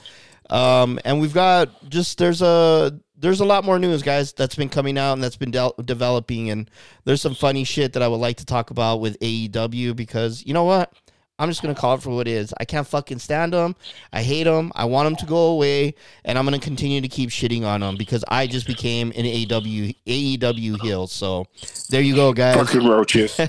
Um, 0.49 0.97
and 1.03 1.19
we've 1.19 1.33
got 1.33 1.89
just 1.89 2.17
there's 2.19 2.41
a 2.41 2.97
there's 3.17 3.41
a 3.41 3.45
lot 3.45 3.65
more 3.65 3.77
news, 3.77 4.01
guys, 4.01 4.31
that's 4.31 4.55
been 4.55 4.69
coming 4.69 4.97
out 4.97 5.13
and 5.13 5.23
that's 5.23 5.37
been 5.37 5.51
de- 5.51 5.73
developing, 5.83 6.49
and 6.49 6.71
there's 7.03 7.21
some 7.21 7.35
funny 7.35 7.65
shit 7.65 7.93
that 7.93 8.01
I 8.01 8.07
would 8.07 8.17
like 8.17 8.37
to 8.37 8.45
talk 8.45 8.69
about 8.69 9.01
with 9.01 9.19
AEW 9.19 9.93
because 9.95 10.45
you 10.45 10.53
know 10.53 10.63
what. 10.63 10.93
I'm 11.39 11.49
just 11.49 11.63
gonna 11.63 11.73
call 11.73 11.95
it 11.95 12.03
for 12.03 12.11
what 12.11 12.27
it 12.27 12.31
is. 12.31 12.53
I 12.59 12.65
can't 12.65 12.85
fucking 12.85 13.17
stand 13.19 13.53
them. 13.53 13.75
I 14.11 14.21
hate 14.21 14.43
them. 14.43 14.71
I 14.75 14.85
want 14.85 15.07
them 15.07 15.15
to 15.17 15.25
go 15.25 15.47
away, 15.47 15.95
and 16.23 16.37
I'm 16.37 16.45
gonna 16.45 16.59
continue 16.59 17.01
to 17.01 17.07
keep 17.07 17.31
shitting 17.31 17.65
on 17.65 17.81
them 17.81 17.97
because 17.97 18.23
I 18.27 18.45
just 18.45 18.67
became 18.67 19.11
an 19.15 19.25
AEW 19.25 19.95
AEW 20.05 20.79
heel. 20.81 21.07
So 21.07 21.47
there 21.89 22.01
you 22.01 22.13
go, 22.15 22.33
guys. 22.33 22.55
Fucking 22.55 22.87
roaches. 22.87 23.35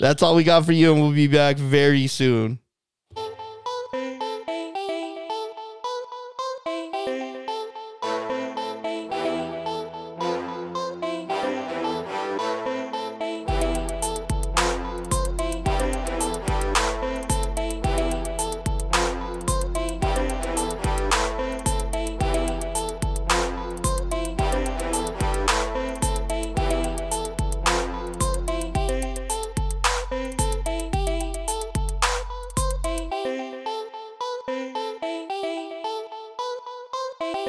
That's 0.00 0.22
all 0.22 0.34
we 0.34 0.44
got 0.44 0.64
for 0.64 0.72
you, 0.72 0.92
and 0.92 1.02
we'll 1.02 1.12
be 1.12 1.28
back 1.28 1.58
very 1.58 2.06
soon. 2.06 2.58